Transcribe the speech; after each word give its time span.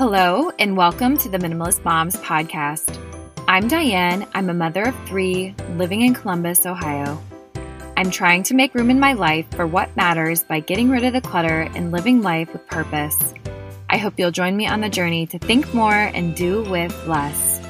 Hello, 0.00 0.50
and 0.58 0.78
welcome 0.78 1.18
to 1.18 1.28
the 1.28 1.36
Minimalist 1.36 1.84
Moms 1.84 2.16
podcast. 2.16 2.98
I'm 3.46 3.68
Diane. 3.68 4.26
I'm 4.32 4.48
a 4.48 4.54
mother 4.54 4.84
of 4.84 4.96
three 5.06 5.54
living 5.76 6.00
in 6.00 6.14
Columbus, 6.14 6.64
Ohio. 6.64 7.22
I'm 7.98 8.10
trying 8.10 8.42
to 8.44 8.54
make 8.54 8.74
room 8.74 8.88
in 8.88 8.98
my 8.98 9.12
life 9.12 9.46
for 9.50 9.66
what 9.66 9.94
matters 9.98 10.42
by 10.42 10.60
getting 10.60 10.88
rid 10.88 11.04
of 11.04 11.12
the 11.12 11.20
clutter 11.20 11.68
and 11.74 11.92
living 11.92 12.22
life 12.22 12.50
with 12.50 12.66
purpose. 12.66 13.18
I 13.90 13.98
hope 13.98 14.14
you'll 14.16 14.30
join 14.30 14.56
me 14.56 14.66
on 14.66 14.80
the 14.80 14.88
journey 14.88 15.26
to 15.26 15.38
think 15.38 15.74
more 15.74 15.92
and 15.92 16.34
do 16.34 16.62
with 16.70 17.06
less. 17.06 17.60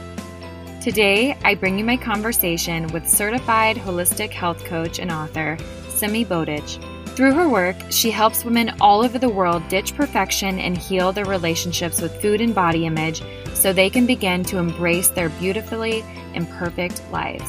Today, 0.81 1.37
I 1.43 1.57
bring 1.57 1.81
you 1.81 1.85
my 1.85 1.97
conversation 1.97 2.87
with 2.93 3.09
certified 3.09 3.75
holistic 3.75 4.31
health 4.31 4.65
coach 4.67 5.01
and 5.01 5.11
author, 5.11 5.59
Simi 5.89 6.25
Botic. 6.25 6.90
Through 7.21 7.35
her 7.35 7.51
work, 7.51 7.77
she 7.91 8.11
helps 8.11 8.47
women 8.47 8.73
all 8.81 9.05
over 9.05 9.19
the 9.19 9.29
world 9.29 9.69
ditch 9.69 9.95
perfection 9.95 10.59
and 10.59 10.75
heal 10.75 11.13
their 11.13 11.27
relationships 11.27 12.01
with 12.01 12.19
food 12.23 12.41
and 12.41 12.55
body 12.55 12.87
image 12.87 13.23
so 13.53 13.75
they 13.75 13.91
can 13.91 14.07
begin 14.07 14.43
to 14.45 14.57
embrace 14.57 15.11
their 15.11 15.29
beautifully 15.29 16.03
imperfect 16.33 17.03
lives. 17.13 17.47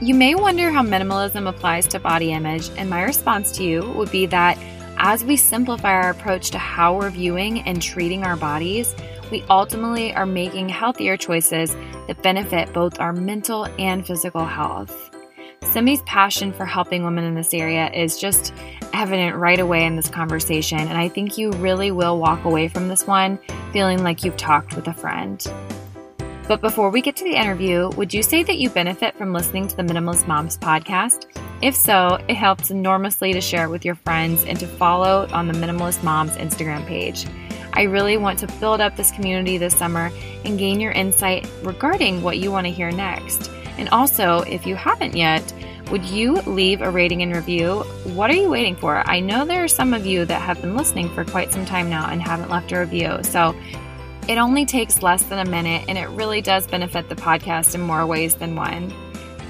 You 0.00 0.14
may 0.14 0.36
wonder 0.36 0.70
how 0.70 0.84
minimalism 0.84 1.48
applies 1.48 1.88
to 1.88 1.98
body 1.98 2.30
image, 2.30 2.70
and 2.76 2.88
my 2.88 3.02
response 3.02 3.50
to 3.56 3.64
you 3.64 3.82
would 3.94 4.12
be 4.12 4.26
that 4.26 4.56
as 4.96 5.24
we 5.24 5.36
simplify 5.36 5.94
our 5.94 6.10
approach 6.10 6.52
to 6.52 6.58
how 6.58 6.96
we're 6.96 7.10
viewing 7.10 7.62
and 7.62 7.82
treating 7.82 8.22
our 8.22 8.36
bodies, 8.36 8.94
we 9.32 9.42
ultimately 9.50 10.14
are 10.14 10.24
making 10.24 10.68
healthier 10.68 11.16
choices 11.16 11.74
that 12.06 12.22
benefit 12.22 12.72
both 12.72 13.00
our 13.00 13.12
mental 13.12 13.66
and 13.80 14.06
physical 14.06 14.44
health. 14.44 15.15
Simi's 15.72 16.02
passion 16.02 16.52
for 16.52 16.64
helping 16.64 17.04
women 17.04 17.24
in 17.24 17.34
this 17.34 17.52
area 17.52 17.90
is 17.92 18.18
just 18.18 18.54
evident 18.92 19.36
right 19.36 19.58
away 19.58 19.84
in 19.84 19.96
this 19.96 20.08
conversation, 20.08 20.78
and 20.78 20.96
I 20.96 21.08
think 21.08 21.36
you 21.36 21.50
really 21.52 21.90
will 21.90 22.18
walk 22.18 22.44
away 22.44 22.68
from 22.68 22.88
this 22.88 23.06
one 23.06 23.38
feeling 23.72 24.02
like 24.02 24.24
you've 24.24 24.36
talked 24.36 24.74
with 24.74 24.88
a 24.88 24.94
friend. 24.94 25.46
But 26.48 26.60
before 26.60 26.90
we 26.90 27.02
get 27.02 27.16
to 27.16 27.24
the 27.24 27.34
interview, 27.34 27.90
would 27.96 28.14
you 28.14 28.22
say 28.22 28.42
that 28.44 28.58
you 28.58 28.70
benefit 28.70 29.16
from 29.16 29.32
listening 29.32 29.66
to 29.68 29.76
the 29.76 29.82
Minimalist 29.82 30.28
Moms 30.28 30.56
podcast? 30.56 31.26
If 31.60 31.74
so, 31.74 32.18
it 32.28 32.36
helps 32.36 32.70
enormously 32.70 33.32
to 33.32 33.40
share 33.40 33.64
it 33.64 33.70
with 33.70 33.84
your 33.84 33.96
friends 33.96 34.44
and 34.44 34.58
to 34.60 34.66
follow 34.66 35.26
on 35.32 35.48
the 35.48 35.54
Minimalist 35.54 36.04
Moms 36.04 36.36
Instagram 36.36 36.86
page. 36.86 37.26
I 37.72 37.82
really 37.82 38.16
want 38.16 38.38
to 38.38 38.46
build 38.60 38.80
up 38.80 38.96
this 38.96 39.10
community 39.10 39.58
this 39.58 39.76
summer 39.76 40.10
and 40.44 40.58
gain 40.58 40.80
your 40.80 40.92
insight 40.92 41.46
regarding 41.62 42.22
what 42.22 42.38
you 42.38 42.50
want 42.50 42.66
to 42.66 42.72
hear 42.72 42.90
next. 42.90 43.50
And 43.78 43.88
also, 43.90 44.40
if 44.40 44.66
you 44.66 44.74
haven't 44.74 45.16
yet, 45.16 45.52
would 45.90 46.04
you 46.04 46.34
leave 46.42 46.82
a 46.82 46.90
rating 46.90 47.22
and 47.22 47.34
review? 47.34 47.80
What 48.14 48.30
are 48.30 48.34
you 48.34 48.48
waiting 48.48 48.74
for? 48.74 49.08
I 49.08 49.20
know 49.20 49.44
there 49.44 49.62
are 49.62 49.68
some 49.68 49.94
of 49.94 50.04
you 50.04 50.24
that 50.24 50.42
have 50.42 50.60
been 50.60 50.76
listening 50.76 51.08
for 51.10 51.24
quite 51.24 51.52
some 51.52 51.64
time 51.64 51.88
now 51.88 52.10
and 52.10 52.20
haven't 52.20 52.50
left 52.50 52.72
a 52.72 52.80
review. 52.80 53.18
So 53.22 53.54
it 54.28 54.38
only 54.38 54.66
takes 54.66 55.02
less 55.02 55.22
than 55.24 55.46
a 55.46 55.48
minute 55.48 55.84
and 55.88 55.96
it 55.96 56.08
really 56.08 56.42
does 56.42 56.66
benefit 56.66 57.08
the 57.08 57.14
podcast 57.14 57.74
in 57.74 57.82
more 57.82 58.04
ways 58.04 58.34
than 58.34 58.56
one. 58.56 58.92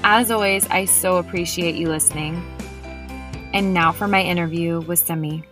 As 0.05 0.31
always, 0.31 0.67
I 0.69 0.85
so 0.85 1.17
appreciate 1.17 1.77
you 1.77 1.89
listening. 1.89 2.45
And 3.55 3.73
now 3.73 3.93
for 3.93 4.07
my 4.07 4.23
interview 4.23 4.81
with 4.81 4.99
Simi. 4.99 5.45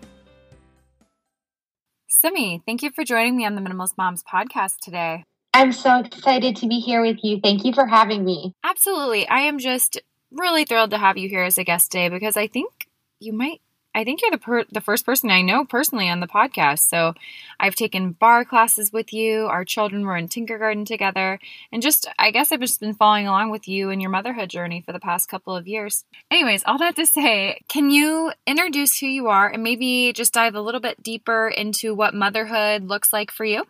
Simi, 2.06 2.62
thank 2.66 2.82
you 2.82 2.90
for 2.90 3.04
joining 3.04 3.36
me 3.36 3.46
on 3.46 3.54
the 3.54 3.62
Minimalist 3.62 3.96
Moms 3.96 4.22
podcast 4.22 4.78
today. 4.82 5.24
I'm 5.54 5.70
so 5.70 6.00
excited 6.00 6.56
to 6.56 6.66
be 6.66 6.80
here 6.80 7.00
with 7.00 7.18
you. 7.22 7.38
Thank 7.40 7.64
you 7.64 7.72
for 7.72 7.86
having 7.86 8.24
me. 8.24 8.52
Absolutely. 8.64 9.28
I 9.28 9.42
am 9.42 9.60
just 9.60 10.00
really 10.32 10.64
thrilled 10.64 10.90
to 10.90 10.98
have 10.98 11.16
you 11.16 11.28
here 11.28 11.44
as 11.44 11.58
a 11.58 11.64
guest 11.64 11.92
today 11.92 12.08
because 12.08 12.36
I 12.36 12.48
think 12.48 12.88
you 13.20 13.32
might 13.32 13.60
I 13.94 14.02
think 14.02 14.20
you're 14.20 14.32
the 14.32 14.38
per- 14.38 14.64
the 14.72 14.80
first 14.80 15.06
person 15.06 15.30
I 15.30 15.42
know 15.42 15.64
personally 15.64 16.08
on 16.08 16.18
the 16.18 16.26
podcast. 16.26 16.80
So 16.88 17.14
I've 17.60 17.76
taken 17.76 18.10
barre 18.10 18.44
classes 18.44 18.92
with 18.92 19.12
you. 19.12 19.46
Our 19.46 19.64
children 19.64 20.04
were 20.04 20.16
in 20.16 20.26
kindergarten 20.26 20.84
together, 20.84 21.38
and 21.70 21.80
just 21.80 22.08
I 22.18 22.32
guess 22.32 22.50
I've 22.50 22.58
just 22.58 22.80
been 22.80 22.94
following 22.94 23.28
along 23.28 23.50
with 23.50 23.68
you 23.68 23.90
and 23.90 24.02
your 24.02 24.10
motherhood 24.10 24.50
journey 24.50 24.82
for 24.84 24.92
the 24.92 24.98
past 24.98 25.28
couple 25.28 25.54
of 25.54 25.68
years. 25.68 26.04
Anyways, 26.28 26.64
all 26.66 26.78
that 26.78 26.96
to 26.96 27.06
say, 27.06 27.60
can 27.68 27.90
you 27.90 28.32
introduce 28.48 28.98
who 28.98 29.06
you 29.06 29.28
are 29.28 29.48
and 29.48 29.62
maybe 29.62 30.12
just 30.12 30.34
dive 30.34 30.56
a 30.56 30.60
little 30.60 30.80
bit 30.80 31.00
deeper 31.00 31.46
into 31.46 31.94
what 31.94 32.14
motherhood 32.14 32.88
looks 32.88 33.12
like 33.12 33.30
for 33.30 33.44
you? 33.44 33.64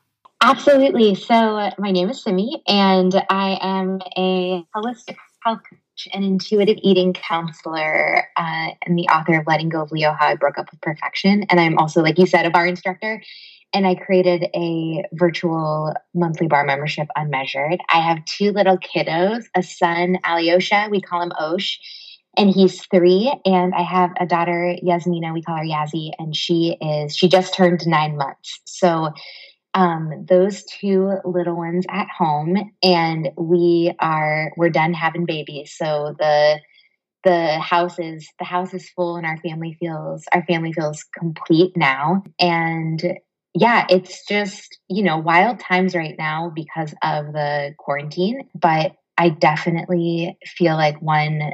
Absolutely. 0.46 1.14
So, 1.14 1.56
uh, 1.56 1.70
my 1.78 1.90
name 1.90 2.10
is 2.10 2.22
Simi, 2.22 2.62
and 2.68 3.14
I 3.30 3.58
am 3.62 3.98
a 4.14 4.62
holistic 4.76 5.16
health 5.42 5.60
coach 5.70 6.08
and 6.12 6.22
intuitive 6.22 6.76
eating 6.82 7.14
counselor, 7.14 8.24
uh, 8.36 8.68
and 8.84 8.98
the 8.98 9.08
author 9.08 9.40
of 9.40 9.46
Letting 9.46 9.70
Go 9.70 9.80
of 9.80 9.90
Leo 9.90 10.12
How 10.12 10.26
I 10.26 10.34
Broke 10.34 10.58
Up 10.58 10.70
with 10.70 10.82
Perfection. 10.82 11.46
And 11.48 11.58
I'm 11.58 11.78
also, 11.78 12.02
like 12.02 12.18
you 12.18 12.26
said, 12.26 12.44
a 12.44 12.50
barre 12.50 12.68
instructor. 12.68 13.22
And 13.72 13.86
I 13.86 13.94
created 13.94 14.44
a 14.54 15.04
virtual 15.14 15.94
monthly 16.12 16.46
barre 16.46 16.66
membership, 16.66 17.08
Unmeasured. 17.16 17.80
I 17.90 18.00
have 18.00 18.22
two 18.26 18.52
little 18.52 18.76
kiddos 18.76 19.44
a 19.56 19.62
son, 19.62 20.18
Alyosha, 20.26 20.88
we 20.90 21.00
call 21.00 21.22
him 21.22 21.32
Osh, 21.38 21.80
and 22.36 22.50
he's 22.50 22.84
three. 22.88 23.32
And 23.46 23.74
I 23.74 23.82
have 23.82 24.10
a 24.20 24.26
daughter, 24.26 24.76
Yasmina, 24.82 25.32
we 25.32 25.40
call 25.40 25.56
her 25.56 25.64
Yazzie, 25.64 26.10
and 26.18 26.36
she 26.36 26.76
is, 26.82 27.16
she 27.16 27.28
just 27.28 27.54
turned 27.54 27.86
nine 27.86 28.18
months. 28.18 28.60
So, 28.66 29.14
um, 29.74 30.26
those 30.28 30.64
two 30.64 31.18
little 31.24 31.56
ones 31.56 31.84
at 31.90 32.08
home 32.08 32.56
and 32.82 33.30
we 33.36 33.92
are 33.98 34.52
we're 34.56 34.70
done 34.70 34.94
having 34.94 35.26
babies. 35.26 35.74
So 35.76 36.14
the 36.18 36.60
the 37.24 37.58
house 37.58 37.98
is 37.98 38.28
the 38.38 38.44
house 38.44 38.74
is 38.74 38.88
full 38.90 39.16
and 39.16 39.26
our 39.26 39.38
family 39.38 39.76
feels 39.80 40.24
our 40.32 40.44
family 40.44 40.72
feels 40.72 41.04
complete 41.18 41.76
now. 41.76 42.22
And 42.38 43.02
yeah 43.54 43.86
it's 43.88 44.26
just 44.26 44.78
you 44.88 45.02
know 45.02 45.18
wild 45.18 45.60
times 45.60 45.94
right 45.94 46.16
now 46.18 46.52
because 46.54 46.92
of 47.02 47.32
the 47.32 47.72
quarantine 47.78 48.48
but 48.54 48.92
i 49.16 49.28
definitely 49.28 50.36
feel 50.44 50.74
like 50.74 51.00
one 51.00 51.52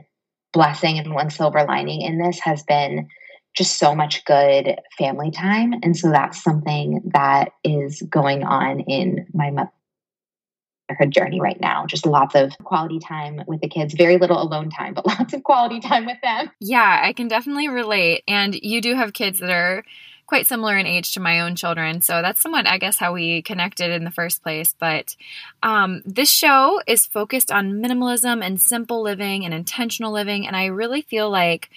blessing 0.53 0.99
and 0.99 1.15
one 1.15 1.31
silver 1.31 1.65
lining 1.65 2.01
in 2.01 2.19
this 2.19 2.41
has 2.41 2.63
been 2.65 3.07
just 3.55 3.79
so 3.79 3.95
much 3.95 4.25
good 4.25 4.77
family 4.97 5.31
time. 5.31 5.75
And 5.83 5.97
so 5.97 6.11
that's 6.11 6.43
something 6.43 7.03
that 7.13 7.51
is 7.65 8.03
going 8.03 8.45
on 8.45 8.81
in 8.81 9.27
my 9.35 9.51
motherhood 9.51 11.11
journey 11.11 11.41
right 11.41 11.61
now. 11.61 11.87
Just 11.87 12.07
lots 12.07 12.35
of 12.35 12.53
quality 12.63 13.01
time 13.01 13.43
with 13.47 13.61
the 13.61 13.69
kids, 13.69 13.95
very 13.95 14.19
little 14.19 14.41
alone 14.41 14.71
time, 14.71 14.95
but 14.95 15.07
lots 15.19 15.33
of 15.33 15.43
quality 15.43 15.81
time 15.81 16.07
with 16.07 16.19
them. 16.23 16.51
Yeah, 16.61 17.01
I 17.03 17.13
can 17.13 17.29
definitely 17.29 17.69
relate. 17.69 18.23
And 18.29 18.55
you 18.55 18.81
do 18.81 18.95
have 18.95 19.13
kids 19.13 19.41
that 19.41 19.51
are 19.51 19.85
quite 20.31 20.47
similar 20.47 20.79
in 20.79 20.87
age 20.87 21.13
to 21.13 21.19
my 21.19 21.41
own 21.41 21.57
children. 21.57 22.01
So 22.03 22.23
that's 22.23 22.41
somewhat, 22.41 22.65
I 22.65 22.79
guess, 22.79 22.99
how 22.99 23.13
we 23.13 23.43
connected 23.43 23.91
in 23.91 24.05
the 24.05 24.13
first 24.13 24.45
place. 24.45 24.77
But 24.79 25.17
um, 25.61 26.03
this 26.07 26.31
show 26.31 26.81
is 26.87 27.05
focused 27.05 27.51
on 27.51 27.83
minimalism 27.83 28.41
and 28.41 28.61
simple 28.61 29.03
living 29.03 29.45
and 29.45 29.53
intentional 29.53 30.13
living. 30.13 30.47
And 30.47 30.55
I 30.55 30.67
really 30.67 31.03
feel 31.03 31.29
like 31.29 31.69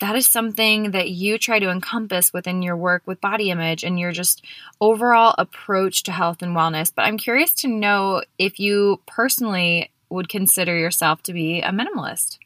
that 0.00 0.16
is 0.16 0.26
something 0.26 0.90
that 0.90 1.10
you 1.10 1.38
try 1.38 1.58
to 1.58 1.70
encompass 1.70 2.32
within 2.32 2.62
your 2.62 2.76
work 2.76 3.02
with 3.06 3.20
body 3.20 3.50
image 3.50 3.84
and 3.84 3.98
your 3.98 4.12
just 4.12 4.44
overall 4.80 5.34
approach 5.38 6.02
to 6.04 6.12
health 6.12 6.42
and 6.42 6.56
wellness. 6.56 6.92
But 6.94 7.02
I'm 7.02 7.18
curious 7.18 7.52
to 7.54 7.68
know 7.68 8.22
if 8.38 8.60
you 8.60 9.00
personally 9.06 9.90
would 10.10 10.28
consider 10.28 10.76
yourself 10.76 11.22
to 11.24 11.32
be 11.32 11.60
a 11.60 11.70
minimalist. 11.70 12.38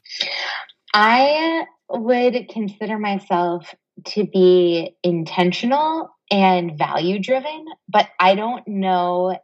I 0.94 1.64
would 1.88 2.48
consider 2.48 2.98
myself 2.98 3.74
to 4.06 4.24
be 4.24 4.96
intentional 5.02 6.10
and 6.30 6.78
value 6.78 7.18
driven, 7.18 7.66
but 7.88 8.08
I 8.18 8.34
don't 8.34 8.66
know 8.66 9.38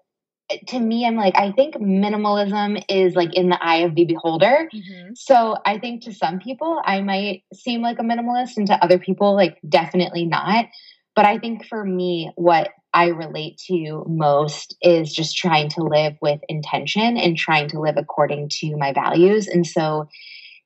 to 0.68 0.78
me, 0.78 1.06
I'm 1.06 1.16
like, 1.16 1.36
I 1.36 1.52
think 1.52 1.74
minimalism 1.74 2.82
is 2.88 3.14
like 3.14 3.34
in 3.34 3.48
the 3.48 3.62
eye 3.62 3.78
of 3.78 3.94
the 3.94 4.04
beholder. 4.04 4.68
Mm-hmm. 4.72 5.12
So 5.14 5.56
I 5.64 5.78
think 5.78 6.02
to 6.04 6.12
some 6.12 6.38
people, 6.38 6.80
I 6.84 7.00
might 7.00 7.42
seem 7.52 7.82
like 7.82 7.98
a 7.98 8.02
minimalist, 8.02 8.56
and 8.56 8.66
to 8.68 8.82
other 8.82 8.98
people, 8.98 9.34
like, 9.34 9.58
definitely 9.68 10.24
not. 10.24 10.66
But 11.14 11.24
I 11.24 11.38
think 11.38 11.66
for 11.66 11.84
me, 11.84 12.30
what 12.36 12.70
I 12.92 13.08
relate 13.08 13.60
to 13.68 14.04
most 14.06 14.76
is 14.82 15.12
just 15.12 15.36
trying 15.36 15.68
to 15.70 15.82
live 15.82 16.14
with 16.20 16.40
intention 16.48 17.16
and 17.16 17.36
trying 17.36 17.68
to 17.70 17.80
live 17.80 17.96
according 17.96 18.50
to 18.60 18.76
my 18.76 18.92
values. 18.92 19.48
And 19.48 19.66
so, 19.66 20.08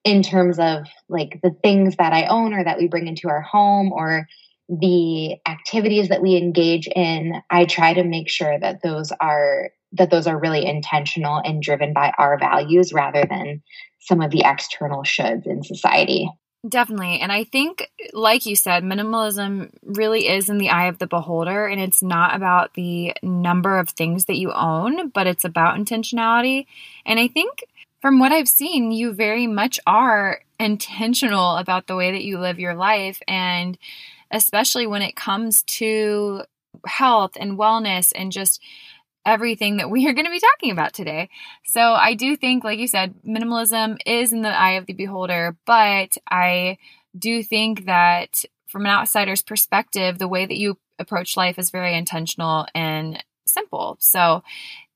in 0.03 0.23
terms 0.23 0.59
of 0.59 0.87
like 1.09 1.41
the 1.43 1.55
things 1.63 1.97
that 1.97 2.13
I 2.13 2.25
own 2.27 2.55
or 2.55 2.65
that 2.65 2.79
we 2.79 2.89
bring 2.89 3.07
into 3.07 3.29
our 3.29 3.43
home 3.43 3.93
or 3.93 4.27
the 4.71 5.37
activities 5.47 6.09
that 6.11 6.23
we 6.23 6.37
engage 6.37 6.87
in 6.87 7.43
i 7.51 7.65
try 7.65 7.93
to 7.93 8.05
make 8.05 8.29
sure 8.29 8.59
that 8.59 8.83
those 8.83 9.13
are 9.21 9.71
that 9.93 10.11
those 10.11 10.29
are 10.29 10.39
really 10.39 10.65
intentional 10.65 11.43
and 11.45 11.63
driven 11.63 11.93
by 11.93 12.13
our 12.17 12.39
values 12.39 12.93
rather 12.93 13.25
than 13.29 13.63
some 13.99 14.21
of 14.21 14.31
the 14.31 14.43
external 14.45 15.03
shoulds 15.03 15.47
in 15.47 15.63
society 15.65 16.29
Definitely. 16.69 17.21
And 17.21 17.33
I 17.33 17.45
think, 17.45 17.91
like 18.13 18.45
you 18.45 18.55
said, 18.55 18.85
minimalism 18.85 19.71
really 19.83 20.29
is 20.29 20.51
in 20.51 20.59
the 20.59 20.69
eye 20.69 20.89
of 20.89 20.99
the 20.99 21.07
beholder. 21.07 21.67
And 21.67 21.81
it's 21.81 22.03
not 22.03 22.37
about 22.37 22.75
the 22.75 23.15
number 23.23 23.79
of 23.79 23.89
things 23.89 24.27
that 24.27 24.37
you 24.37 24.53
own, 24.53 25.09
but 25.09 25.27
it's 25.27 25.47
about 25.47 25.79
intentionality. 25.79 26.67
And 27.07 27.19
I 27.19 27.29
think 27.29 27.65
from 28.03 28.19
what 28.19 28.31
I've 28.31 28.49
seen, 28.49 28.93
you 28.93 29.15
very 29.15 29.47
much 29.47 29.81
are 29.87 30.43
intentional 30.59 31.57
about 31.57 31.87
the 31.87 31.97
way 31.97 32.13
that 32.13 32.25
you 32.25 32.39
live 32.39 32.59
your 32.59 32.75
life. 32.75 33.23
And 33.27 33.79
especially 34.31 34.87
when 34.87 35.03
it 35.03 35.17
comes 35.17 35.63
to 35.65 36.43
health 36.87 37.33
and 37.39 37.59
wellness 37.59 38.13
and 38.15 38.33
just 38.33 38.63
everything 39.27 39.77
that 39.77 39.91
we 39.91 40.07
are 40.07 40.13
going 40.13 40.25
to 40.25 40.31
be 40.31 40.41
talking 40.41 40.71
about 40.71 40.93
today. 40.93 41.29
So 41.65 41.81
I 41.81 42.15
do 42.15 42.37
think, 42.37 42.65
like 42.65 42.79
you 42.79 42.89
said, 42.89 43.15
minimalism 43.27 43.99
is 44.07 44.33
in 44.33 44.43
the 44.43 44.49
eye 44.49 44.73
of 44.73 44.87
the 44.87 44.93
beholder, 44.93 45.57
but 45.67 46.17
I 46.31 46.79
do 47.19 47.43
think 47.43 47.87
that 47.87 48.45
from 48.67 48.87
an 48.87 48.93
outsider's 48.93 49.43
perspective, 49.43 50.19
the 50.19 50.29
way 50.29 50.47
that 50.47 50.57
you 50.57 50.79
approach 50.99 51.37
life 51.37 51.59
is 51.59 51.71
very 51.71 51.95
intentional 51.95 52.67
and 52.75 53.23
simple. 53.47 53.97
So 54.01 54.43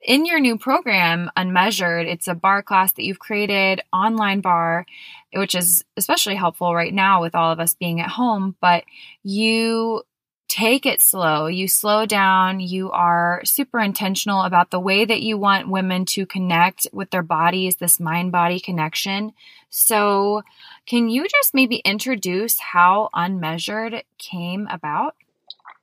in 0.04 0.26
your 0.26 0.38
new 0.38 0.58
program, 0.58 1.30
Unmeasured, 1.36 2.06
it's 2.06 2.28
a 2.28 2.34
barre 2.34 2.62
class 2.62 2.92
that 2.92 3.04
you've 3.04 3.18
created, 3.18 3.80
online 3.92 4.40
barre, 4.40 4.86
which 5.32 5.54
is 5.54 5.84
especially 5.96 6.34
helpful 6.34 6.74
right 6.74 6.92
now 6.92 7.20
with 7.20 7.34
all 7.34 7.50
of 7.50 7.58
us 7.58 7.74
being 7.74 8.00
at 8.00 8.10
home, 8.10 8.54
but 8.60 8.84
you 9.22 10.02
take 10.46 10.86
it 10.86 11.00
slow. 11.00 11.46
You 11.46 11.66
slow 11.66 12.06
down. 12.06 12.60
You 12.60 12.90
are 12.92 13.40
super 13.44 13.80
intentional 13.80 14.42
about 14.42 14.70
the 14.70 14.78
way 14.78 15.04
that 15.04 15.22
you 15.22 15.38
want 15.38 15.68
women 15.68 16.04
to 16.06 16.26
connect 16.26 16.86
with 16.92 17.10
their 17.10 17.22
bodies, 17.22 17.76
this 17.76 17.98
mind 17.98 18.30
body 18.30 18.60
connection. 18.60 19.32
So, 19.70 20.42
can 20.86 21.08
you 21.08 21.26
just 21.26 21.54
maybe 21.54 21.76
introduce 21.76 22.60
how 22.60 23.08
Unmeasured 23.14 24.04
came 24.18 24.68
about? 24.70 25.16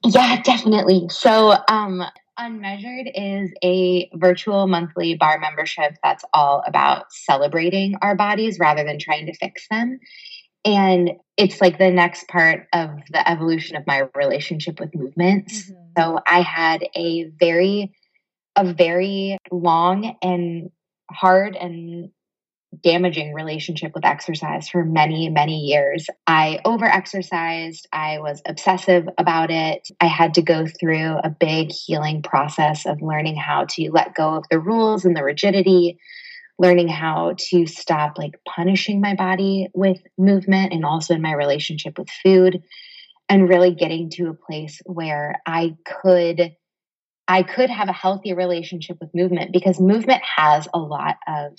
Yeah, 0.06 0.42
definitely. 0.42 1.10
So, 1.10 1.56
um, 1.68 2.04
Unmeasured 2.42 3.12
is 3.14 3.52
a 3.64 4.10
virtual 4.16 4.66
monthly 4.66 5.14
barre 5.14 5.40
membership 5.40 5.96
that's 6.04 6.26
all 6.34 6.64
about 6.66 7.12
celebrating 7.12 7.94
our 8.02 8.16
bodies 8.16 8.58
rather 8.58 8.84
than 8.84 8.98
trying 8.98 9.28
to 9.28 9.34
fix 9.34 9.68
them. 9.70 10.00
And 10.66 11.12
it's 11.38 11.62
like 11.62 11.78
the 11.78 11.92
next 11.92 12.28
part 12.28 12.68
of 12.74 12.90
the 13.12 13.30
evolution 13.30 13.76
of 13.76 13.86
my 13.86 14.08
relationship 14.16 14.80
with 14.80 14.96
movements. 14.96 15.70
Mm-hmm. 15.70 16.02
So 16.02 16.20
I 16.26 16.42
had 16.42 16.84
a 16.96 17.26
very, 17.40 17.94
a 18.56 18.74
very 18.74 19.38
long 19.52 20.16
and 20.24 20.72
hard 21.12 21.56
and 21.56 22.10
damaging 22.84 23.34
relationship 23.34 23.92
with 23.94 24.06
exercise 24.06 24.70
for 24.70 24.86
many, 24.86 25.30
many 25.30 25.60
years. 25.60 26.08
I 26.26 26.60
over 26.64 26.86
exercised. 26.86 27.88
I 27.92 28.20
was 28.20 28.42
obsessive 28.48 29.08
about 29.18 29.52
it. 29.52 29.90
I 30.00 30.06
had 30.06 30.34
to 30.36 30.42
go 30.42 30.66
through 30.66 31.18
a 31.18 31.30
big 31.30 31.72
healing 31.72 32.22
process 32.22 32.86
of 32.86 33.02
learning 33.02 33.36
how 33.36 33.66
to 33.72 33.92
let 33.92 34.16
go 34.16 34.36
of 34.36 34.46
the 34.50 34.60
rules 34.60 35.04
and 35.04 35.16
the 35.16 35.24
rigidity, 35.24 36.00
learning 36.58 36.88
how 36.88 37.36
to 37.50 37.66
stop 37.66 38.18
like 38.18 38.40
punishing 38.48 39.02
my 39.02 39.16
body 39.16 39.68
with 39.74 40.00
movement 40.18 40.72
and 40.72 40.86
also 40.86 41.14
in 41.14 41.22
my 41.22 41.34
relationship 41.34 41.98
with 41.98 42.10
food, 42.24 42.62
and 43.28 43.50
really 43.50 43.76
getting 43.76 44.10
to 44.12 44.30
a 44.30 44.34
place 44.34 44.82
where 44.86 45.42
I 45.46 45.76
could. 45.86 46.56
I 47.28 47.44
could 47.44 47.70
have 47.70 47.88
a 47.88 47.94
healthy 47.94 48.34
relationship 48.34 48.98
with 49.00 49.16
movement 49.16 49.54
because 49.54 49.80
movement 49.80 50.22
has 50.22 50.68
a 50.74 50.80
lot 50.80 51.16
of 51.28 51.54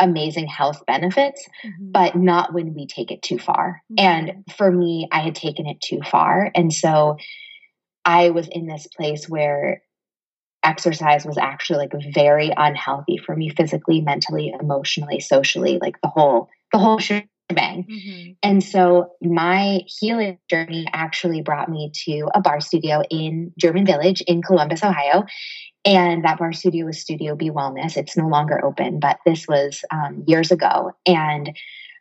amazing 0.00 0.48
health 0.48 0.84
benefits, 0.86 1.46
mm-hmm. 1.64 1.92
but 1.92 2.16
not 2.16 2.52
when 2.52 2.74
we 2.74 2.86
take 2.86 3.10
it 3.10 3.22
too 3.22 3.38
far. 3.38 3.82
Mm-hmm. 3.92 4.04
And 4.04 4.44
for 4.56 4.70
me, 4.70 5.08
I 5.12 5.20
had 5.20 5.34
taken 5.34 5.66
it 5.66 5.80
too 5.80 6.00
far. 6.04 6.50
And 6.54 6.72
so 6.72 7.16
I 8.04 8.30
was 8.30 8.48
in 8.48 8.66
this 8.66 8.86
place 8.86 9.28
where 9.28 9.82
exercise 10.62 11.24
was 11.24 11.38
actually 11.38 11.78
like 11.78 11.92
very 12.12 12.50
unhealthy 12.56 13.18
for 13.18 13.34
me 13.34 13.50
physically, 13.50 14.00
mentally, 14.00 14.52
emotionally, 14.58 15.20
socially, 15.20 15.78
like 15.80 16.00
the 16.02 16.08
whole 16.08 16.48
the 16.72 16.78
whole 16.78 16.98
shebang. 16.98 17.24
Mm-hmm. 17.50 18.32
And 18.42 18.62
so 18.62 19.12
my 19.20 19.80
healing 19.86 20.38
journey 20.48 20.86
actually 20.92 21.42
brought 21.42 21.68
me 21.68 21.90
to 22.06 22.28
a 22.34 22.40
barre 22.40 22.60
studio 22.60 23.02
in 23.10 23.52
German 23.58 23.86
Village 23.86 24.22
in 24.22 24.42
Columbus, 24.42 24.82
Ohio. 24.82 25.24
And 25.84 26.24
that 26.24 26.38
barre 26.38 26.52
studio 26.52 26.86
was 26.86 27.00
Studio 27.00 27.34
B 27.34 27.50
Wellness. 27.50 27.96
It's 27.96 28.16
no 28.16 28.28
longer 28.28 28.62
open, 28.64 29.00
but 29.00 29.18
this 29.24 29.48
was 29.48 29.82
um, 29.90 30.24
years 30.26 30.50
ago. 30.50 30.92
And 31.06 31.56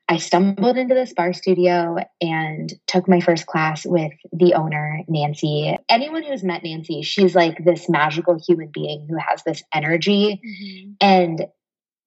I 0.10 0.18
stumbled 0.18 0.76
into 0.76 0.96
this 0.96 1.14
barre 1.14 1.34
studio 1.34 1.98
and 2.20 2.74
took 2.88 3.08
my 3.08 3.20
first 3.20 3.46
class 3.46 3.86
with 3.86 4.12
the 4.34 4.56
owner, 4.56 5.04
Nancy. 5.08 5.78
Anyone 5.88 6.24
who's 6.24 6.44
met 6.44 6.64
Nancy, 6.64 7.04
she's 7.04 7.36
like 7.36 7.64
this 7.64 7.88
magical 7.88 8.40
human 8.46 8.70
being 8.74 9.06
who 9.08 9.18
has 9.18 9.44
this 9.44 9.64
energy 9.72 10.42
mm-hmm. 10.44 10.92
and 11.00 11.46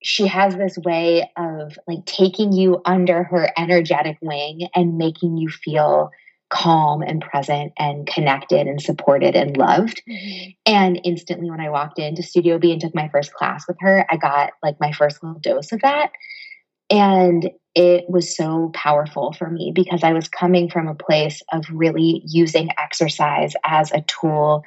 she 0.03 0.27
has 0.27 0.53
this 0.55 0.77
way 0.77 1.31
of 1.37 1.79
like 1.87 2.05
taking 2.05 2.51
you 2.51 2.81
under 2.83 3.23
her 3.23 3.49
energetic 3.57 4.17
wing 4.21 4.67
and 4.75 4.97
making 4.97 5.37
you 5.37 5.49
feel 5.49 6.11
calm 6.49 7.01
and 7.01 7.21
present 7.21 7.73
and 7.77 8.05
connected 8.05 8.67
and 8.67 8.81
supported 8.81 9.35
and 9.35 9.57
loved. 9.57 10.01
Mm-hmm. 10.09 10.49
And 10.65 11.01
instantly, 11.03 11.49
when 11.49 11.59
I 11.59 11.69
walked 11.69 11.99
into 11.99 12.23
Studio 12.23 12.59
B 12.59 12.71
and 12.71 12.79
took 12.79 12.93
my 12.93 13.09
first 13.09 13.33
class 13.33 13.67
with 13.67 13.77
her, 13.79 14.05
I 14.09 14.17
got 14.17 14.51
like 14.61 14.79
my 14.79 14.91
first 14.91 15.23
little 15.23 15.39
dose 15.39 15.71
of 15.71 15.81
that. 15.81 16.11
And 16.89 17.49
it 17.75 18.05
was 18.07 18.35
so 18.35 18.69
powerful 18.75 19.33
for 19.33 19.49
me 19.49 19.71
because 19.73 20.03
I 20.03 20.13
was 20.13 20.27
coming 20.27 20.69
from 20.69 20.87
a 20.87 20.95
place 20.95 21.41
of 21.51 21.65
really 21.71 22.21
using 22.25 22.69
exercise 22.77 23.53
as 23.65 23.91
a 23.91 24.01
tool 24.01 24.63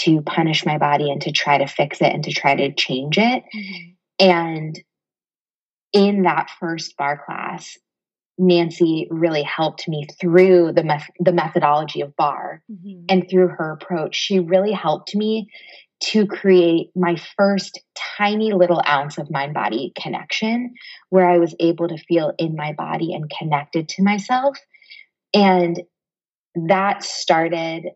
to 0.00 0.22
punish 0.22 0.66
my 0.66 0.78
body 0.78 1.10
and 1.10 1.20
to 1.22 1.32
try 1.32 1.58
to 1.58 1.66
fix 1.66 2.00
it 2.00 2.12
and 2.12 2.24
to 2.24 2.32
try 2.32 2.56
to 2.56 2.72
change 2.72 3.18
it. 3.18 3.44
Mm-hmm. 3.54 3.90
And 4.20 4.80
in 5.92 6.22
that 6.22 6.50
first 6.58 6.96
barre 6.96 7.20
class, 7.24 7.76
Nancy 8.38 9.08
really 9.10 9.42
helped 9.42 9.88
me 9.88 10.06
through 10.20 10.72
the 10.72 10.84
meth- 10.84 11.10
the 11.18 11.32
methodology 11.32 12.00
of 12.00 12.16
barre 12.16 12.62
mm-hmm. 12.70 13.04
and 13.08 13.28
through 13.28 13.48
her 13.48 13.72
approach. 13.72 14.14
She 14.14 14.38
really 14.38 14.72
helped 14.72 15.14
me 15.14 15.50
to 16.00 16.26
create 16.26 16.90
my 16.94 17.16
first 17.36 17.80
tiny 18.16 18.52
little 18.52 18.80
ounce 18.86 19.18
of 19.18 19.30
mind 19.30 19.52
body 19.52 19.92
connection 20.00 20.74
where 21.10 21.28
I 21.28 21.38
was 21.38 21.56
able 21.58 21.88
to 21.88 21.98
feel 21.98 22.32
in 22.38 22.54
my 22.54 22.72
body 22.72 23.12
and 23.12 23.30
connected 23.36 23.88
to 23.90 24.04
myself. 24.04 24.56
And 25.34 25.82
that 26.54 27.02
started 27.02 27.86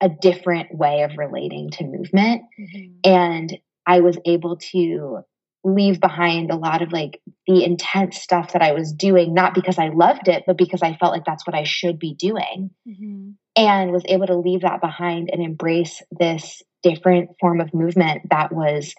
a 0.00 0.08
different 0.08 0.74
way 0.74 1.02
of 1.02 1.16
relating 1.16 1.70
to 1.70 1.84
movement. 1.84 2.42
Mm-hmm. 2.58 2.92
And 3.04 3.58
I 3.86 4.00
was 4.00 4.18
able 4.24 4.56
to 4.72 5.20
leave 5.62 6.00
behind 6.00 6.50
a 6.50 6.56
lot 6.56 6.82
of 6.82 6.92
like 6.92 7.20
the 7.46 7.64
intense 7.64 8.20
stuff 8.20 8.52
that 8.52 8.62
I 8.62 8.72
was 8.72 8.92
doing, 8.92 9.34
not 9.34 9.54
because 9.54 9.78
I 9.78 9.88
loved 9.88 10.28
it, 10.28 10.44
but 10.46 10.56
because 10.56 10.82
I 10.82 10.96
felt 10.96 11.12
like 11.12 11.24
that's 11.24 11.46
what 11.46 11.56
I 11.56 11.64
should 11.64 11.98
be 11.98 12.14
doing. 12.14 12.70
Mm-hmm. 12.88 13.30
And 13.56 13.92
was 13.92 14.04
able 14.06 14.26
to 14.26 14.36
leave 14.36 14.62
that 14.62 14.80
behind 14.80 15.28
and 15.32 15.42
embrace 15.42 16.02
this 16.18 16.62
different 16.82 17.30
form 17.40 17.60
of 17.60 17.74
movement 17.74 18.22
that 18.30 18.52
was 18.52 18.94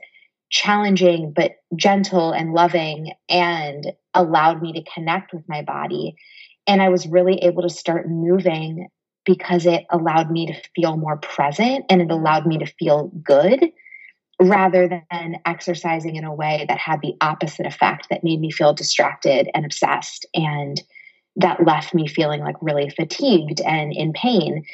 challenging, 0.50 1.34
but 1.36 1.53
gentle 1.75 2.32
and 2.32 2.53
loving 2.53 3.13
and 3.30 3.91
allowed 4.13 4.62
me 4.62 4.74
to 4.74 4.91
connect 4.94 5.34
with 5.34 5.48
my 5.48 5.63
body. 5.63 6.15
And 6.68 6.82
I 6.82 6.89
was 6.89 7.08
really 7.08 7.38
able 7.38 7.63
to 7.63 7.70
start 7.70 8.10
moving 8.10 8.88
because 9.25 9.65
it 9.65 9.86
allowed 9.89 10.30
me 10.30 10.48
to 10.48 10.62
feel 10.75 10.98
more 10.98 11.18
present 11.18 11.86
and 11.89 12.01
it 12.01 12.12
allowed 12.12 12.46
me 12.46 12.58
to 12.60 12.65
feel 12.65 13.08
good 13.24 13.72
rather 14.41 15.03
than 15.12 15.36
exercising 15.45 16.15
in 16.15 16.24
a 16.24 16.33
way 16.33 16.65
that 16.67 16.79
had 16.79 17.00
the 17.01 17.15
opposite 17.21 17.67
effect 17.67 18.07
that 18.10 18.24
made 18.24 18.39
me 18.39 18.51
feel 18.51 18.74
distracted 18.74 19.48
and 19.53 19.65
obsessed 19.65 20.25
and 20.33 20.81
that 21.36 21.65
left 21.65 21.93
me 21.93 22.07
feeling 22.07 22.41
like 22.41 22.55
really 22.60 22.89
fatigued 22.89 23.62
and 23.62 23.93
in 23.93 24.13
pain. 24.13 24.65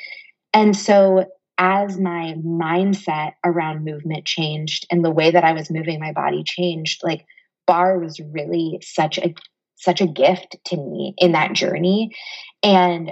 And 0.54 0.76
so 0.76 1.26
as 1.58 2.00
my 2.00 2.36
mindset 2.46 3.34
around 3.44 3.84
movement 3.84 4.26
changed 4.26 4.88
and 4.90 5.04
the 5.04 5.12
way 5.12 5.32
that 5.32 5.44
I 5.44 5.52
was 5.52 5.70
moving 5.70 6.00
my 6.00 6.14
body 6.14 6.44
changed, 6.44 7.02
like 7.04 7.26
barre 7.66 8.00
was 8.00 8.20
really 8.20 8.80
such 8.82 9.18
a 9.18 9.36
such 9.76 10.02
a 10.02 10.08
gift 10.08 10.56
to 10.66 10.78
me 10.78 11.14
in 11.18 11.34
that 11.34 11.54
journey. 11.54 12.16
And 12.64 13.12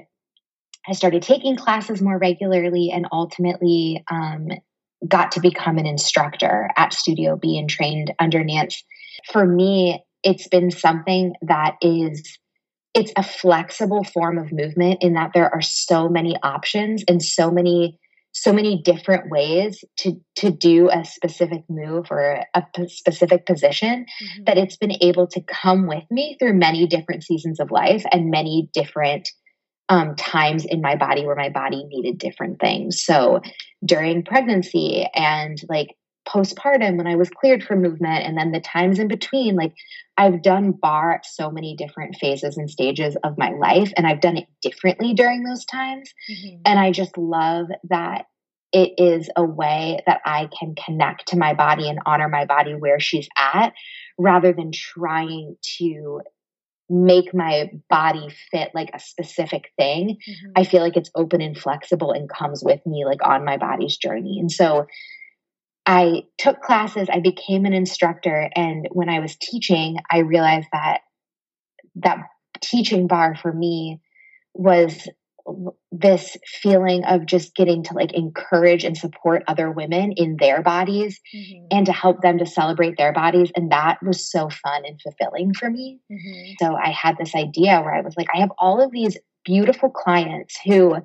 I 0.87 0.93
started 0.93 1.21
taking 1.21 1.55
classes 1.55 2.01
more 2.01 2.17
regularly 2.17 2.91
and 2.91 3.07
ultimately 3.11 4.03
um, 4.09 4.47
got 5.07 5.31
to 5.33 5.39
become 5.39 5.77
an 5.77 5.85
instructor 5.85 6.69
at 6.77 6.93
Studio 6.93 7.35
B 7.35 7.57
and 7.57 7.69
trained 7.69 8.13
under 8.19 8.43
Nance. 8.43 8.83
For 9.31 9.45
me, 9.45 10.03
it's 10.23 10.47
been 10.47 10.71
something 10.71 11.33
that 11.43 11.75
is 11.81 12.37
it's 12.93 13.11
a 13.17 13.23
flexible 13.23 14.05
form 14.05 14.37
of 14.37 14.53
movement 14.53 15.03
in 15.03 15.13
that 15.13 15.31
there 15.33 15.53
are 15.53 15.61
so 15.61 16.07
many 16.07 16.37
options 16.41 17.03
and 17.07 17.21
so 17.21 17.51
many 17.51 17.99
so 18.31 18.51
many 18.51 18.81
different 18.81 19.29
ways 19.29 19.83
to 19.97 20.19
to 20.35 20.51
do 20.51 20.89
a 20.89 21.05
specific 21.05 21.63
move 21.69 22.07
or 22.09 22.43
a 22.53 22.63
p- 22.75 22.87
specific 22.89 23.45
position 23.45 24.05
mm-hmm. 24.05 24.43
that 24.45 24.57
it's 24.57 24.75
been 24.75 24.97
able 25.01 25.27
to 25.27 25.41
come 25.41 25.87
with 25.87 26.03
me 26.11 26.35
through 26.39 26.53
many 26.53 26.85
different 26.85 27.23
seasons 27.23 27.59
of 27.59 27.71
life 27.71 28.03
and 28.11 28.31
many 28.31 28.69
different 28.73 29.29
um, 29.89 30.15
times 30.15 30.65
in 30.65 30.81
my 30.81 30.95
body 30.95 31.25
where 31.25 31.35
my 31.35 31.49
body 31.49 31.83
needed 31.85 32.17
different 32.17 32.59
things. 32.59 33.03
So 33.03 33.41
during 33.83 34.23
pregnancy 34.23 35.07
and 35.13 35.61
like 35.69 35.95
postpartum 36.27 36.97
when 36.97 37.07
I 37.07 37.15
was 37.15 37.29
cleared 37.29 37.63
for 37.63 37.75
movement, 37.75 38.25
and 38.25 38.37
then 38.37 38.51
the 38.51 38.59
times 38.59 38.97
in 38.97 39.07
between, 39.07 39.55
like 39.55 39.73
I've 40.17 40.41
done 40.41 40.71
barre 40.71 41.15
at 41.15 41.25
so 41.25 41.51
many 41.51 41.75
different 41.75 42.15
phases 42.15 42.57
and 42.57 42.69
stages 42.69 43.15
of 43.23 43.37
my 43.37 43.51
life, 43.51 43.93
and 43.95 44.07
I've 44.07 44.21
done 44.21 44.37
it 44.37 44.47
differently 44.61 45.13
during 45.13 45.43
those 45.43 45.65
times. 45.65 46.11
Mm-hmm. 46.31 46.61
And 46.65 46.79
I 46.79 46.91
just 46.91 47.17
love 47.17 47.67
that 47.89 48.25
it 48.71 48.93
is 48.97 49.29
a 49.35 49.43
way 49.43 49.99
that 50.07 50.21
I 50.25 50.49
can 50.57 50.75
connect 50.83 51.27
to 51.27 51.37
my 51.37 51.53
body 51.53 51.87
and 51.89 51.99
honor 52.05 52.27
my 52.27 52.45
body 52.45 52.73
where 52.73 52.99
she's 52.99 53.29
at 53.37 53.73
rather 54.17 54.51
than 54.51 54.71
trying 54.73 55.55
to 55.77 56.21
make 56.89 57.33
my 57.33 57.71
body 57.89 58.29
fit 58.51 58.71
like 58.73 58.91
a 58.93 58.99
specific 58.99 59.71
thing. 59.77 60.17
Mm-hmm. 60.27 60.51
I 60.55 60.63
feel 60.63 60.81
like 60.81 60.97
it's 60.97 61.11
open 61.15 61.41
and 61.41 61.57
flexible 61.57 62.11
and 62.11 62.29
comes 62.29 62.63
with 62.63 62.85
me 62.85 63.05
like 63.05 63.25
on 63.25 63.43
my 63.43 63.57
body's 63.57 63.97
journey. 63.97 64.37
And 64.39 64.51
so 64.51 64.85
I 65.85 66.23
took 66.37 66.61
classes, 66.61 67.07
I 67.11 67.19
became 67.19 67.65
an 67.65 67.73
instructor, 67.73 68.49
and 68.55 68.87
when 68.91 69.09
I 69.09 69.19
was 69.19 69.35
teaching, 69.35 69.97
I 70.11 70.19
realized 70.19 70.67
that 70.73 71.01
that 71.95 72.17
teaching 72.61 73.07
barre 73.07 73.35
for 73.35 73.53
me 73.53 74.01
was 74.53 75.07
this 75.91 76.37
feeling 76.45 77.03
of 77.05 77.25
just 77.25 77.55
getting 77.55 77.83
to 77.83 77.93
like 77.93 78.13
encourage 78.13 78.83
and 78.83 78.97
support 78.97 79.43
other 79.47 79.69
women 79.69 80.11
in 80.13 80.37
their 80.37 80.63
bodies 80.63 81.19
mm-hmm. 81.33 81.65
and 81.69 81.85
to 81.85 81.91
help 81.91 82.21
them 82.21 82.39
to 82.39 82.45
celebrate 82.45 82.97
their 82.97 83.13
bodies 83.13 83.51
and 83.55 83.71
that 83.71 84.01
was 84.01 84.29
so 84.29 84.49
fun 84.49 84.83
and 84.85 84.99
fulfilling 85.01 85.53
for 85.53 85.69
me 85.69 85.99
mm-hmm. 86.11 86.53
so 86.59 86.75
i 86.75 86.89
had 86.89 87.15
this 87.17 87.35
idea 87.35 87.79
where 87.81 87.93
i 87.93 88.01
was 88.01 88.15
like 88.17 88.27
i 88.33 88.39
have 88.39 88.51
all 88.57 88.81
of 88.81 88.91
these 88.91 89.17
beautiful 89.43 89.89
clients 89.89 90.57
who 90.65 90.95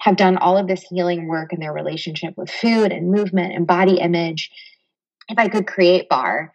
have 0.00 0.16
done 0.16 0.36
all 0.36 0.56
of 0.56 0.68
this 0.68 0.82
healing 0.82 1.26
work 1.26 1.52
in 1.52 1.58
their 1.58 1.72
relationship 1.72 2.34
with 2.36 2.50
food 2.50 2.92
and 2.92 3.10
movement 3.10 3.54
and 3.54 3.66
body 3.66 3.98
image 3.98 4.50
if 5.28 5.38
i 5.38 5.48
could 5.48 5.66
create 5.66 6.08
barre 6.08 6.52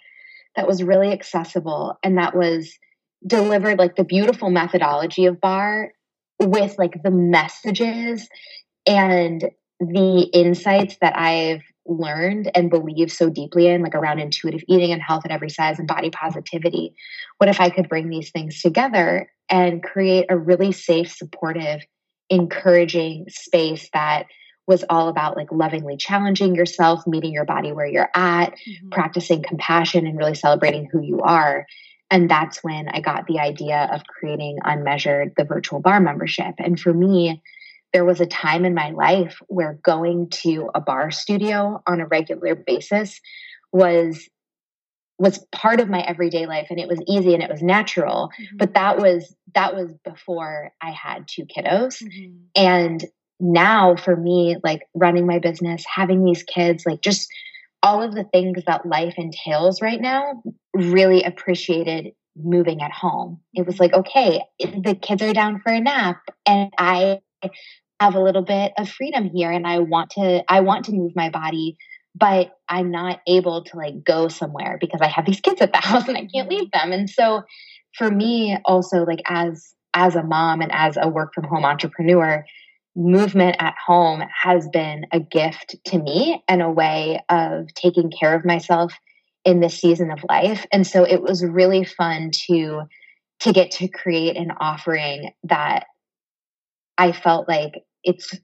that 0.55 0.67
was 0.67 0.83
really 0.83 1.11
accessible 1.11 1.97
and 2.01 2.17
that 2.17 2.33
was 2.33 2.77
delivered 3.27 3.77
like 3.77 3.97
the 3.97 4.05
beautiful 4.05 4.49
methodology 4.49 5.25
of 5.25 5.41
barre 5.41 5.91
with 6.39 6.77
like 6.77 7.01
the 7.03 7.11
messages 7.11 8.27
and 8.85 9.49
the 9.79 10.29
insights 10.33 10.97
that 11.01 11.17
I've 11.17 11.61
learned 11.85 12.51
and 12.53 12.69
believe 12.69 13.11
so 13.11 13.29
deeply 13.29 13.67
in, 13.67 13.81
like 13.81 13.95
around 13.95 14.19
intuitive 14.19 14.61
eating 14.67 14.91
and 14.91 15.01
health 15.01 15.25
at 15.25 15.31
every 15.31 15.49
size 15.49 15.79
and 15.79 15.87
body 15.87 16.09
positivity. 16.09 16.93
What 17.37 17.49
if 17.49 17.59
I 17.59 17.69
could 17.69 17.89
bring 17.89 18.09
these 18.09 18.31
things 18.31 18.61
together 18.61 19.31
and 19.49 19.81
create 19.81 20.27
a 20.29 20.37
really 20.37 20.71
safe, 20.71 21.11
supportive, 21.11 21.81
encouraging 22.29 23.25
space 23.29 23.89
that 23.93 24.27
was 24.67 24.85
all 24.87 25.07
about 25.07 25.35
like 25.35 25.51
lovingly 25.51 25.97
challenging 25.97 26.53
yourself, 26.53 27.07
meeting 27.07 27.33
your 27.33 27.45
body 27.45 27.71
where 27.71 27.87
you're 27.87 28.11
at, 28.13 28.51
mm-hmm. 28.51 28.89
practicing 28.89 29.41
compassion, 29.41 30.05
and 30.05 30.17
really 30.17 30.35
celebrating 30.35 30.87
who 30.91 31.01
you 31.01 31.21
are. 31.21 31.65
And 32.11 32.29
that's 32.29 32.63
when 32.63 32.89
I 32.89 33.01
got 33.01 33.27
the 33.27 33.39
idea 33.39 33.89
of 33.91 34.01
creating 34.05 34.57
Unmeasured, 34.63 35.33
the 35.37 35.43
virtual 35.43 35.79
barre 35.79 36.01
membership. 36.01 36.55
And 36.57 36.79
for 36.79 36.93
me, 36.93 37.41
there 37.93 38.05
was 38.05 38.21
a 38.21 38.25
time 38.25 38.65
in 38.65 38.73
my 38.73 38.91
life 38.91 39.39
where 39.47 39.79
going 39.83 40.29
to 40.29 40.69
a 40.73 40.81
barre 40.81 41.11
studio 41.11 41.81
on 41.87 42.01
a 42.01 42.05
regular 42.05 42.55
basis 42.55 43.19
was 43.71 44.27
was 45.17 45.45
part 45.51 45.81
of 45.81 45.89
my 45.89 45.99
everyday 46.01 46.45
life 46.45 46.67
and 46.69 46.79
it 46.79 46.87
was 46.87 47.01
easy 47.05 47.33
and 47.33 47.43
it 47.43 47.51
was 47.51 47.61
natural 47.61 48.29
mm-hmm. 48.39 48.57
but 48.57 48.73
that 48.73 48.97
was 48.97 49.35
that 49.53 49.75
was 49.75 49.91
before 50.05 50.71
i 50.81 50.91
had 50.91 51.27
two 51.27 51.45
kiddos 51.45 52.01
mm-hmm. 52.01 52.37
and 52.55 53.05
now 53.39 53.95
for 53.95 54.15
me 54.15 54.55
like 54.63 54.81
running 54.93 55.27
my 55.27 55.37
business 55.37 55.83
having 55.93 56.23
these 56.23 56.43
kids 56.43 56.85
like 56.85 57.01
just 57.01 57.27
all 57.81 58.03
of 58.03 58.13
the 58.13 58.25
things 58.25 58.63
that 58.67 58.85
life 58.85 59.13
entails 59.17 59.81
right 59.81 60.01
now, 60.01 60.43
really 60.73 61.23
appreciated 61.23 62.13
moving 62.35 62.81
at 62.81 62.91
home. 62.91 63.39
It 63.53 63.65
was 63.65 63.79
like, 63.79 63.93
okay, 63.93 64.41
the 64.59 64.97
kids 64.99 65.21
are 65.21 65.33
down 65.33 65.61
for 65.61 65.71
a 65.71 65.79
nap 65.79 66.21
and 66.45 66.71
I 66.77 67.19
have 67.99 68.15
a 68.15 68.21
little 68.21 68.43
bit 68.43 68.71
of 68.77 68.89
freedom 68.89 69.29
here 69.33 69.51
and 69.51 69.67
I 69.67 69.79
want 69.79 70.11
to 70.11 70.43
I 70.47 70.61
want 70.61 70.85
to 70.85 70.93
move 70.93 71.13
my 71.15 71.29
body, 71.29 71.77
but 72.15 72.51
I'm 72.67 72.91
not 72.91 73.19
able 73.27 73.63
to 73.65 73.77
like 73.77 74.03
go 74.03 74.27
somewhere 74.27 74.77
because 74.79 75.01
I 75.01 75.07
have 75.07 75.25
these 75.25 75.41
kids 75.41 75.61
at 75.61 75.73
the 75.73 75.79
house 75.81 76.07
and 76.07 76.17
I 76.17 76.21
can't 76.21 76.49
mm-hmm. 76.49 76.49
leave 76.49 76.71
them. 76.71 76.91
And 76.91 77.09
so 77.09 77.43
for 77.97 78.09
me 78.09 78.57
also 78.65 79.05
like 79.05 79.21
as 79.25 79.73
as 79.93 80.15
a 80.15 80.23
mom 80.23 80.61
and 80.61 80.71
as 80.71 80.97
a 81.01 81.09
work 81.09 81.33
from 81.33 81.45
home 81.45 81.65
entrepreneur, 81.65 82.45
movement 82.95 83.55
at 83.59 83.75
home 83.85 84.23
has 84.43 84.67
been 84.69 85.05
a 85.11 85.19
gift 85.19 85.75
to 85.85 85.97
me 85.97 86.43
and 86.47 86.61
a 86.61 86.69
way 86.69 87.21
of 87.29 87.73
taking 87.73 88.11
care 88.11 88.35
of 88.35 88.45
myself 88.45 88.93
in 89.45 89.59
this 89.59 89.79
season 89.79 90.11
of 90.11 90.23
life. 90.27 90.65
And 90.71 90.85
so 90.85 91.03
it 91.03 91.21
was 91.21 91.43
really 91.43 91.85
fun 91.85 92.31
to 92.47 92.83
to 93.41 93.53
get 93.53 93.71
to 93.71 93.87
create 93.87 94.35
an 94.35 94.51
offering 94.59 95.31
that 95.43 95.85
i 96.97 97.13
felt 97.13 97.47
like 97.47 97.71
it's 98.03 98.37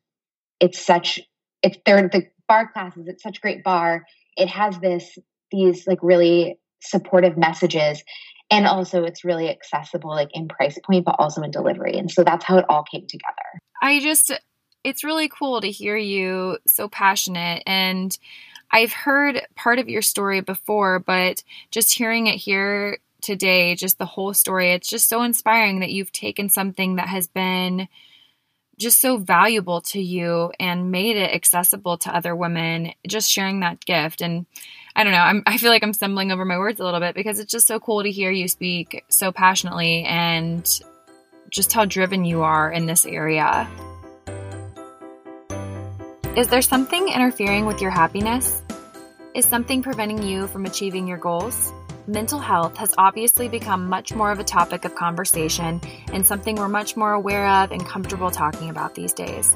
it's 0.61 0.79
such 0.79 1.19
it's 1.61 1.77
they're 1.85 2.07
the 2.07 2.25
barre 2.47 2.69
classes 2.71 3.05
it's 3.05 3.21
such 3.21 3.41
great 3.41 3.61
barre. 3.61 4.05
it 4.37 4.47
has 4.47 4.79
this 4.79 5.17
these 5.51 5.85
like 5.87 5.99
really 6.01 6.57
supportive 6.81 7.37
messages. 7.37 8.03
And 8.51 8.67
also 8.67 9.03
it's 9.03 9.23
really 9.23 9.49
accessible 9.49 10.11
like 10.11 10.29
in 10.33 10.47
price 10.47 10.77
point 10.85 11.05
but 11.05 11.15
also 11.17 11.41
in 11.41 11.51
delivery. 11.51 11.97
And 11.97 12.11
so 12.11 12.23
that's 12.23 12.45
how 12.45 12.57
it 12.57 12.65
all 12.69 12.83
came 12.83 13.07
together 13.07 13.61
I 13.85 13.99
just, 13.99 14.31
it's 14.83 15.03
really 15.03 15.29
cool 15.29 15.61
to 15.61 15.69
hear 15.69 15.95
you 15.95 16.57
so 16.65 16.89
passionate. 16.89 17.61
And 17.67 18.17
I've 18.71 18.91
heard 18.91 19.45
part 19.55 19.77
of 19.77 19.89
your 19.89 20.01
story 20.01 20.41
before, 20.41 20.97
but 20.97 21.43
just 21.69 21.95
hearing 21.95 22.25
it 22.25 22.37
here 22.37 22.97
today, 23.21 23.75
just 23.75 23.99
the 23.99 24.05
whole 24.07 24.33
story, 24.33 24.71
it's 24.71 24.89
just 24.89 25.07
so 25.07 25.21
inspiring 25.21 25.81
that 25.81 25.91
you've 25.91 26.11
taken 26.11 26.49
something 26.49 26.95
that 26.95 27.07
has 27.09 27.27
been 27.27 27.87
just 28.77 28.99
so 28.99 29.17
valuable 29.17 29.81
to 29.81 30.01
you 30.01 30.51
and 30.59 30.91
made 30.91 31.15
it 31.15 31.33
accessible 31.33 31.97
to 31.99 32.13
other 32.13 32.35
women, 32.35 32.91
just 33.07 33.31
sharing 33.31 33.59
that 33.59 33.85
gift. 33.85 34.21
And 34.21 34.47
I 34.95 35.03
don't 35.03 35.13
know, 35.13 35.19
I'm, 35.19 35.43
I 35.45 35.59
feel 35.59 35.69
like 35.69 35.83
I'm 35.83 35.93
stumbling 35.93 36.31
over 36.31 36.43
my 36.43 36.57
words 36.57 36.79
a 36.79 36.83
little 36.83 36.99
bit 36.99 37.13
because 37.13 37.39
it's 37.39 37.51
just 37.51 37.67
so 37.67 37.79
cool 37.79 38.01
to 38.01 38.11
hear 38.11 38.31
you 38.31 38.47
speak 38.47 39.05
so 39.09 39.31
passionately 39.31 40.03
and 40.05 40.67
just 41.55 41.71
how 41.71 41.85
driven 41.85 42.25
you 42.25 42.41
are 42.41 42.69
in 42.69 42.85
this 42.85 43.05
area. 43.05 43.67
Is 46.35 46.49
there 46.49 46.61
something 46.61 47.07
interfering 47.07 47.65
with 47.65 47.81
your 47.81 47.91
happiness? 47.91 48.61
Is 49.33 49.45
something 49.45 49.81
preventing 49.81 50.21
you 50.21 50.47
from 50.47 50.65
achieving 50.65 51.07
your 51.07 51.17
goals? 51.17 51.71
Mental 52.07 52.39
health 52.39 52.75
has 52.75 52.93
obviously 52.97 53.47
become 53.47 53.87
much 53.87 54.13
more 54.13 54.31
of 54.31 54.39
a 54.39 54.43
topic 54.43 54.83
of 54.83 54.95
conversation 54.95 55.79
and 56.11 56.27
something 56.27 56.57
we're 56.57 56.67
much 56.67 56.97
more 56.97 57.13
aware 57.13 57.47
of 57.47 57.71
and 57.71 57.85
comfortable 57.85 58.29
talking 58.29 58.69
about 58.69 58.93
these 58.93 59.13
days. 59.13 59.55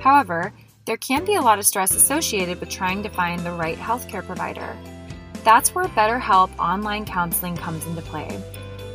However, 0.00 0.52
there 0.84 0.98
can 0.98 1.24
be 1.24 1.34
a 1.34 1.40
lot 1.40 1.58
of 1.58 1.64
stress 1.66 1.94
associated 1.94 2.60
with 2.60 2.68
trying 2.68 3.02
to 3.02 3.08
find 3.08 3.40
the 3.40 3.52
right 3.52 3.78
healthcare 3.78 4.24
provider. 4.24 4.76
That's 5.44 5.74
where 5.74 5.86
BetterHelp 5.86 6.56
online 6.58 7.06
counseling 7.06 7.56
comes 7.56 7.86
into 7.86 8.02
play. 8.02 8.38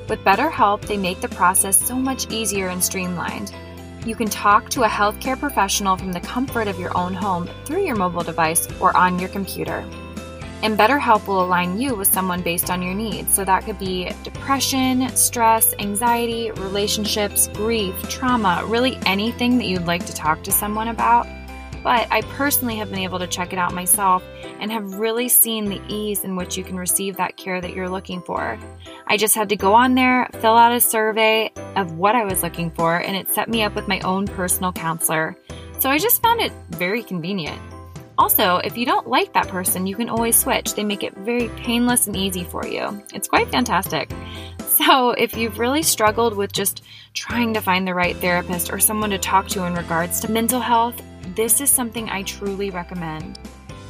With 0.09 0.19
BetterHelp, 0.25 0.81
they 0.81 0.97
make 0.97 1.21
the 1.21 1.29
process 1.29 1.79
so 1.79 1.95
much 1.95 2.29
easier 2.31 2.67
and 2.67 2.83
streamlined. 2.83 3.53
You 4.05 4.15
can 4.15 4.27
talk 4.27 4.69
to 4.71 4.83
a 4.83 4.87
healthcare 4.87 5.39
professional 5.39 5.95
from 5.95 6.11
the 6.11 6.19
comfort 6.19 6.67
of 6.67 6.77
your 6.77 6.95
own 6.97 7.13
home 7.13 7.49
through 7.63 7.85
your 7.85 7.95
mobile 7.95 8.23
device 8.23 8.67
or 8.81 8.95
on 8.97 9.17
your 9.17 9.29
computer. 9.29 9.85
And 10.61 10.77
BetterHelp 10.77 11.25
will 11.27 11.43
align 11.43 11.79
you 11.79 11.95
with 11.95 12.07
someone 12.07 12.41
based 12.41 12.69
on 12.69 12.81
your 12.81 12.93
needs. 12.93 13.33
So 13.33 13.45
that 13.45 13.65
could 13.65 13.79
be 13.79 14.11
depression, 14.23 15.07
stress, 15.15 15.73
anxiety, 15.79 16.51
relationships, 16.51 17.47
grief, 17.49 17.95
trauma, 18.09 18.63
really 18.67 18.97
anything 19.05 19.57
that 19.57 19.67
you'd 19.67 19.85
like 19.85 20.05
to 20.05 20.13
talk 20.13 20.43
to 20.43 20.51
someone 20.51 20.89
about 20.89 21.27
but 21.83 22.07
I 22.09 22.21
personally 22.21 22.77
have 22.77 22.89
been 22.89 22.99
able 22.99 23.19
to 23.19 23.27
check 23.27 23.53
it 23.53 23.59
out 23.59 23.73
myself 23.73 24.23
and 24.59 24.71
have 24.71 24.95
really 24.95 25.27
seen 25.27 25.65
the 25.65 25.81
ease 25.89 26.23
in 26.23 26.35
which 26.35 26.57
you 26.57 26.63
can 26.63 26.77
receive 26.77 27.17
that 27.17 27.37
care 27.37 27.59
that 27.59 27.73
you're 27.73 27.89
looking 27.89 28.21
for. 28.21 28.57
I 29.07 29.17
just 29.17 29.35
had 29.35 29.49
to 29.49 29.57
go 29.57 29.73
on 29.73 29.95
there, 29.95 30.29
fill 30.39 30.55
out 30.55 30.71
a 30.71 30.79
survey 30.79 31.51
of 31.75 31.97
what 31.97 32.15
I 32.15 32.23
was 32.23 32.41
looking 32.41 32.71
for, 32.71 32.97
and 32.97 33.15
it 33.15 33.33
set 33.33 33.49
me 33.49 33.63
up 33.63 33.75
with 33.75 33.87
my 33.87 33.99
own 33.99 34.25
personal 34.25 34.71
counselor. 34.71 35.35
So 35.79 35.89
I 35.89 35.97
just 35.97 36.21
found 36.21 36.39
it 36.39 36.53
very 36.69 37.03
convenient. 37.03 37.59
Also, 38.17 38.57
if 38.57 38.77
you 38.77 38.85
don't 38.85 39.07
like 39.07 39.33
that 39.33 39.47
person, 39.47 39.87
you 39.87 39.95
can 39.95 40.07
always 40.07 40.37
switch. 40.37 40.75
They 40.75 40.83
make 40.83 41.03
it 41.03 41.15
very 41.17 41.49
painless 41.49 42.07
and 42.07 42.15
easy 42.15 42.43
for 42.43 42.65
you. 42.65 43.03
It's 43.13 43.27
quite 43.27 43.49
fantastic. 43.49 44.11
So, 44.67 45.11
if 45.11 45.35
you've 45.35 45.59
really 45.59 45.83
struggled 45.83 46.35
with 46.35 46.53
just 46.53 46.83
trying 47.13 47.53
to 47.55 47.61
find 47.61 47.87
the 47.87 47.93
right 47.93 48.15
therapist 48.17 48.71
or 48.71 48.79
someone 48.79 49.09
to 49.09 49.17
talk 49.17 49.47
to 49.49 49.65
in 49.65 49.73
regards 49.73 50.19
to 50.21 50.31
mental 50.31 50.59
health, 50.59 51.01
this 51.35 51.61
is 51.61 51.69
something 51.69 52.09
I 52.09 52.23
truly 52.23 52.69
recommend. 52.69 53.39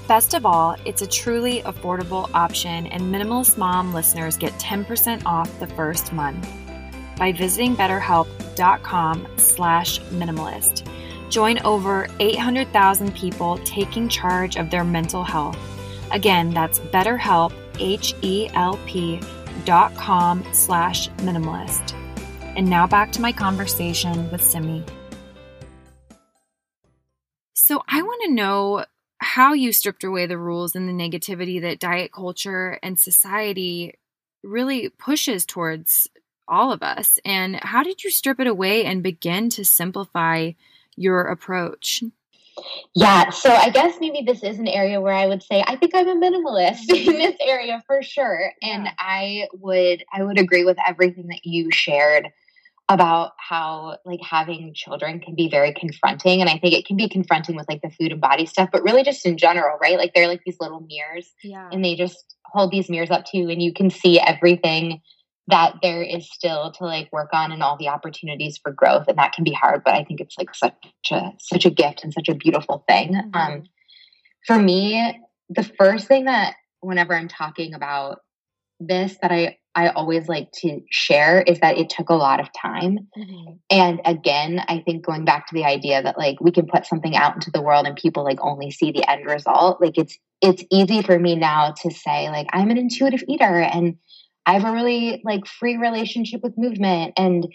Best 0.07 0.33
of 0.33 0.45
all, 0.45 0.75
it's 0.85 1.01
a 1.01 1.07
truly 1.07 1.62
affordable 1.62 2.29
option, 2.33 2.88
and 2.88 3.03
Minimalist 3.03 3.57
Mom 3.57 3.93
listeners 3.93 4.38
get 4.38 4.51
10% 4.53 5.25
off 5.25 5.59
the 5.59 5.67
first 5.67 6.12
month 6.12 6.47
by 7.17 7.31
visiting 7.31 7.75
betterhelp.com 7.75 9.27
slash 9.38 10.00
minimalist. 10.01 10.88
Join 11.29 11.59
over 11.59 12.07
800,000 12.19 13.15
people 13.15 13.57
taking 13.59 14.09
charge 14.09 14.57
of 14.57 14.69
their 14.69 14.83
mental 14.83 15.23
health. 15.23 15.57
Again, 16.12 16.51
that's 16.51 16.79
betterhelp, 16.79 17.53
H-E-L-P 17.79 19.19
dot 19.65 19.95
com 19.95 20.43
slash 20.51 21.09
minimalist. 21.17 21.93
And 22.55 22.69
now 22.69 22.85
back 22.85 23.12
to 23.13 23.21
my 23.21 23.31
conversation 23.31 24.29
with 24.31 24.43
Simi. 24.43 24.83
So 27.65 27.82
I 27.88 28.01
want 28.01 28.22
to 28.25 28.34
know 28.34 28.84
how 29.20 29.53
you 29.53 29.72
stripped 29.72 30.03
away 30.03 30.25
the 30.25 30.38
rules 30.38 30.75
and 30.75 30.86
the 30.86 30.91
negativity 30.91 31.62
that 31.62 31.79
diet 31.79 32.12
culture 32.12 32.77
and 32.84 33.00
society 33.00 33.93
really 34.43 34.89
pushes 34.89 35.46
towards 35.46 36.10
all 36.46 36.74
of 36.74 36.84
us. 36.84 37.20
And 37.24 37.55
how 37.55 37.82
did 37.82 38.03
you 38.03 38.10
strip 38.10 38.41
it 38.41 38.48
away 38.48 38.84
and 38.84 39.01
begin 39.01 39.50
to 39.51 39.63
simplify 39.63 40.51
your 40.98 41.22
approach? 41.22 42.03
Yeah, 42.93 43.29
so 43.29 43.50
I 43.50 43.70
guess 43.70 43.96
maybe 44.01 44.24
this 44.25 44.43
is 44.43 44.60
an 44.60 44.67
area 44.67 45.00
where 45.00 45.13
I 45.13 45.27
would 45.27 45.41
say 45.41 45.63
I 45.65 45.77
think 45.77 45.96
I'm 45.96 46.10
a 46.10 46.15
minimalist 46.15 46.89
in 46.89 47.13
this 47.13 47.38
area 47.39 47.82
for 47.88 48.03
sure. 48.03 48.51
And 48.62 48.89
I 49.00 49.48
would 49.53 50.03
I 50.12 50.24
would 50.24 50.38
agree 50.38 50.65
with 50.65 50.75
everything 50.86 51.27
that 51.27 51.46
you 51.46 51.72
shared 51.72 52.27
about 52.89 53.31
how 53.37 53.97
like 54.05 54.19
having 54.21 54.73
children 54.73 55.19
can 55.19 55.35
be 55.35 55.49
very 55.49 55.73
confronting 55.73 56.41
and 56.41 56.49
i 56.49 56.57
think 56.57 56.73
it 56.73 56.85
can 56.85 56.97
be 56.97 57.07
confronting 57.07 57.55
with 57.55 57.67
like 57.69 57.81
the 57.81 57.89
food 57.89 58.11
and 58.11 58.19
body 58.19 58.45
stuff 58.45 58.69
but 58.73 58.83
really 58.83 59.03
just 59.03 59.25
in 59.25 59.37
general 59.37 59.77
right 59.81 59.97
like 59.97 60.13
they're 60.13 60.27
like 60.27 60.41
these 60.45 60.57
little 60.59 60.81
mirrors 60.81 61.33
yeah. 61.43 61.69
and 61.71 61.83
they 61.83 61.95
just 61.95 62.35
hold 62.45 62.71
these 62.71 62.89
mirrors 62.89 63.09
up 63.09 63.23
to 63.25 63.37
you 63.37 63.49
and 63.49 63.61
you 63.61 63.73
can 63.73 63.89
see 63.89 64.19
everything 64.19 65.01
that 65.47 65.75
there 65.81 66.01
is 66.01 66.29
still 66.29 66.71
to 66.71 66.83
like 66.83 67.11
work 67.11 67.29
on 67.33 67.51
and 67.51 67.63
all 67.63 67.77
the 67.77 67.87
opportunities 67.87 68.59
for 68.61 68.71
growth 68.71 69.07
and 69.07 69.17
that 69.17 69.31
can 69.33 69.45
be 69.45 69.53
hard 69.53 69.81
but 69.85 69.93
i 69.93 70.03
think 70.03 70.19
it's 70.19 70.37
like 70.37 70.53
such 70.53 70.73
a 71.11 71.31
such 71.39 71.65
a 71.65 71.69
gift 71.69 72.03
and 72.03 72.13
such 72.13 72.27
a 72.27 72.35
beautiful 72.35 72.83
thing 72.87 73.13
mm-hmm. 73.13 73.35
um 73.35 73.63
for 74.45 74.59
me 74.59 75.21
the 75.49 75.63
first 75.63 76.07
thing 76.07 76.25
that 76.25 76.55
whenever 76.81 77.15
i'm 77.15 77.29
talking 77.29 77.73
about 77.73 78.19
this 78.81 79.17
that 79.21 79.31
i 79.31 79.57
i 79.75 79.89
always 79.89 80.27
like 80.27 80.51
to 80.51 80.82
share 80.89 81.42
is 81.42 81.60
that 81.60 81.77
it 81.77 81.89
took 81.89 82.10
a 82.10 82.15
lot 82.15 82.39
of 82.39 82.48
time 82.53 83.00
mm-hmm. 83.18 83.53
and 83.70 84.01
again 84.06 84.62
i 84.68 84.80
think 84.80 85.06
going 85.06 85.25
back 85.25 85.48
to 85.48 85.53
the 85.53 85.65
idea 85.65 86.01
that 86.01 86.18
like 86.18 86.39
we 86.42 86.51
can 86.51 86.65
put 86.65 86.86
something 86.86 87.15
out 87.15 87.36
into 87.36 87.51
the 87.51 87.62
world 87.62 87.86
and 87.86 87.96
people 87.96 88.24
like 88.24 88.39
only 88.42 88.72
see 88.72 88.92
the 88.92 89.10
end 89.10 89.25
result 89.25 89.82
like 89.82 89.98
it's 89.98 90.18
it's 90.42 90.63
easy 90.72 91.01
for 91.01 91.18
me 91.18 91.36
now 91.36 91.74
to 91.82 91.92
say 91.92 92.30
like 92.30 92.48
i'm 92.53 92.70
an 92.70 92.77
intuitive 92.77 93.24
eater 93.27 93.62
and 93.62 93.98
I 94.46 94.53
have 94.53 94.65
a 94.65 94.72
really 94.72 95.22
like 95.24 95.46
free 95.46 95.77
relationship 95.77 96.42
with 96.44 96.58
movement 96.58 97.13
and 97.18 97.48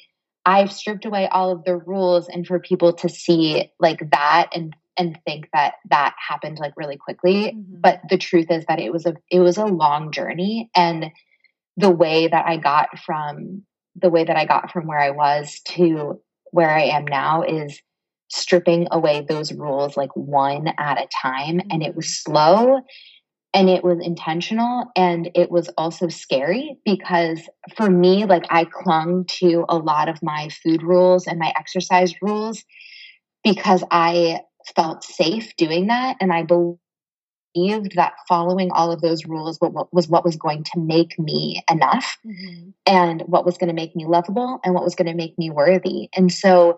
I've 0.44 0.72
stripped 0.72 1.04
away 1.04 1.28
all 1.28 1.50
of 1.50 1.64
the 1.64 1.76
rules 1.76 2.28
and 2.28 2.46
for 2.46 2.58
people 2.58 2.94
to 2.94 3.08
see 3.08 3.70
like 3.78 4.10
that 4.10 4.50
and 4.54 4.74
and 4.96 5.18
think 5.24 5.48
that 5.52 5.74
that 5.90 6.14
happened 6.18 6.58
like 6.58 6.72
really 6.76 6.96
quickly 6.96 7.52
mm-hmm. 7.52 7.80
but 7.80 8.00
the 8.08 8.18
truth 8.18 8.50
is 8.50 8.64
that 8.66 8.80
it 8.80 8.92
was 8.92 9.06
a 9.06 9.14
it 9.30 9.40
was 9.40 9.58
a 9.58 9.66
long 9.66 10.10
journey 10.10 10.70
and 10.74 11.10
the 11.78 11.90
way 11.90 12.26
that 12.26 12.44
I 12.46 12.56
got 12.56 12.98
from 12.98 13.62
the 13.94 14.10
way 14.10 14.24
that 14.24 14.36
I 14.36 14.44
got 14.44 14.72
from 14.72 14.86
where 14.86 15.00
I 15.00 15.10
was 15.10 15.60
to 15.68 16.20
where 16.50 16.70
I 16.70 16.82
am 16.82 17.06
now 17.06 17.42
is 17.42 17.80
stripping 18.30 18.88
away 18.90 19.24
those 19.26 19.52
rules 19.52 19.96
like 19.96 20.14
one 20.14 20.68
at 20.78 21.00
a 21.00 21.08
time 21.22 21.60
and 21.70 21.82
it 21.82 21.94
was 21.94 22.20
slow 22.20 22.80
and 23.54 23.70
it 23.70 23.82
was 23.82 23.98
intentional 24.04 24.86
and 24.96 25.30
it 25.34 25.50
was 25.50 25.70
also 25.78 26.08
scary 26.08 26.76
because 26.84 27.40
for 27.76 27.88
me 27.88 28.26
like 28.26 28.44
i 28.50 28.64
clung 28.64 29.24
to 29.26 29.64
a 29.70 29.78
lot 29.78 30.08
of 30.10 30.22
my 30.22 30.50
food 30.62 30.82
rules 30.82 31.26
and 31.26 31.38
my 31.38 31.52
exercise 31.58 32.12
rules 32.20 32.62
because 33.42 33.82
i 33.90 34.38
felt 34.76 35.02
safe 35.02 35.56
doing 35.56 35.86
that 35.86 36.16
and 36.20 36.32
i 36.32 36.42
believed 36.42 36.78
that 37.54 38.12
following 38.28 38.70
all 38.70 38.92
of 38.92 39.00
those 39.00 39.24
rules 39.26 39.58
was 39.60 40.08
what 40.08 40.24
was 40.24 40.36
going 40.36 40.64
to 40.64 40.78
make 40.78 41.18
me 41.18 41.62
enough 41.70 42.18
mm-hmm. 42.24 42.70
and 42.86 43.22
what 43.22 43.44
was 43.44 43.58
going 43.58 43.68
to 43.68 43.74
make 43.74 43.96
me 43.96 44.06
lovable 44.06 44.60
and 44.64 44.74
what 44.74 44.84
was 44.84 44.94
going 44.94 45.08
to 45.08 45.14
make 45.14 45.36
me 45.38 45.50
worthy 45.50 46.08
and 46.14 46.32
so 46.32 46.76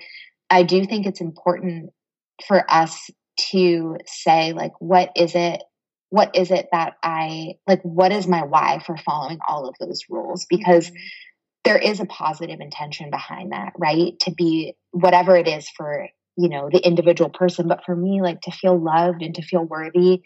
i 0.49 0.63
do 0.63 0.85
think 0.87 1.07
it's 1.07 1.21
important 1.21 1.91
for 2.47 2.65
us 2.71 3.11
to 3.37 3.97
say 4.07 4.53
like 4.53 4.73
what 4.79 5.11
is 5.17 5.35
it 5.35 5.63
what 6.11 6.35
is 6.35 6.51
it 6.51 6.69
that 6.73 6.95
I 7.03 7.55
like? 7.67 7.81
What 7.83 8.13
is 8.13 8.27
my 8.27 8.43
why 8.43 8.83
for 8.85 8.97
following 8.97 9.39
all 9.49 9.67
of 9.67 9.77
those 9.81 10.03
rules? 10.11 10.45
Because 10.45 10.89
mm-hmm. 10.89 10.97
there 11.65 11.79
is 11.79 12.01
a 12.01 12.05
positive 12.05 12.61
intention 12.61 13.11
behind 13.11 13.53
that, 13.53 13.73
right? 13.79 14.19
To 14.21 14.33
be 14.33 14.75
whatever 14.91 15.37
it 15.37 15.47
is 15.47 15.69
for, 15.71 16.09
you 16.37 16.49
know, 16.49 16.69
the 16.71 16.85
individual 16.85 17.31
person. 17.31 17.69
But 17.69 17.85
for 17.85 17.95
me, 17.95 18.21
like 18.21 18.41
to 18.43 18.51
feel 18.51 18.77
loved 18.77 19.23
and 19.23 19.37
to 19.37 19.43
feel 19.43 19.65
worthy 19.65 20.23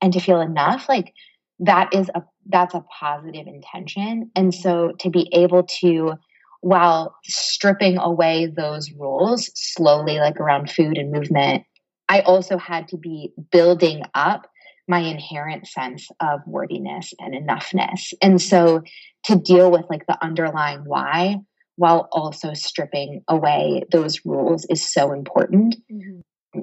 and 0.00 0.12
to 0.12 0.20
feel 0.20 0.40
enough, 0.40 0.88
like 0.88 1.14
that 1.60 1.92
is 1.94 2.10
a 2.14 2.22
that's 2.46 2.74
a 2.74 2.84
positive 3.00 3.46
intention. 3.46 4.30
And 4.36 4.54
so 4.54 4.92
to 5.00 5.10
be 5.10 5.28
able 5.32 5.64
to 5.80 6.14
while 6.60 7.14
stripping 7.24 7.98
away 7.98 8.46
those 8.46 8.90
rules 8.92 9.50
slowly, 9.54 10.18
like 10.18 10.40
around 10.40 10.70
food 10.70 10.98
and 10.98 11.12
movement, 11.12 11.64
I 12.08 12.20
also 12.20 12.58
had 12.58 12.88
to 12.88 12.96
be 12.96 13.32
building 13.50 14.02
up 14.14 14.48
my 14.88 15.00
inherent 15.00 15.66
sense 15.66 16.08
of 16.20 16.40
worthiness 16.46 17.12
and 17.18 17.34
enoughness. 17.34 18.12
And 18.22 18.40
so 18.40 18.82
to 19.24 19.36
deal 19.36 19.70
with 19.70 19.84
like 19.90 20.06
the 20.06 20.22
underlying 20.22 20.82
why 20.84 21.36
while 21.76 22.08
also 22.12 22.54
stripping 22.54 23.22
away 23.28 23.82
those 23.90 24.24
rules 24.24 24.64
is 24.66 24.92
so 24.92 25.12
important. 25.12 25.76
Mm-hmm. 25.92 26.20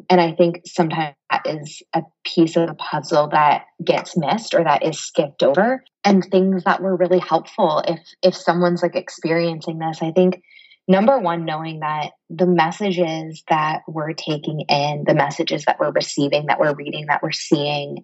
And 0.10 0.22
I 0.22 0.34
think 0.34 0.62
sometimes 0.66 1.16
that 1.32 1.46
is 1.46 1.82
a 1.94 2.02
piece 2.26 2.56
of 2.56 2.68
the 2.68 2.76
puzzle 2.76 3.30
that 3.30 3.66
gets 3.84 4.18
missed 4.18 4.54
or 4.54 4.64
that 4.64 4.84
is 4.84 5.00
skipped 5.00 5.44
over. 5.44 5.84
And 6.04 6.24
things 6.24 6.64
that 6.66 6.82
were 6.82 6.96
really 6.96 7.20
helpful 7.20 7.82
if 7.88 8.00
if 8.22 8.36
someone's 8.36 8.84
like 8.84 8.96
experiencing 8.96 9.80
this, 9.80 10.02
I 10.02 10.12
think 10.12 10.42
number 10.88 11.18
one, 11.20 11.46
knowing 11.46 11.80
that 11.80 12.12
the 12.30 12.46
messages 12.46 13.44
that 13.50 13.82
we're 13.88 14.14
taking 14.14 14.62
in, 14.68 15.04
the 15.08 15.16
messages 15.16 15.66
that 15.66 15.80
we're 15.80 15.92
receiving, 15.92 16.48
that 16.48 16.60
we're 16.60 16.76
reading, 16.76 17.06
that 17.08 17.24
we're 17.24 17.32
seeing, 17.32 18.04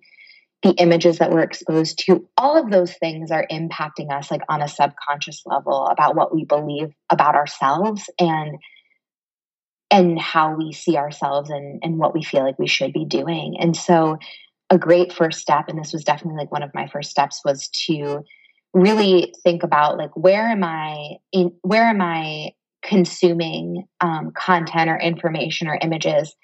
the 0.62 0.72
images 0.72 1.20
that 1.20 1.32
we're 1.32 1.42
exposed 1.42 2.00
to, 2.06 2.28
all 2.38 2.58
of 2.58 2.70
those 2.70 2.94
things 2.94 3.32
are 3.32 3.48
impacting 3.50 4.12
us 4.12 4.30
like 4.30 4.42
on 4.50 4.62
a 4.62 4.68
subconscious 4.68 5.44
level 5.46 5.88
about 5.88 6.16
what 6.16 6.34
we 6.34 6.44
believe 6.44 6.94
about 7.10 7.36
ourselves 7.36 8.10
and 8.20 8.58
and 9.92 10.20
how 10.20 10.56
we 10.56 10.72
see 10.72 10.98
ourselves 10.98 11.50
and, 11.50 11.80
and 11.84 11.98
what 11.98 12.14
we 12.14 12.24
feel 12.24 12.44
like 12.44 12.60
we 12.60 12.68
should 12.68 12.94
be 12.94 13.06
doing. 13.06 13.58
And 13.60 13.76
so 13.76 14.18
a 14.70 14.78
great 14.78 15.12
first 15.12 15.40
step, 15.40 15.68
and 15.68 15.80
this 15.80 15.94
was 15.94 16.04
definitely 16.04 16.38
like 16.38 16.52
one 16.52 16.64
of 16.64 16.74
my 16.74 16.88
first 16.88 17.10
steps, 17.10 17.42
was 17.44 17.68
to 17.88 18.24
really 18.74 19.34
think 19.44 19.64
about 19.64 19.98
like 19.98 20.16
where 20.16 20.48
am 20.48 20.64
I 20.64 21.16
in 21.32 21.52
where 21.64 21.86
am 21.86 22.02
I 22.02 22.52
consuming 22.84 23.88
um, 24.00 24.32
content 24.32 24.90
or 24.90 24.98
information 24.98 25.68
or 25.68 25.80
images 25.82 26.36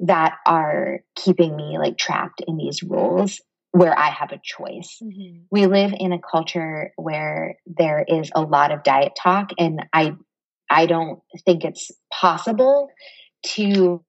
that 0.00 0.34
are 0.46 1.00
keeping 1.16 1.56
me 1.56 1.78
like 1.78 1.96
trapped 1.98 2.42
in 2.46 2.56
these 2.56 2.82
rules 2.82 3.40
where 3.72 3.96
I 3.96 4.10
have 4.10 4.32
a 4.32 4.40
choice. 4.42 4.98
Mm-hmm. 5.02 5.42
We 5.50 5.66
live 5.66 5.92
in 5.96 6.12
a 6.12 6.18
culture 6.18 6.92
where 6.96 7.56
there 7.66 8.04
is 8.06 8.30
a 8.34 8.42
lot 8.42 8.72
of 8.72 8.82
diet 8.82 9.12
talk 9.20 9.50
and 9.58 9.86
I 9.92 10.16
I 10.70 10.86
don't 10.86 11.20
think 11.44 11.64
it's 11.64 11.90
possible 12.12 12.90
to 13.54 14.04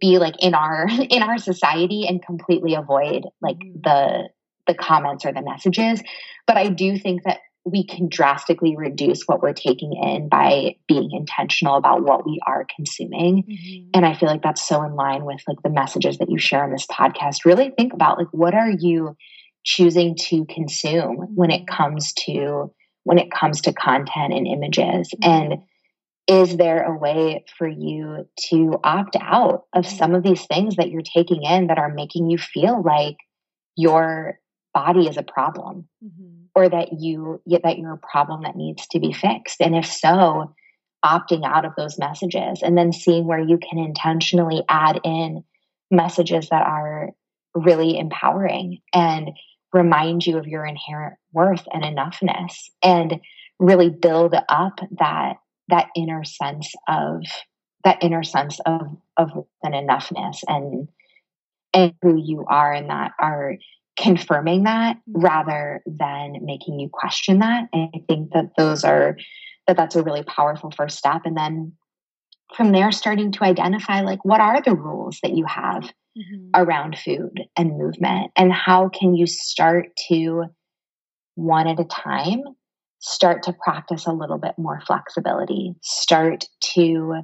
be 0.00 0.18
like 0.18 0.34
in 0.40 0.54
our 0.54 0.88
in 1.10 1.22
our 1.22 1.38
society 1.38 2.06
and 2.08 2.24
completely 2.24 2.74
avoid 2.74 3.24
like 3.42 3.58
mm-hmm. 3.58 3.80
the 3.82 4.28
the 4.66 4.74
comments 4.74 5.24
or 5.24 5.32
the 5.32 5.42
messages 5.42 6.02
but 6.46 6.56
I 6.56 6.68
do 6.68 6.98
think 6.98 7.24
that 7.24 7.38
we 7.64 7.84
can 7.84 8.08
drastically 8.08 8.76
reduce 8.76 9.24
what 9.24 9.42
we're 9.42 9.52
taking 9.52 9.92
in 9.92 10.28
by 10.28 10.76
being 10.86 11.10
intentional 11.12 11.76
about 11.76 12.02
what 12.02 12.24
we 12.24 12.40
are 12.46 12.66
consuming 12.74 13.44
mm-hmm. 13.44 13.90
and 13.94 14.04
i 14.04 14.14
feel 14.14 14.28
like 14.28 14.42
that's 14.42 14.66
so 14.66 14.82
in 14.82 14.94
line 14.94 15.24
with 15.24 15.40
like 15.46 15.60
the 15.62 15.70
messages 15.70 16.18
that 16.18 16.30
you 16.30 16.38
share 16.38 16.64
on 16.64 16.70
this 16.70 16.86
podcast 16.86 17.44
really 17.44 17.70
think 17.76 17.92
about 17.92 18.18
like 18.18 18.28
what 18.32 18.54
are 18.54 18.70
you 18.70 19.16
choosing 19.64 20.16
to 20.16 20.44
consume 20.46 21.16
when 21.34 21.50
it 21.50 21.66
mm-hmm. 21.66 21.74
comes 21.76 22.12
to 22.12 22.72
when 23.04 23.18
it 23.18 23.30
comes 23.30 23.62
to 23.62 23.72
content 23.72 24.32
and 24.32 24.46
images 24.46 25.10
mm-hmm. 25.14 25.30
and 25.30 25.62
is 26.28 26.56
there 26.58 26.84
a 26.84 26.96
way 26.96 27.44
for 27.56 27.66
you 27.66 28.28
to 28.50 28.78
opt 28.84 29.16
out 29.18 29.64
of 29.72 29.86
some 29.86 30.14
of 30.14 30.22
these 30.22 30.44
things 30.46 30.76
that 30.76 30.90
you're 30.90 31.02
taking 31.02 31.42
in 31.42 31.68
that 31.68 31.78
are 31.78 31.92
making 31.92 32.28
you 32.30 32.36
feel 32.36 32.82
like 32.82 33.16
your 33.76 34.38
body 34.74 35.08
is 35.08 35.16
a 35.16 35.22
problem? 35.22 35.88
Mm-hmm. 36.04 36.34
Or 36.54 36.68
that 36.68 37.00
you 37.00 37.40
that 37.62 37.78
you're 37.78 37.92
a 37.92 37.98
problem 37.98 38.42
that 38.42 38.56
needs 38.56 38.86
to 38.88 38.98
be 38.98 39.12
fixed? 39.12 39.60
And 39.60 39.76
if 39.76 39.86
so 39.86 40.54
opting 41.04 41.44
out 41.46 41.64
of 41.64 41.72
those 41.76 41.98
messages 41.98 42.62
and 42.62 42.76
then 42.76 42.92
seeing 42.92 43.26
where 43.26 43.40
you 43.40 43.58
can 43.58 43.78
intentionally 43.78 44.64
add 44.68 45.00
in 45.04 45.44
messages 45.90 46.48
that 46.48 46.66
are 46.66 47.10
really 47.54 47.98
empowering 47.98 48.78
and 48.92 49.30
remind 49.72 50.26
you 50.26 50.38
of 50.38 50.46
your 50.46 50.66
inherent 50.66 51.14
worth 51.32 51.64
and 51.72 51.84
enoughness 51.84 52.54
and 52.82 53.20
really 53.58 53.90
build 53.90 54.34
up 54.48 54.80
that 54.98 55.36
that 55.68 55.88
inner 55.94 56.24
sense 56.24 56.72
of 56.88 57.22
that 57.84 58.02
inner 58.02 58.22
sense 58.22 58.58
of 58.66 58.96
of 59.16 59.30
an 59.62 59.72
enoughness 59.72 60.42
and 60.46 60.88
and 61.74 61.94
who 62.02 62.16
you 62.16 62.44
are 62.48 62.72
and 62.72 62.90
that 62.90 63.12
are 63.18 63.56
confirming 63.98 64.64
that 64.64 64.96
mm-hmm. 64.96 65.20
rather 65.20 65.82
than 65.86 66.44
making 66.44 66.78
you 66.78 66.88
question 66.90 67.40
that. 67.40 67.68
And 67.72 67.90
I 67.94 67.98
think 68.08 68.32
that 68.32 68.52
those 68.56 68.84
are 68.84 69.16
that 69.66 69.76
that's 69.76 69.96
a 69.96 70.02
really 70.02 70.22
powerful 70.22 70.70
first 70.70 70.96
step. 70.96 71.22
And 71.24 71.36
then 71.36 71.72
from 72.54 72.72
there 72.72 72.90
starting 72.90 73.32
to 73.32 73.44
identify 73.44 74.00
like 74.00 74.24
what 74.24 74.40
are 74.40 74.62
the 74.62 74.74
rules 74.74 75.18
that 75.22 75.34
you 75.34 75.44
have 75.44 75.84
mm-hmm. 76.16 76.50
around 76.54 76.98
food 76.98 77.42
and 77.56 77.76
movement 77.76 78.32
and 78.36 78.52
how 78.52 78.88
can 78.88 79.14
you 79.14 79.26
start 79.26 79.88
to 80.08 80.44
one 81.34 81.68
at 81.68 81.78
a 81.78 81.84
time 81.84 82.42
start 83.00 83.42
to 83.44 83.52
practice 83.52 84.06
a 84.06 84.12
little 84.12 84.38
bit 84.38 84.54
more 84.58 84.80
flexibility. 84.86 85.74
Start 85.82 86.44
to 86.74 87.22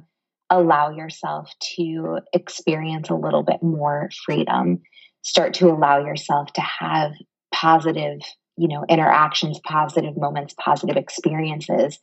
allow 0.49 0.91
yourself 0.91 1.49
to 1.75 2.19
experience 2.33 3.09
a 3.09 3.15
little 3.15 3.43
bit 3.43 3.61
more 3.61 4.09
freedom. 4.25 4.81
Start 5.23 5.53
to 5.55 5.69
allow 5.69 6.05
yourself 6.05 6.53
to 6.53 6.61
have 6.61 7.13
positive 7.53 8.19
you 8.57 8.67
know 8.67 8.85
interactions 8.89 9.59
positive 9.65 10.15
moments 10.17 10.53
positive 10.59 10.97
experiences 10.97 11.99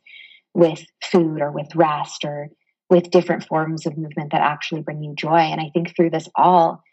with 0.53 0.83
food 1.03 1.41
or 1.41 1.51
with 1.51 1.75
rest 1.75 2.25
or 2.25 2.49
with 2.89 3.09
different 3.09 3.43
forms 3.43 3.85
of 3.85 3.97
movement 3.97 4.31
that 4.31 4.41
actually 4.41 4.81
bring 4.81 5.03
you 5.03 5.13
joy. 5.15 5.37
And 5.37 5.61
i 5.61 5.69
think 5.73 5.95
through 5.95 6.11
this 6.11 6.29
all 6.35 6.83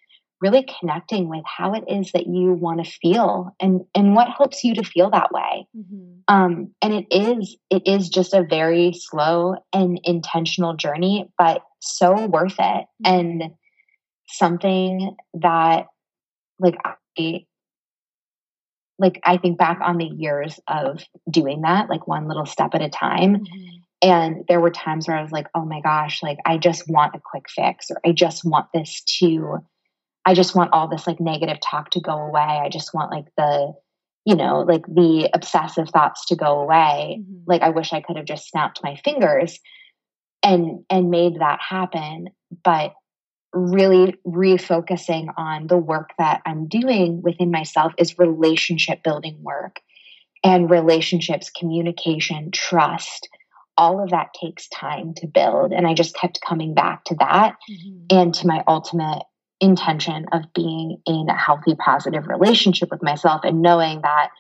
really 0.41 0.67
connecting 0.81 1.29
with 1.29 1.45
how 1.45 1.75
it 1.75 1.85
is 1.87 2.13
that 2.13 2.27
you 2.27 2.53
want 2.53 2.85
to 2.85 2.91
feel 2.91 3.55
and 3.61 3.83
and 3.95 4.15
what 4.15 4.29
helps 4.29 4.65
you 4.65 4.75
to 4.75 4.83
feel 4.83 5.11
that 5.11 5.33
way 5.33 5.67
mm-hmm. 5.77 6.21
um, 6.29 6.75
and 6.83 6.95
it 6.95 7.07
is 7.11 7.57
it 7.71 7.83
is 7.87 8.09
just 8.09 8.35
a 8.35 8.43
very 8.43 8.93
slow 8.93 9.57
and 9.73 10.01
intentional 10.05 10.75
journey 10.75 11.29
but 11.37 11.63
so 11.81 12.27
worth 12.27 12.57
it 12.59 12.87
mm-hmm. 13.05 13.07
and 13.07 13.43
something 14.29 15.17
that 15.35 15.87
like 16.59 16.77
i 17.17 17.45
like 18.99 19.21
i 19.25 19.37
think 19.37 19.59
back 19.59 19.79
on 19.83 19.99
the 19.99 20.07
years 20.07 20.59
of 20.69 21.05
doing 21.31 21.63
that 21.63 21.89
like 21.89 22.07
one 22.07 22.29
little 22.29 22.47
step 22.47 22.75
at 22.75 22.83
a 22.83 22.89
time 22.89 23.37
mm-hmm. 23.37 23.77
and 24.03 24.45
there 24.49 24.61
were 24.61 24.71
times 24.71 25.07
where 25.07 25.17
i 25.17 25.23
was 25.23 25.33
like 25.33 25.49
oh 25.55 25.65
my 25.65 25.81
gosh 25.81 26.23
like 26.23 26.39
i 26.47 26.57
just 26.57 26.89
want 26.89 27.15
a 27.15 27.21
quick 27.23 27.47
fix 27.49 27.91
or 27.91 28.01
i 28.07 28.13
just 28.13 28.45
want 28.45 28.67
this 28.73 29.03
to 29.03 29.59
I 30.25 30.35
just 30.35 30.55
want 30.55 30.73
all 30.73 30.89
this 30.89 31.07
like 31.07 31.21
negative 31.21 31.59
talk 31.61 31.91
to 31.91 32.01
go 32.01 32.13
away. 32.13 32.41
I 32.41 32.69
just 32.69 32.93
want 32.93 33.11
like 33.11 33.27
the, 33.37 33.73
you 34.25 34.37
know, 34.37 34.61
like 34.61 34.87
the 34.87 35.31
obsessive 35.33 35.89
thoughts 35.89 36.27
to 36.27 36.37
go 36.37 36.61
away. 36.61 37.21
Mm-hmm. 37.21 37.45
Like 37.47 37.63
I 37.63 37.71
wish 37.71 37.93
I 37.93 38.01
could 38.01 38.17
have 38.17 38.27
just 38.27 38.49
snapped 38.49 38.81
my 38.83 38.97
fingers 38.97 39.59
and 40.43 40.85
and 40.91 41.11
made 41.11 41.41
that 41.41 41.61
happen, 41.61 42.29
but 42.65 42.95
really 43.53 44.15
refocusing 44.27 45.33
on 45.37 45.67
the 45.67 45.79
work 45.79 46.11
that 46.19 46.41
I'm 46.47 46.69
doing 46.69 47.23
within 47.23 47.51
myself 47.51 47.93
is 47.99 48.19
relationship 48.19 49.03
building 49.03 49.43
work 49.43 49.81
and 50.45 50.71
relationships, 50.71 51.51
communication, 51.51 52.51
trust. 52.53 53.29
All 53.77 54.03
of 54.03 54.11
that 54.11 54.35
takes 54.35 54.69
time 54.69 55.15
to 55.15 55.27
build. 55.27 55.73
And 55.73 55.87
I 55.87 55.95
just 55.95 56.15
kept 56.15 56.41
coming 56.47 56.75
back 56.75 57.05
to 57.05 57.17
that 57.19 57.57
mm-hmm. 57.69 58.17
and 58.17 58.35
to 58.35 58.47
my 58.47 58.63
ultimate 58.69 59.23
intention 59.61 60.27
of 60.33 60.43
being 60.55 60.99
in 61.07 61.27
a 61.29 61.37
healthy, 61.37 61.75
positive 61.75 62.27
relationship 62.27 62.91
with 62.91 63.03
myself 63.03 63.43
and 63.45 63.63
knowing 63.63 64.01
that 64.03 64.31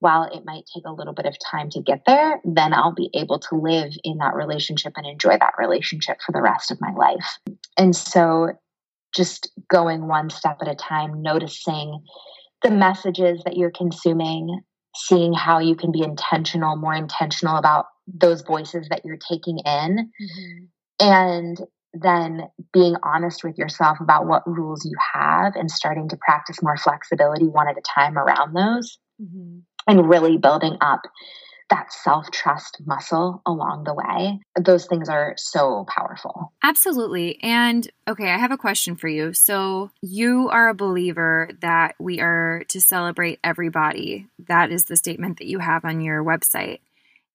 while 0.00 0.24
it 0.24 0.44
might 0.44 0.64
take 0.74 0.84
a 0.84 0.92
little 0.92 1.14
bit 1.14 1.24
of 1.24 1.34
time 1.50 1.70
to 1.70 1.80
get 1.80 2.02
there, 2.06 2.40
then 2.44 2.74
I'll 2.74 2.92
be 2.92 3.08
able 3.14 3.38
to 3.38 3.56
live 3.56 3.92
in 4.02 4.18
that 4.18 4.34
relationship 4.34 4.92
and 4.96 5.06
enjoy 5.06 5.38
that 5.38 5.54
relationship 5.58 6.18
for 6.24 6.32
the 6.32 6.42
rest 6.42 6.70
of 6.70 6.80
my 6.80 6.92
life. 6.92 7.38
And 7.78 7.96
so 7.96 8.52
just 9.14 9.50
going 9.70 10.06
one 10.06 10.28
step 10.28 10.58
at 10.60 10.68
a 10.68 10.74
time, 10.74 11.22
noticing 11.22 12.02
the 12.62 12.70
messages 12.70 13.42
that 13.44 13.56
you're 13.56 13.70
consuming, 13.70 14.60
seeing 14.96 15.32
how 15.32 15.58
you 15.58 15.76
can 15.76 15.92
be 15.92 16.02
intentional, 16.02 16.76
more 16.76 16.94
intentional 16.94 17.56
about 17.56 17.86
those 18.06 18.42
voices 18.42 18.88
that 18.90 19.04
you're 19.04 19.16
taking 19.16 19.58
in. 19.58 20.10
Mm-hmm. 20.20 20.64
And 21.00 21.58
then 21.94 22.42
being 22.72 22.96
honest 23.02 23.44
with 23.44 23.56
yourself 23.56 23.98
about 24.00 24.26
what 24.26 24.46
rules 24.46 24.84
you 24.84 24.96
have 25.14 25.54
and 25.54 25.70
starting 25.70 26.08
to 26.08 26.16
practice 26.16 26.62
more 26.62 26.76
flexibility 26.76 27.46
one 27.46 27.68
at 27.68 27.78
a 27.78 27.82
time 27.82 28.18
around 28.18 28.54
those 28.54 28.98
mm-hmm. 29.22 29.58
and 29.86 30.08
really 30.08 30.36
building 30.36 30.76
up 30.80 31.02
that 31.70 31.92
self 31.92 32.30
trust 32.30 32.78
muscle 32.84 33.40
along 33.46 33.84
the 33.84 33.94
way. 33.94 34.40
Those 34.60 34.86
things 34.86 35.08
are 35.08 35.34
so 35.36 35.86
powerful. 35.88 36.52
Absolutely. 36.62 37.42
And 37.42 37.88
okay, 38.06 38.30
I 38.30 38.38
have 38.38 38.52
a 38.52 38.58
question 38.58 38.96
for 38.96 39.08
you. 39.08 39.32
So, 39.32 39.90
you 40.02 40.48
are 40.50 40.68
a 40.68 40.74
believer 40.74 41.50
that 41.60 41.94
we 41.98 42.20
are 42.20 42.64
to 42.68 42.80
celebrate 42.80 43.38
everybody. 43.42 44.26
That 44.46 44.70
is 44.70 44.84
the 44.84 44.96
statement 44.96 45.38
that 45.38 45.46
you 45.46 45.58
have 45.58 45.84
on 45.84 46.00
your 46.00 46.22
website. 46.22 46.80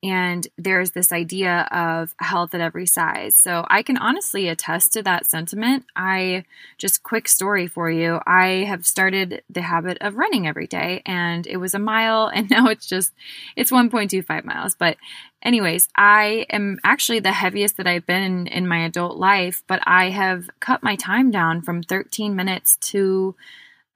And 0.02 0.48
there's 0.58 0.92
this 0.92 1.12
idea 1.12 1.68
of 1.72 2.16
health 2.20 2.56
at 2.56 2.62
every 2.62 2.86
size. 2.86 3.36
So 3.36 3.66
I 3.70 3.84
can 3.84 3.98
honestly 3.98 4.48
attest 4.48 4.94
to 4.94 5.04
that 5.04 5.26
sentiment. 5.26 5.86
I 5.96 6.46
just 6.78 7.04
quick 7.04 7.28
story 7.28 7.68
for 7.68 7.92
you. 7.92 8.20
I 8.26 8.66
have 8.68 8.86
started 8.86 9.44
the 9.50 9.62
habit 9.62 9.98
of 10.00 10.16
running 10.16 10.48
every 10.48 10.68
day 10.68 11.02
and 11.06 11.46
it 11.48 11.58
was 11.58 11.74
a 11.74 11.80
mile 11.80 12.28
and 12.34 12.50
now 12.50 12.68
it's 12.68 12.88
just 12.88 13.14
it's 13.56 13.72
1.25 13.72 14.46
miles. 14.46 14.76
But 14.76 14.96
anyways, 15.42 15.90
I 15.98 16.46
am 16.50 16.80
actually 16.84 17.20
the 17.20 17.34
heaviest 17.34 17.76
that 17.78 17.88
I've 17.88 18.06
been 18.06 18.24
in, 18.24 18.48
in 18.48 18.68
my 18.68 18.86
adult 18.86 19.18
life, 19.18 19.64
but 19.68 19.82
I 19.86 20.12
have 20.12 20.50
cut 20.62 20.82
my 20.82 20.96
time 20.96 21.30
down 21.30 21.62
from 21.62 21.84
13 21.84 22.36
minutes 22.36 22.78
to 22.78 23.36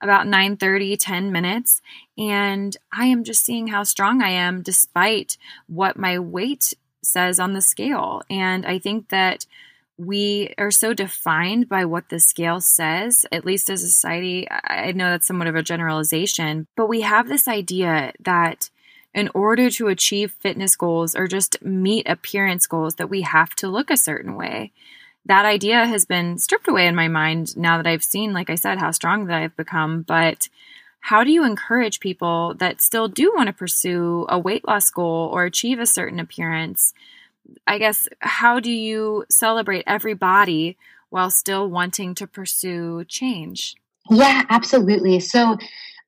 about 0.03 0.27
9 0.27 0.57
30 0.57 0.97
10 0.97 1.31
minutes 1.31 1.81
and 2.17 2.77
i 2.91 3.05
am 3.05 3.23
just 3.23 3.43
seeing 3.45 3.67
how 3.67 3.83
strong 3.83 4.21
i 4.21 4.29
am 4.29 4.61
despite 4.61 5.37
what 5.67 5.97
my 5.97 6.19
weight 6.19 6.73
says 7.01 7.39
on 7.39 7.53
the 7.53 7.61
scale 7.61 8.21
and 8.29 8.65
i 8.65 8.77
think 8.77 9.09
that 9.09 9.45
we 9.97 10.53
are 10.57 10.71
so 10.71 10.93
defined 10.93 11.69
by 11.69 11.85
what 11.85 12.09
the 12.09 12.19
scale 12.19 12.59
says, 12.59 13.25
at 13.31 13.45
least 13.45 13.69
as 13.69 13.83
a 13.83 13.87
society. 13.87 14.47
I 14.49 14.91
know 14.91 15.11
that's 15.11 15.27
somewhat 15.27 15.47
of 15.47 15.55
a 15.55 15.63
generalization, 15.63 16.67
but 16.75 16.87
we 16.87 17.01
have 17.01 17.27
this 17.27 17.47
idea 17.47 18.11
that 18.19 18.69
in 19.13 19.29
order 19.35 19.69
to 19.69 19.87
achieve 19.87 20.31
fitness 20.31 20.75
goals 20.75 21.15
or 21.15 21.27
just 21.27 21.61
meet 21.61 22.09
appearance 22.09 22.65
goals, 22.65 22.95
that 22.95 23.09
we 23.09 23.21
have 23.21 23.53
to 23.55 23.67
look 23.67 23.91
a 23.91 23.97
certain 23.97 24.35
way 24.35 24.71
that 25.25 25.45
idea 25.45 25.85
has 25.85 26.05
been 26.05 26.37
stripped 26.37 26.67
away 26.67 26.87
in 26.87 26.95
my 26.95 27.07
mind 27.07 27.55
now 27.55 27.77
that 27.77 27.87
I've 27.87 28.03
seen, 28.03 28.33
like 28.33 28.49
I 28.49 28.55
said, 28.55 28.79
how 28.79 28.91
strong 28.91 29.25
that 29.25 29.41
I've 29.41 29.55
become. 29.55 30.01
But 30.01 30.49
how 30.99 31.23
do 31.23 31.31
you 31.31 31.45
encourage 31.45 31.99
people 31.99 32.55
that 32.55 32.81
still 32.81 33.07
do 33.07 33.33
want 33.33 33.47
to 33.47 33.53
pursue 33.53 34.25
a 34.29 34.37
weight 34.37 34.67
loss 34.67 34.89
goal 34.89 35.29
or 35.33 35.45
achieve 35.45 35.79
a 35.79 35.85
certain 35.85 36.19
appearance? 36.19 36.93
I 37.67 37.77
guess, 37.77 38.07
how 38.19 38.59
do 38.59 38.71
you 38.71 39.25
celebrate 39.29 39.83
every 39.87 40.13
body 40.13 40.77
while 41.09 41.29
still 41.29 41.69
wanting 41.69 42.15
to 42.15 42.27
pursue 42.27 43.05
change? 43.05 43.75
Yeah, 44.09 44.43
absolutely. 44.49 45.19
So 45.19 45.57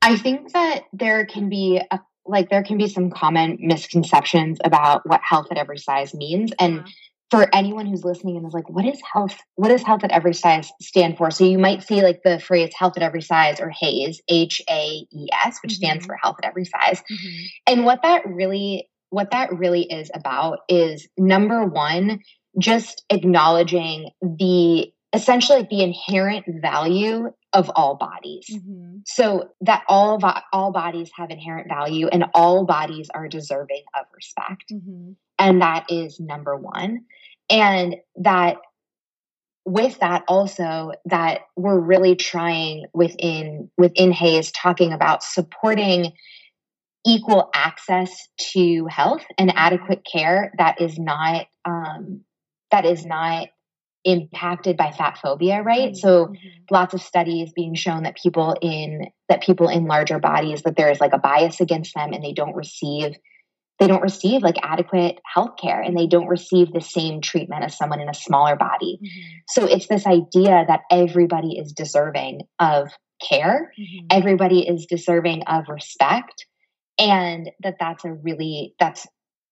I 0.02 0.18
think 0.18 0.52
that 0.54 0.84
there 0.92 1.26
can 1.26 1.50
be 1.50 1.82
a 1.92 2.00
like 2.28 2.50
there 2.50 2.64
can 2.64 2.78
be 2.78 2.88
some 2.88 3.12
common 3.12 3.58
misconceptions 3.62 4.58
about 4.64 5.08
what 5.08 5.22
health 5.24 5.46
at 5.52 5.60
every 5.60 5.78
size 5.78 6.12
means 6.12 6.52
and 6.60 6.80
uh-huh 6.80 6.90
for 7.32 7.48
anyone 7.54 7.86
who's 7.86 8.04
listening 8.04 8.38
and 8.38 8.46
is 8.46 8.54
like, 8.54 8.70
what 8.70 8.86
is 8.86 9.02
health? 9.12 9.36
What 9.56 9.70
does 9.70 9.84
health 9.84 10.04
at 10.04 10.12
every 10.12 10.34
size 10.34 10.72
stand 10.82 11.18
for? 11.18 11.32
So 11.32 11.44
you 11.44 11.58
might 11.58 11.84
see 11.84 12.02
like 12.02 12.22
the 12.24 12.40
phrase 12.40 12.74
health 12.78 12.94
at 12.98 13.04
every 13.04 13.22
size 13.22 13.60
or 13.60 13.70
HAES, 13.70 14.22
H 14.30 14.62
A 14.70 15.08
E 15.12 15.28
S, 15.44 15.60
which 15.64 15.74
mm-hmm. 15.74 15.78
stands 15.78 16.06
for 16.06 16.16
health 16.16 16.38
at 16.44 16.48
every 16.48 16.66
size. 16.66 17.02
Mm-hmm. 17.02 17.44
And 17.68 17.86
what 17.86 18.04
that 18.04 18.28
really, 18.28 18.90
what 19.10 19.32
that 19.32 19.52
really 19.58 19.84
is 19.84 20.12
about 20.14 20.60
is 20.70 21.08
number 21.18 21.66
one, 21.66 22.20
just 22.60 23.04
acknowledging 23.10 24.12
the 24.22 24.92
essentially 25.16 25.68
the 25.70 25.82
inherent 25.82 26.46
value 26.62 27.32
of 27.54 27.72
all 27.76 27.96
bodies. 27.96 28.48
Mm-hmm. 28.52 28.98
So 29.06 29.50
that 29.62 29.84
all 29.88 30.22
all 30.52 30.72
bodies 30.72 31.10
have 31.16 31.32
inherent 31.32 31.70
value 31.70 32.08
and 32.08 32.26
all 32.34 32.66
bodies 32.66 33.10
are 33.14 33.28
deserving 33.28 33.84
of 33.98 34.06
respect. 34.14 34.66
Mm-hmm. 34.72 35.14
And 35.40 35.62
that 35.62 35.86
is 35.90 36.20
number 36.20 36.56
1 36.56 37.04
and 37.50 37.96
that 38.18 38.58
with 39.66 40.00
that 40.00 40.24
also 40.28 40.92
that 41.06 41.42
we're 41.56 41.80
really 41.80 42.16
trying 42.16 42.86
within 42.94 43.70
within 43.78 44.12
HAES 44.12 44.52
talking 44.52 44.94
about 44.94 45.24
supporting 45.24 46.14
equal 47.06 47.50
access 47.54 48.28
to 48.54 48.86
health 48.88 49.24
and 49.38 49.52
adequate 49.56 50.06
care 50.10 50.54
that 50.58 50.82
is 50.82 50.98
not 51.00 51.48
um, 51.66 52.22
that 52.72 52.86
is 52.86 53.06
not 53.06 53.48
impacted 54.06 54.78
by 54.78 54.92
fat 54.92 55.18
phobia 55.22 55.62
right 55.62 55.92
mm-hmm. 55.92 55.96
so 55.96 56.28
mm-hmm. 56.28 56.48
lots 56.70 56.94
of 56.94 57.02
studies 57.02 57.52
being 57.54 57.74
shown 57.76 58.04
that 58.04 58.16
people 58.16 58.56
in 58.62 59.08
that 59.30 59.42
people 59.42 59.68
in 59.68 59.86
larger 59.86 60.20
bodies 60.20 60.62
that 60.62 60.78
there 60.78 60.92
is 60.92 61.02
like 61.02 61.14
a 61.14 61.18
bias 61.18 61.60
against 61.60 61.94
them 61.96 62.14
and 62.14 62.24
they 62.24 62.34
don't 62.34 62.56
receive 62.56 63.16
they 63.80 63.88
don't 63.88 64.02
receive 64.02 64.42
like 64.42 64.56
adequate 64.64 65.20
health 65.26 65.58
care 65.62 65.82
and 65.82 65.98
they 65.98 66.08
don't 66.08 66.28
receive 66.28 66.72
the 66.72 66.82
same 66.82 67.20
treatment 67.20 67.64
as 67.64 67.78
someone 67.78 68.00
in 68.00 68.08
a 68.08 68.14
smaller 68.14 68.56
body. 68.56 69.00
Mm-hmm. 69.04 69.38
So 69.50 69.66
it's 69.66 69.88
this 69.88 70.08
idea 70.08 70.64
that 70.68 70.84
everybody 70.90 71.58
is 71.58 71.74
deserving 71.74 72.44
of 72.60 72.90
care, 73.22 73.74
mm-hmm. 73.78 74.06
everybody 74.12 74.66
is 74.66 74.86
deserving 74.86 75.44
of 75.48 75.66
respect 75.68 76.46
and 76.98 77.52
that 77.64 77.76
that's 77.80 78.06
a 78.06 78.14
really 78.14 78.76
that's 78.80 79.06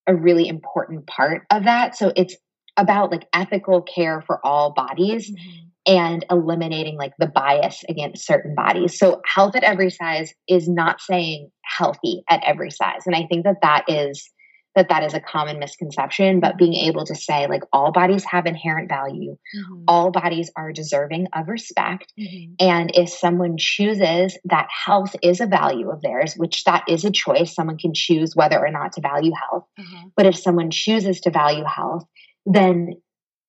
a 0.08 0.16
really 0.16 0.48
important 0.48 1.08
part 1.08 1.44
of 1.50 1.66
that. 1.66 1.98
So 1.98 2.12
it's 2.16 2.36
about 2.78 3.12
like 3.12 3.28
ethical 3.34 3.82
care 3.82 4.22
for 4.22 4.46
all 4.46 4.74
bodies 4.74 5.30
mm-hmm. 5.30 5.94
and 5.94 6.26
eliminating 6.30 6.98
like 6.98 7.14
the 7.20 7.28
bias 7.28 7.84
against 7.88 8.26
certain 8.26 8.56
bodies. 8.56 8.98
So 8.98 9.22
health 9.26 9.56
at 9.56 9.64
every 9.64 9.90
size 9.90 10.34
is 10.48 10.68
not 10.68 11.02
saying 11.02 11.52
healthy 11.64 12.24
at 12.30 12.44
every 12.46 12.72
size. 12.72 13.02
And 13.06 13.16
I 13.16 13.28
think 13.30 13.46
that 13.46 13.62
that 13.62 13.86
is 13.88 14.30
that 14.76 14.90
that 14.90 15.04
is 15.04 15.14
a 15.14 15.20
common 15.20 15.60
misconception 15.60 16.40
but 16.40 16.58
being 16.58 16.74
able 16.74 17.06
to 17.06 17.16
say 17.16 17.48
like 17.48 17.64
all 17.72 17.92
bodies 17.92 18.24
have 18.26 18.46
inherent 18.46 18.90
value 18.90 19.32
mm-hmm. 19.56 19.84
all 19.88 20.12
bodies 20.12 20.52
are 20.56 20.72
deserving 20.72 21.28
of 21.34 21.48
respect 21.48 22.12
mm-hmm. 22.20 22.54
and 22.60 22.92
if 22.94 23.10
someone 23.10 23.58
chooses 23.58 24.38
that 24.46 24.68
health 24.86 25.16
is 25.22 25.42
a 25.42 25.46
value 25.46 25.90
of 25.90 26.02
theirs 26.02 26.34
which 26.36 26.64
that 26.64 26.84
is 26.88 27.06
a 27.06 27.12
choice 27.12 27.54
someone 27.54 27.78
can 27.78 27.94
choose 27.94 28.36
whether 28.36 28.60
or 28.60 28.72
not 28.72 28.94
to 28.94 29.02
value 29.02 29.32
health 29.50 29.66
mm-hmm. 29.80 30.08
but 30.16 30.26
if 30.26 30.36
someone 30.36 30.72
chooses 30.72 31.22
to 31.22 31.30
value 31.30 31.64
health 31.64 32.06
then 32.46 32.94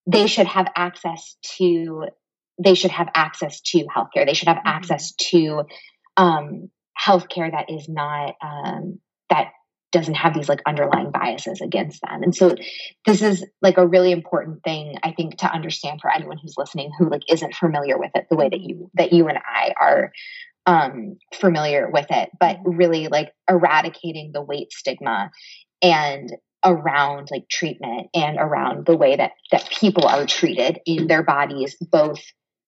they 0.07 0.27
should 0.27 0.47
have 0.47 0.69
access 0.77 1.37
to 1.57 2.07
they 2.63 2.75
should 2.75 2.93
have 2.93 3.09
access 3.15 3.61
to 3.61 3.85
healthcare 3.85 4.27
they 4.27 4.35
should 4.35 4.49
have 4.49 4.59
mm-hmm. 4.59 4.69
access 4.69 5.13
to 5.15 5.65
um, 6.17 6.71
healthcare 6.99 7.51
that 7.51 7.71
is 7.71 7.89
not 7.89 8.35
um, 8.43 9.01
that 9.31 9.49
doesn't 9.95 10.15
have 10.15 10.35
these 10.35 10.49
like 10.49 10.61
underlying 10.67 11.13
biases 11.13 11.61
against 11.61 12.03
them. 12.03 12.25
And 12.25 12.35
so 12.35 12.57
this 13.07 13.23
is 13.23 13.47
like 13.63 13.79
a 13.79 13.87
really 13.87 14.11
important 14.11 14.65
thing 14.65 14.97
I 15.05 15.13
think 15.13 15.39
to 15.39 15.47
understand 15.47 16.01
for 16.01 16.13
anyone 16.13 16.37
who's 16.37 16.57
listening 16.57 16.91
who 16.99 17.09
like 17.09 17.23
isn't 17.31 17.55
familiar 17.55 17.97
with 17.97 18.11
it 18.17 18.27
the 18.29 18.35
way 18.37 18.49
that 18.49 18.61
you 18.61 18.91
that 18.95 19.13
you 19.13 19.29
and 19.29 19.39
I 19.39 19.73
are 19.81 20.13
um 20.67 21.17
familiar 21.33 21.89
with 21.89 22.07
it, 22.11 22.31
but 22.41 22.59
really 22.65 23.07
like 23.07 23.33
eradicating 23.49 24.33
the 24.33 24.43
weight 24.43 24.73
stigma 24.73 25.31
and 25.81 26.29
around 26.65 27.29
like 27.31 27.49
treatment 27.49 28.09
and 28.15 28.39
around 28.39 28.87
the 28.87 28.97
way 28.97 29.17
that 29.17 29.33
that 29.53 29.69
people 29.71 30.07
are 30.07 30.27
treated 30.27 30.81
in 30.87 31.07
their 31.07 31.23
bodies 31.23 31.77
both 31.91 32.21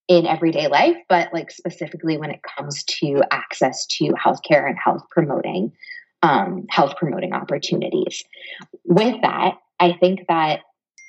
in 0.09 0.27
everyday 0.27 0.69
life 0.69 0.97
but 1.09 1.33
like 1.33 1.51
specifically 1.51 2.17
when 2.17 2.31
it 2.31 2.41
comes 2.57 2.85
to 2.85 3.23
access 3.31 3.87
to 3.87 4.05
healthcare 4.13 4.69
and 4.69 4.79
health 4.79 5.03
promoting 5.11 5.73
um, 6.23 6.67
health 6.71 6.97
promoting 6.97 7.33
opportunities. 7.33 8.25
With 8.85 9.21
that, 9.23 9.55
I 9.79 9.93
think 9.93 10.21
that 10.29 10.61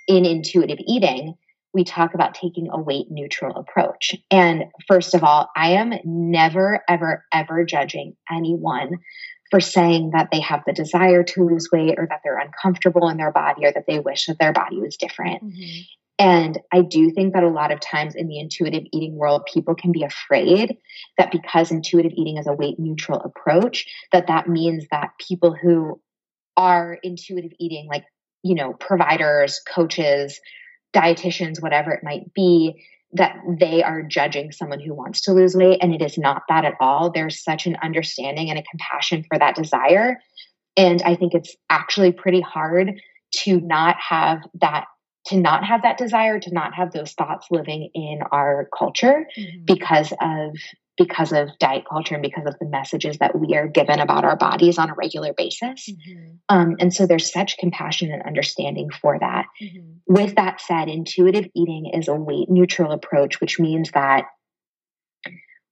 in 0.08 0.26
intuitive 0.26 0.80
eating, 0.86 1.36
we 1.74 1.84
talk 1.84 2.14
about 2.14 2.34
taking 2.34 2.70
a 2.72 2.80
weight 2.80 3.08
neutral 3.10 3.56
approach. 3.58 4.16
And 4.32 4.66
first 4.88 5.14
of 5.14 5.24
all, 5.24 5.50
I 5.56 5.72
am 5.72 5.94
never, 6.04 6.82
ever, 6.90 7.26
ever 7.34 7.66
judging 7.66 8.16
anyone 8.32 9.00
for 9.50 9.60
saying 9.60 10.12
that 10.12 10.30
they 10.32 10.42
have 10.42 10.64
the 10.66 10.74
desire 10.74 11.24
to 11.24 11.44
lose 11.44 11.70
weight 11.72 11.96
or 11.98 12.08
that 12.08 12.22
they're 12.24 12.40
uncomfortable 12.40 13.10
in 13.10 13.18
their 13.18 13.32
body 13.32 13.66
or 13.66 13.72
that 13.72 13.86
they 13.88 14.00
wish 14.00 14.26
that 14.26 14.40
their 14.40 14.54
body 14.54 14.80
was 14.80 14.98
different. 14.98 15.44
Mm-hmm. 15.44 15.82
And 16.20 16.60
I 16.74 16.82
do 16.82 17.12
think 17.12 17.34
that 17.34 17.44
a 17.44 17.50
lot 17.50 17.72
of 17.72 17.80
times 17.80 18.16
in 18.16 18.28
the 18.28 18.40
intuitive 18.40 18.84
eating 18.92 19.16
world, 19.16 19.48
people 19.52 19.76
can 19.76 19.92
be 19.92 20.04
afraid 20.04 20.78
that 21.18 21.32
because 21.32 21.72
intuitive 21.72 22.14
eating 22.16 22.38
is 22.38 22.48
a 22.48 22.54
weight 22.54 22.80
neutral 22.80 23.20
approach, 23.20 23.86
that 24.12 24.28
that 24.28 24.48
means 24.48 24.86
that 24.90 25.12
people 25.20 25.54
who 25.54 26.02
are 26.56 26.98
intuitive 27.04 27.52
eating, 27.60 27.88
like, 27.88 28.04
you 28.42 28.56
know, 28.56 28.74
providers, 28.74 29.62
coaches, 29.68 30.40
dietitians, 30.96 31.62
whatever 31.62 31.92
it 31.92 32.04
might 32.04 32.34
be, 32.34 32.84
that 33.14 33.38
they 33.60 33.84
are 33.84 34.02
judging 34.02 34.52
someone 34.52 34.80
who 34.80 34.94
wants 34.94 35.22
to 35.22 35.34
lose 35.34 35.56
weight. 35.56 35.80
And 35.82 35.94
it 35.94 36.02
is 36.02 36.18
not 36.18 36.44
that 36.50 36.66
at 36.66 36.76
all. 36.80 37.12
There's 37.12 37.42
such 37.42 37.66
an 37.66 37.78
understanding 37.82 38.50
and 38.50 38.60
a 38.60 38.64
compassion 38.64 39.24
for 39.28 39.40
that 39.40 39.56
desire. 39.56 40.20
And 40.76 41.02
I 41.04 41.16
think 41.16 41.34
it's 41.34 41.56
actually 41.70 42.12
pretty 42.12 42.42
hard 42.42 43.00
to 43.44 43.60
not 43.62 43.98
have 44.00 44.42
that 44.62 44.86
to 45.28 45.38
not 45.38 45.66
have 45.66 45.82
that 45.82 45.98
desire 45.98 46.40
to 46.40 46.54
not 46.54 46.74
have 46.74 46.94
those 46.94 47.12
thoughts 47.12 47.48
living 47.52 47.90
in 47.94 48.20
our 48.32 48.70
culture 48.78 49.28
mm-hmm. 49.38 49.66
because 49.66 50.14
of 50.22 50.56
because 50.98 51.32
of 51.32 51.50
diet 51.60 51.84
culture 51.90 52.16
and 52.16 52.22
because 52.22 52.46
of 52.46 52.58
the 52.60 52.66
messages 52.66 53.18
that 53.20 53.38
we 53.38 53.56
are 53.56 53.68
given 53.68 54.00
about 54.00 54.26
our 54.26 54.36
bodies 54.36 54.78
on 54.78 54.90
a 54.90 54.94
regular 54.96 55.34
basis 55.34 55.90
mm-hmm. 55.90 56.36
um, 56.50 56.76
and 56.80 56.94
so 56.94 57.06
there's 57.06 57.32
such 57.32 57.58
compassion 57.58 58.12
and 58.12 58.24
understanding 58.24 58.90
for 58.90 59.18
that 59.20 59.46
mm-hmm. 59.62 59.92
with 60.08 60.36
that 60.36 60.60
said 60.62 60.90
intuitive 60.90 61.46
eating 61.56 61.92
is 61.94 62.08
a 62.08 62.16
weight 62.16 62.50
neutral 62.50 62.92
approach 62.92 63.40
which 63.40 63.60
means 63.60 63.92
that 63.92 64.26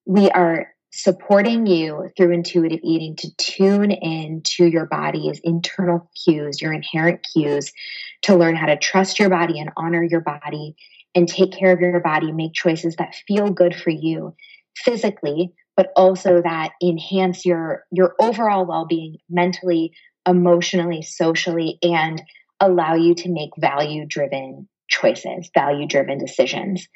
we 0.06 0.30
are 0.30 0.68
supporting 0.96 1.68
you 1.68 2.10
through 2.16 2.32
intuitive 2.32 2.80
eating 2.82 3.18
to 3.18 3.36
tune 3.36 3.92
in 3.92 4.42
to 4.44 4.66
your 4.66 4.86
body's 4.86 5.42
internal 5.44 6.10
cues, 6.24 6.62
your 6.62 6.72
inherent 6.72 7.26
cues, 7.34 7.74
to 8.22 8.36
learn 8.36 8.56
how 8.56 8.68
to 8.68 8.78
trust 8.78 9.20
your 9.20 9.30
body 9.30 9.60
and 9.60 9.72
honor 9.76 10.02
your 10.02 10.22
body 10.22 10.74
and 11.14 11.28
take 11.28 11.52
care 11.52 11.74
of 11.74 11.82
your 11.82 12.00
body, 12.00 12.32
make 12.32 12.54
choices 12.54 12.96
that 12.96 13.14
feel 13.28 13.50
good 13.50 13.76
for 13.76 13.90
you 13.90 14.34
physically, 14.76 15.54
but 15.76 15.92
also 15.96 16.42
that 16.42 16.72
enhance 16.82 17.46
your 17.46 17.84
your 17.92 18.16
overall 18.20 18.66
well-being 18.66 19.18
mentally, 19.30 19.92
emotionally, 20.28 21.02
socially 21.02 21.78
and 21.82 22.22
allow 22.60 22.96
you 22.96 23.14
to 23.16 23.30
make 23.30 23.50
value-driven 23.58 24.68
choices, 24.88 25.50
value-driven 25.54 26.18
decisions. 26.18 26.88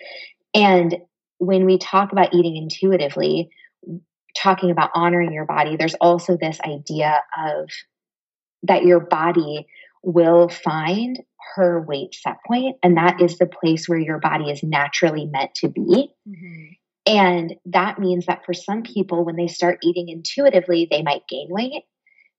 And 0.54 0.98
when 1.38 1.66
we 1.66 1.78
talk 1.78 2.12
about 2.12 2.34
eating 2.34 2.56
intuitively, 2.56 3.50
talking 4.38 4.72
about 4.72 4.92
honoring 4.94 5.34
your 5.34 5.46
body, 5.46 5.76
there's 5.76 5.96
also 5.96 6.38
this 6.38 6.60
idea 6.62 7.22
of 7.38 7.70
that 8.64 8.84
your 8.84 9.00
body 9.00 9.68
will 10.04 10.50
find 10.50 11.20
her 11.56 11.82
weight 11.82 12.14
set 12.14 12.38
point, 12.48 12.78
and 12.84 12.98
that 12.98 13.22
is 13.22 13.38
the 13.38 13.46
place 13.46 13.90
where 13.90 14.00
your 14.00 14.20
body 14.20 14.50
is 14.50 14.64
naturally 14.64 15.26
meant 15.26 15.54
to 15.56 15.68
be. 15.68 16.14
Mm-hmm. 16.28 16.66
And 17.10 17.56
that 17.66 17.98
means 17.98 18.28
that 18.28 18.46
for 18.46 18.54
some 18.54 18.84
people, 18.84 19.26
when 19.26 19.36
they 19.36 19.48
start 19.48 19.80
eating 19.82 20.10
intuitively, 20.10 20.88
they 20.90 21.02
might 21.02 21.28
gain 21.28 21.48
weight, 21.50 21.82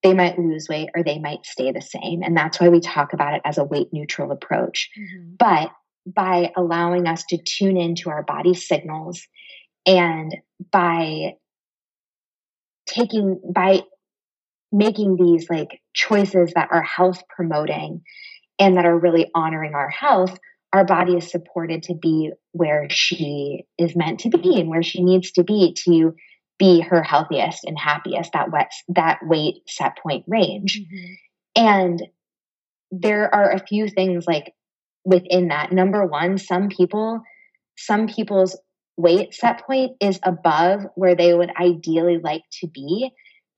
they 0.04 0.14
might 0.14 0.38
lose 0.38 0.68
weight, 0.68 0.90
or 0.94 1.02
they 1.02 1.18
might 1.18 1.44
stay 1.44 1.72
the 1.72 1.82
same. 1.82 2.22
And 2.22 2.36
that's 2.36 2.60
why 2.60 2.68
we 2.68 2.78
talk 2.78 3.12
about 3.12 3.34
it 3.34 3.42
as 3.44 3.58
a 3.58 3.64
weight 3.64 3.88
neutral 3.92 4.30
approach. 4.30 4.88
Mm-hmm. 4.96 5.34
But 5.40 5.72
by 6.06 6.52
allowing 6.56 7.08
us 7.08 7.24
to 7.30 7.38
tune 7.38 7.76
into 7.76 8.10
our 8.10 8.22
body 8.22 8.54
signals 8.54 9.26
and 9.86 10.36
by 10.70 11.34
taking 12.86 13.40
by 13.52 13.80
making 14.70 15.16
these 15.16 15.50
like 15.50 15.80
choices 15.94 16.52
that 16.54 16.68
are 16.70 16.82
health 16.82 17.24
promoting 17.28 18.02
and 18.60 18.76
that 18.76 18.86
are 18.86 18.96
really 18.96 19.28
honoring 19.34 19.74
our 19.74 19.90
health 19.90 20.38
our 20.72 20.84
body 20.84 21.16
is 21.16 21.30
supported 21.30 21.82
to 21.84 21.94
be 21.94 22.30
where 22.52 22.88
she 22.90 23.64
is 23.78 23.96
meant 23.96 24.20
to 24.20 24.28
be 24.28 24.60
and 24.60 24.68
where 24.68 24.82
she 24.82 25.02
needs 25.02 25.32
to 25.32 25.42
be 25.42 25.74
to 25.84 26.14
be 26.58 26.80
her 26.80 27.02
healthiest 27.02 27.64
and 27.64 27.78
happiest 27.78 28.32
that 28.32 28.50
wet, 28.52 28.70
that 28.88 29.18
weight 29.22 29.62
set 29.66 29.96
point 30.02 30.24
range. 30.28 30.80
Mm-hmm. 30.80 31.12
and 31.56 32.02
there 32.92 33.32
are 33.32 33.52
a 33.52 33.64
few 33.64 33.88
things 33.88 34.26
like 34.26 34.52
within 35.04 35.48
that. 35.48 35.72
Number 35.72 36.04
one 36.04 36.38
some 36.38 36.68
people 36.68 37.22
some 37.76 38.08
people's 38.08 38.58
weight 38.96 39.32
set 39.32 39.64
point 39.64 39.92
is 40.00 40.20
above 40.22 40.82
where 40.94 41.14
they 41.14 41.32
would 41.32 41.50
ideally 41.58 42.18
like 42.22 42.42
to 42.60 42.66
be 42.66 43.10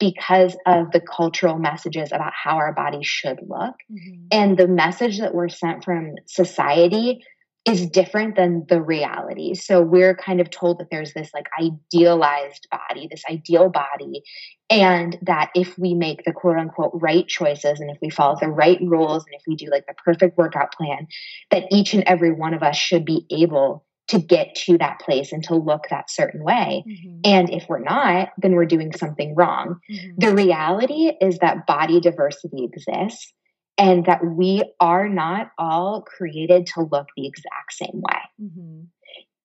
because 0.02 0.56
of 0.66 0.90
the 0.90 0.98
cultural 0.98 1.60
messages 1.60 2.10
about 2.10 2.32
how 2.34 2.56
our 2.56 2.72
body 2.72 3.04
should 3.04 3.38
look. 3.46 3.76
Mm-hmm. 3.88 4.26
And 4.32 4.58
the 4.58 4.66
message 4.66 5.20
that 5.20 5.32
we're 5.32 5.48
sent 5.48 5.84
from 5.84 6.16
society 6.26 7.22
is 7.64 7.88
different 7.88 8.34
than 8.34 8.66
the 8.68 8.82
reality. 8.82 9.54
So 9.54 9.80
we're 9.80 10.16
kind 10.16 10.40
of 10.40 10.50
told 10.50 10.80
that 10.80 10.88
there's 10.90 11.14
this 11.14 11.30
like 11.32 11.46
idealized 11.56 12.66
body, 12.68 13.06
this 13.08 13.22
ideal 13.30 13.68
body, 13.68 14.24
and 14.68 15.16
that 15.22 15.50
if 15.54 15.78
we 15.78 15.94
make 15.94 16.24
the 16.24 16.32
quote 16.32 16.58
unquote 16.58 16.90
right 16.94 17.28
choices 17.28 17.78
and 17.78 17.88
if 17.88 17.98
we 18.02 18.10
follow 18.10 18.36
the 18.40 18.48
right 18.48 18.80
rules 18.82 19.24
and 19.24 19.36
if 19.36 19.42
we 19.46 19.54
do 19.54 19.70
like 19.70 19.86
the 19.86 19.94
perfect 20.04 20.36
workout 20.36 20.72
plan, 20.72 21.06
that 21.52 21.66
each 21.70 21.94
and 21.94 22.02
every 22.08 22.32
one 22.32 22.54
of 22.54 22.64
us 22.64 22.76
should 22.76 23.04
be 23.04 23.24
able 23.30 23.86
to 24.08 24.18
get 24.18 24.54
to 24.54 24.78
that 24.78 25.00
place 25.00 25.32
and 25.32 25.42
to 25.44 25.54
look 25.54 25.84
that 25.88 26.10
certain 26.10 26.42
way. 26.42 26.84
Mm-hmm. 26.86 27.20
And 27.24 27.50
if 27.50 27.66
we're 27.68 27.78
not, 27.78 28.30
then 28.38 28.52
we're 28.52 28.66
doing 28.66 28.92
something 28.92 29.34
wrong. 29.34 29.80
Mm-hmm. 29.90 30.18
The 30.18 30.34
reality 30.34 31.12
is 31.20 31.38
that 31.38 31.66
body 31.66 32.00
diversity 32.00 32.64
exists 32.64 33.32
and 33.78 34.04
that 34.06 34.24
we 34.24 34.62
are 34.80 35.08
not 35.08 35.50
all 35.58 36.02
created 36.02 36.66
to 36.74 36.82
look 36.82 37.06
the 37.16 37.26
exact 37.26 37.72
same 37.72 38.02
way. 38.02 38.18
Mm-hmm. 38.40 38.80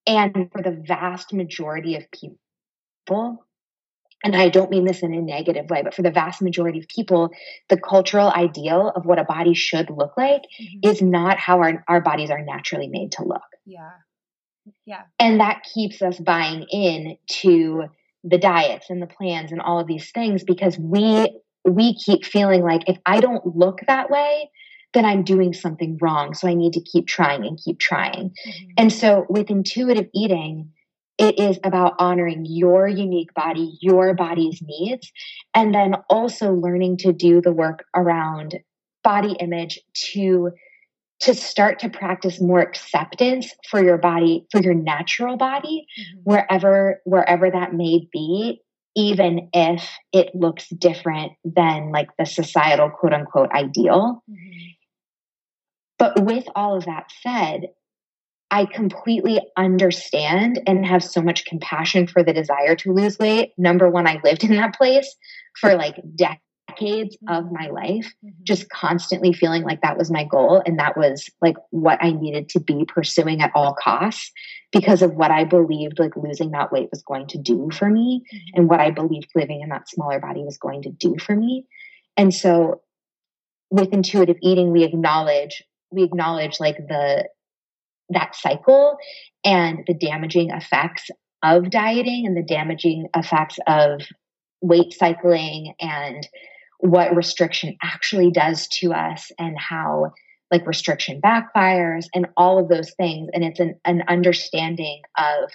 And 0.08 0.52
for 0.52 0.62
the 0.62 0.84
vast 0.88 1.34
majority 1.34 1.96
of 1.96 2.06
people, 2.12 3.46
and 4.24 4.36
I 4.36 4.50
don't 4.50 4.72
mean 4.72 4.86
this 4.86 5.04
in 5.04 5.14
a 5.14 5.22
negative 5.22 5.70
way, 5.70 5.82
but 5.84 5.94
for 5.94 6.02
the 6.02 6.12
vast 6.12 6.42
majority 6.42 6.80
of 6.80 6.88
people, 6.88 7.30
the 7.70 7.78
cultural 7.78 8.32
ideal 8.32 8.92
of 8.96 9.06
what 9.06 9.20
a 9.20 9.24
body 9.24 9.54
should 9.54 9.90
look 9.90 10.18
like 10.18 10.42
mm-hmm. 10.60 10.90
is 10.90 11.02
not 11.02 11.38
how 11.38 11.60
our, 11.60 11.84
our 11.88 12.02
bodies 12.02 12.32
are 12.32 12.44
naturally 12.44 12.88
made 12.88 13.12
to 13.14 13.24
look. 13.24 13.44
Yeah. 13.66 13.92
Yeah. 14.86 15.04
And 15.20 15.40
that 15.40 15.64
keeps 15.74 16.02
us 16.02 16.20
buying 16.20 16.66
in 16.72 17.18
to 17.42 17.86
the 18.24 18.38
diets 18.38 18.90
and 18.90 19.02
the 19.02 19.08
plans 19.08 19.52
and 19.52 19.62
all 19.62 19.80
of 19.80 19.88
these 19.88 20.12
things 20.12 20.44
because 20.44 20.78
we 20.78 21.40
we 21.66 21.96
keep 21.96 22.26
feeling 22.26 22.64
like 22.64 22.88
if 22.88 22.98
I 23.06 23.20
don't 23.20 23.56
look 23.56 23.80
that 23.88 24.10
way, 24.10 24.50
then 24.94 25.06
I'm 25.06 25.24
doing 25.24 25.54
something 25.54 25.98
wrong. 26.02 26.34
So 26.34 26.48
I 26.48 26.54
need 26.54 26.74
to 26.74 26.82
keep 26.82 27.08
trying 27.08 27.46
and 27.46 27.60
keep 27.64 27.80
trying. 27.80 28.30
Mm-hmm. 28.30 28.70
And 28.78 28.94
so 28.94 29.26
with 29.30 29.50
intuitive 29.50 30.08
eating, 30.14 30.72
it 31.18 31.40
is 31.40 31.60
about 31.64 31.96
honoring 32.00 32.46
your 32.48 32.88
unique 32.88 33.34
body, 33.34 33.78
your 33.82 34.14
body's 34.14 34.62
needs, 34.62 35.12
and 35.54 35.74
then 35.74 35.96
also 36.10 36.54
learning 36.54 36.98
to 36.98 37.12
do 37.12 37.42
the 37.42 37.52
work 37.52 37.86
around 37.96 38.56
body 39.04 39.36
image 39.40 39.80
to 40.12 40.52
to 41.20 41.34
start 41.34 41.80
to 41.80 41.90
practice 41.90 42.40
more 42.40 42.60
acceptance 42.60 43.54
for 43.70 43.84
your 43.84 43.98
body 43.98 44.46
for 44.52 44.62
your 44.62 44.74
natural 44.74 45.38
body 45.38 45.88
mm-hmm. 46.00 46.20
wherever 46.24 47.02
wherever 47.06 47.50
that 47.50 47.74
may 47.74 48.08
be 48.12 48.62
even 48.96 49.50
if 49.54 49.88
it 50.12 50.34
looks 50.34 50.68
different 50.70 51.34
than 51.44 51.92
like 51.92 52.10
the 52.18 52.26
societal 52.26 52.90
quote 52.90 53.14
unquote 53.14 53.52
ideal 53.52 54.24
mm-hmm. 54.30 54.68
but 55.98 56.24
with 56.24 56.46
all 56.56 56.78
of 56.78 56.86
that 56.86 57.12
said 57.22 57.68
I 58.50 58.66
completely 58.66 59.42
understand 59.58 60.62
and 60.66 60.86
have 60.86 61.04
so 61.04 61.22
much 61.22 61.44
compassion 61.44 62.08
for 62.08 62.24
the 62.24 62.32
desire 62.32 62.78
to 62.78 62.94
lose 62.94 63.20
weight. 63.20 63.52
Number 63.58 63.90
one, 63.90 64.08
I 64.08 64.22
lived 64.24 64.46
in 64.46 64.56
that 64.56 64.74
place 64.74 65.18
for 65.60 65.76
like 65.76 65.98
decades 66.16 66.42
of 66.82 67.44
mm-hmm. 67.46 67.54
my 67.54 67.68
life, 67.70 68.14
mm-hmm. 68.24 68.44
just 68.44 68.70
constantly 68.70 69.34
feeling 69.34 69.64
like 69.64 69.82
that 69.82 69.98
was 69.98 70.12
my 70.12 70.24
goal. 70.24 70.62
And 70.66 70.80
that 70.80 70.98
was 70.98 71.30
like 71.42 71.56
what 71.72 72.02
I 72.02 72.12
needed 72.12 72.50
to 72.50 72.60
be 72.60 72.86
pursuing 72.88 73.42
at 73.42 73.52
all 73.56 73.74
costs 73.74 74.32
because 74.72 75.02
of 75.02 75.16
what 75.16 75.32
I 75.32 75.44
believed 75.44 76.00
like 76.00 76.16
losing 76.16 76.52
that 76.52 76.72
weight 76.72 76.90
was 76.92 77.04
going 77.04 77.28
to 77.28 77.38
do 77.38 77.70
for 77.72 77.90
me 77.90 78.24
mm-hmm. 78.34 78.60
and 78.60 78.70
what 78.70 78.80
I 78.80 78.92
believed 78.92 79.30
living 79.36 79.62
in 79.62 79.70
that 79.70 79.90
smaller 79.90 80.20
body 80.20 80.44
was 80.44 80.58
going 80.58 80.84
to 80.84 80.90
do 80.90 81.16
for 81.20 81.36
me. 81.36 81.66
And 82.16 82.34
so 82.34 82.82
with 83.70 83.94
intuitive 83.94 84.38
eating, 84.42 84.72
we 84.72 84.84
acknowledge 84.84 85.64
we 85.92 86.04
acknowledge 86.04 86.60
like 86.60 86.78
the 86.78 87.28
that 88.10 88.36
cycle 88.36 88.98
and 89.44 89.84
the 89.88 89.94
damaging 89.94 90.50
effects 90.52 91.10
of 91.44 91.70
dieting 91.70 92.26
and 92.26 92.36
the 92.36 92.44
damaging 92.44 93.08
effects 93.16 93.60
of 93.68 94.02
weight 94.62 94.94
cycling 94.94 95.74
and 95.80 96.28
what 96.80 97.16
restriction 97.16 97.76
actually 97.82 98.32
does 98.32 98.68
to 98.68 98.94
us 98.94 99.32
and 99.40 99.58
how 99.58 100.14
like 100.52 100.66
restriction 100.66 101.20
backfires 101.22 102.06
and 102.14 102.28
all 102.38 102.60
of 102.60 102.70
those 102.70 102.92
things 102.94 103.30
and 103.34 103.44
it's 103.44 103.60
an, 103.60 103.80
an 103.84 104.04
understanding 104.08 105.02
of 105.18 105.50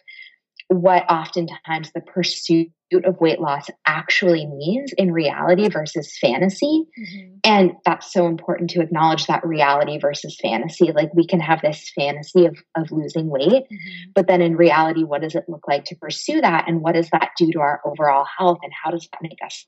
what 0.69 1.11
oftentimes 1.11 1.91
the 1.93 2.01
pursuit 2.01 2.71
of 3.05 3.21
weight 3.21 3.41
loss 3.41 3.69
actually 3.87 4.47
means 4.47 4.93
in 4.99 5.13
reality 5.13 5.69
versus 5.69 6.17
fantasy. 6.21 6.85
Mm-hmm. 6.99 7.35
And 7.45 7.73
that's 7.85 8.13
so 8.13 8.27
important 8.27 8.71
to 8.71 8.83
acknowledge 8.83 9.27
that 9.27 9.47
reality 9.47 9.99
versus 9.99 10.39
fantasy. 10.41 10.93
Like 10.93 11.13
we 11.15 11.27
can 11.27 11.41
have 11.41 11.63
this 11.63 11.91
fantasy 11.95 12.47
of, 12.47 12.57
of 12.77 12.91
losing 12.91 13.29
weight, 13.29 13.65
mm-hmm. 13.65 14.11
but 14.15 14.27
then 14.27 14.43
in 14.43 14.57
reality, 14.57 15.05
what 15.05 15.23
does 15.23 15.35
it 15.35 15.45
look 15.49 15.67
like 15.67 15.87
to 15.87 15.97
pursue 15.97 16.41
that? 16.41 16.69
And 16.69 16.81
what 16.83 16.95
does 16.95 17.09
that 17.11 17.31
do 17.39 17.51
to 17.53 17.61
our 17.61 17.81
overall 17.85 18.27
health? 18.39 18.59
And 18.63 18.73
how 18.73 18.91
does 18.91 19.09
that 19.13 19.23
make 19.23 19.39
us 19.45 19.67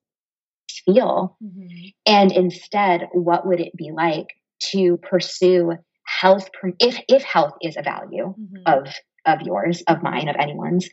feel? 0.85 1.37
Mm-hmm. 1.42 1.87
And 2.07 2.33
instead, 2.33 3.09
what 3.12 3.47
would 3.47 3.61
it 3.61 3.77
be 3.77 3.90
like 3.92 4.29
to 4.73 4.97
pursue 4.99 5.75
health 6.05 6.49
if 6.79 7.01
if 7.09 7.23
health 7.23 7.55
is 7.62 7.77
a 7.77 7.83
value 7.83 8.35
mm-hmm. 8.38 8.62
of 8.66 8.92
of 9.27 9.40
yours, 9.42 9.83
of 9.88 10.03
mine, 10.03 10.29
of 10.29 10.37
anyone's, 10.37 10.88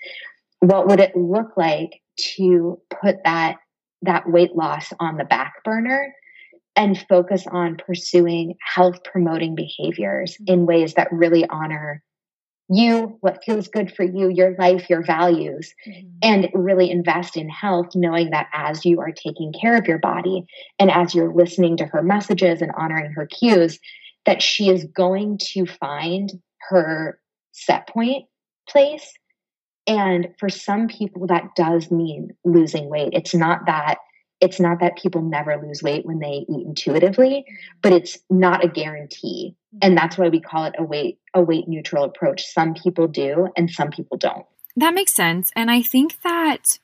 what 0.59 0.87
would 0.87 0.99
it 0.99 1.15
look 1.15 1.57
like 1.57 2.01
to 2.35 2.79
put 3.01 3.17
that 3.23 3.57
that 4.03 4.29
weight 4.29 4.55
loss 4.55 4.93
on 4.99 5.17
the 5.17 5.25
back 5.25 5.63
burner 5.63 6.13
and 6.75 7.05
focus 7.09 7.45
on 7.51 7.77
pursuing 7.77 8.55
health 8.65 9.03
promoting 9.03 9.55
behaviors 9.55 10.33
mm-hmm. 10.33 10.53
in 10.53 10.65
ways 10.65 10.93
that 10.95 11.11
really 11.11 11.47
honor 11.49 12.03
you, 12.71 13.17
what 13.19 13.43
feels 13.43 13.67
good 13.67 13.93
for 13.93 14.03
you, 14.03 14.29
your 14.29 14.55
life, 14.57 14.89
your 14.89 15.03
values, 15.03 15.73
mm-hmm. 15.85 16.07
and 16.21 16.49
really 16.53 16.89
invest 16.89 17.35
in 17.35 17.49
health, 17.49 17.89
knowing 17.95 18.29
that 18.29 18.47
as 18.53 18.85
you 18.85 19.01
are 19.01 19.11
taking 19.11 19.51
care 19.51 19.75
of 19.75 19.87
your 19.87 19.99
body 19.99 20.45
and 20.79 20.89
as 20.89 21.13
you're 21.13 21.33
listening 21.33 21.75
to 21.77 21.85
her 21.85 22.01
messages 22.01 22.61
and 22.61 22.71
honoring 22.77 23.11
her 23.11 23.27
cues, 23.27 23.77
that 24.25 24.41
she 24.41 24.69
is 24.69 24.85
going 24.85 25.37
to 25.37 25.65
find 25.65 26.31
her 26.69 27.19
set 27.51 27.87
point 27.89 28.25
place. 28.69 29.11
And 29.87 30.29
for 30.39 30.47
some 30.47 30.87
people, 30.87 31.27
that 31.27 31.55
does 31.55 31.91
mean 31.91 32.29
losing 32.45 32.89
weight. 32.89 33.09
It's 33.13 33.33
not 33.33 33.65
that 33.65 33.97
it's 34.41 34.59
not 34.59 34.79
that 34.79 34.97
people 34.97 35.21
never 35.21 35.55
lose 35.55 35.83
weight 35.83 36.05
when 36.05 36.19
they 36.19 36.45
eat 36.49 36.65
intuitively, 36.65 37.45
but 37.81 37.93
it's 37.93 38.17
not 38.29 38.65
a 38.65 38.67
guarantee. 38.67 39.55
Mm-hmm. 39.75 39.79
And 39.83 39.97
that's 39.97 40.17
why 40.17 40.29
we 40.29 40.41
call 40.41 40.65
it 40.65 40.75
a 40.77 40.83
weight 40.83 41.19
a 41.33 41.41
weight 41.41 41.67
neutral 41.67 42.03
approach. 42.03 42.43
Some 42.45 42.73
people 42.73 43.07
do 43.07 43.47
and 43.55 43.69
some 43.69 43.91
people 43.91 44.17
don't. 44.17 44.45
That 44.75 44.93
makes 44.93 45.13
sense. 45.13 45.51
And 45.55 45.69
I 45.69 45.81
think 45.81 46.21
that 46.23 46.79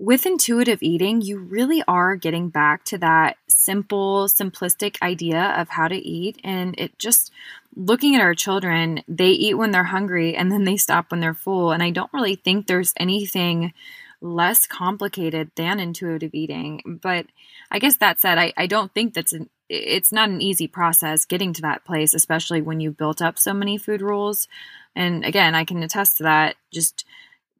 with 0.00 0.26
intuitive 0.26 0.78
eating, 0.80 1.20
you 1.20 1.38
really 1.38 1.82
are 1.88 2.14
getting 2.14 2.50
back 2.50 2.84
to 2.84 2.98
that 2.98 3.36
simple, 3.48 4.28
simplistic 4.28 4.96
idea 5.02 5.54
of 5.58 5.68
how 5.70 5.88
to 5.88 5.96
eat. 5.96 6.40
And 6.44 6.78
it 6.78 6.98
just 6.98 7.32
looking 7.74 8.14
at 8.14 8.20
our 8.20 8.34
children, 8.34 9.02
they 9.08 9.30
eat 9.30 9.54
when 9.54 9.72
they're 9.72 9.84
hungry 9.84 10.36
and 10.36 10.52
then 10.52 10.64
they 10.64 10.76
stop 10.76 11.10
when 11.10 11.20
they're 11.20 11.34
full. 11.34 11.72
And 11.72 11.82
I 11.82 11.90
don't 11.90 12.12
really 12.12 12.36
think 12.36 12.66
there's 12.66 12.94
anything 12.96 13.72
less 14.20 14.66
complicated 14.66 15.50
than 15.56 15.80
intuitive 15.80 16.34
eating. 16.34 17.00
But 17.02 17.26
I 17.70 17.78
guess 17.78 17.96
that 17.96 18.20
said, 18.20 18.38
I, 18.38 18.52
I 18.56 18.66
don't 18.66 18.92
think 18.92 19.14
that's 19.14 19.32
an 19.32 19.48
it's 19.68 20.12
not 20.12 20.30
an 20.30 20.40
easy 20.40 20.66
process 20.66 21.26
getting 21.26 21.52
to 21.52 21.62
that 21.62 21.84
place, 21.84 22.14
especially 22.14 22.62
when 22.62 22.80
you've 22.80 22.96
built 22.96 23.20
up 23.20 23.38
so 23.38 23.52
many 23.52 23.76
food 23.76 24.00
rules. 24.00 24.48
And 24.96 25.24
again, 25.24 25.54
I 25.54 25.64
can 25.64 25.82
attest 25.82 26.16
to 26.18 26.22
that. 26.22 26.56
Just 26.72 27.04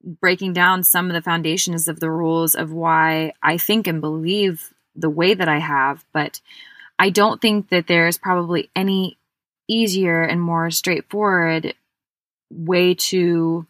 breaking 0.02 0.54
down 0.54 0.82
some 0.82 1.08
of 1.08 1.12
the 1.12 1.22
foundations 1.22 1.88
of 1.88 2.00
the 2.00 2.10
rules 2.10 2.54
of 2.54 2.72
why 2.72 3.32
I 3.42 3.58
think 3.58 3.86
and 3.86 4.00
believe 4.00 4.72
the 4.96 5.10
way 5.10 5.34
that 5.34 5.48
I 5.48 5.58
have, 5.58 6.04
but 6.12 6.40
I 6.98 7.10
don't 7.10 7.40
think 7.40 7.68
that 7.68 7.86
there's 7.86 8.18
probably 8.18 8.70
any 8.74 9.18
easier 9.68 10.22
and 10.22 10.40
more 10.40 10.70
straightforward 10.70 11.74
way 12.50 12.94
to 12.94 13.66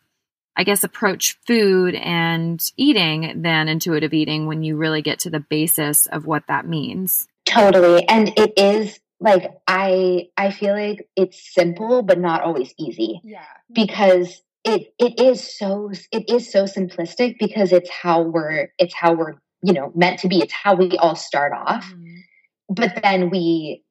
I 0.59 0.65
guess 0.65 0.83
approach 0.83 1.39
food 1.47 1.95
and 1.95 2.61
eating 2.77 3.43
than 3.43 3.69
intuitive 3.69 4.13
eating 4.13 4.47
when 4.47 4.65
you 4.65 4.77
really 4.77 5.03
get 5.03 5.21
to 5.21 5.31
the 5.31 5.39
basis 5.39 6.07
of 6.07 6.27
what 6.27 6.49
that 6.49 6.67
means. 6.67 7.29
Totally. 7.47 8.07
And 8.09 8.33
it 8.37 8.55
is 8.57 8.99
like 9.21 9.53
I 9.69 10.29
I 10.37 10.51
feel 10.51 10.75
like 10.75 11.09
it's 11.15 11.55
simple 11.55 12.03
but 12.03 12.19
not 12.19 12.43
always 12.43 12.75
easy. 12.77 13.21
Yeah. 13.23 13.45
Because 13.73 14.43
it 14.65 14.93
it 14.99 15.21
is 15.21 15.57
so 15.57 15.93
it 16.11 16.29
is 16.29 16.51
so 16.51 16.65
simplistic 16.65 17.39
because 17.39 17.73
it's 17.73 17.91
how 17.91 18.23
we're 18.23 18.73
it's 18.79 18.95
how 18.95 19.15
we're 19.15 19.35
you 19.63 19.73
know 19.73 19.93
meant 19.95 20.19
to 20.21 20.29
be 20.29 20.41
it's 20.41 20.53
how 20.53 20.75
we 20.75 20.91
all 20.99 21.17
start 21.17 21.53
off 21.53 21.87
mm-hmm. 21.87 22.17
but 22.69 23.01
then 23.03 23.31
we 23.31 23.83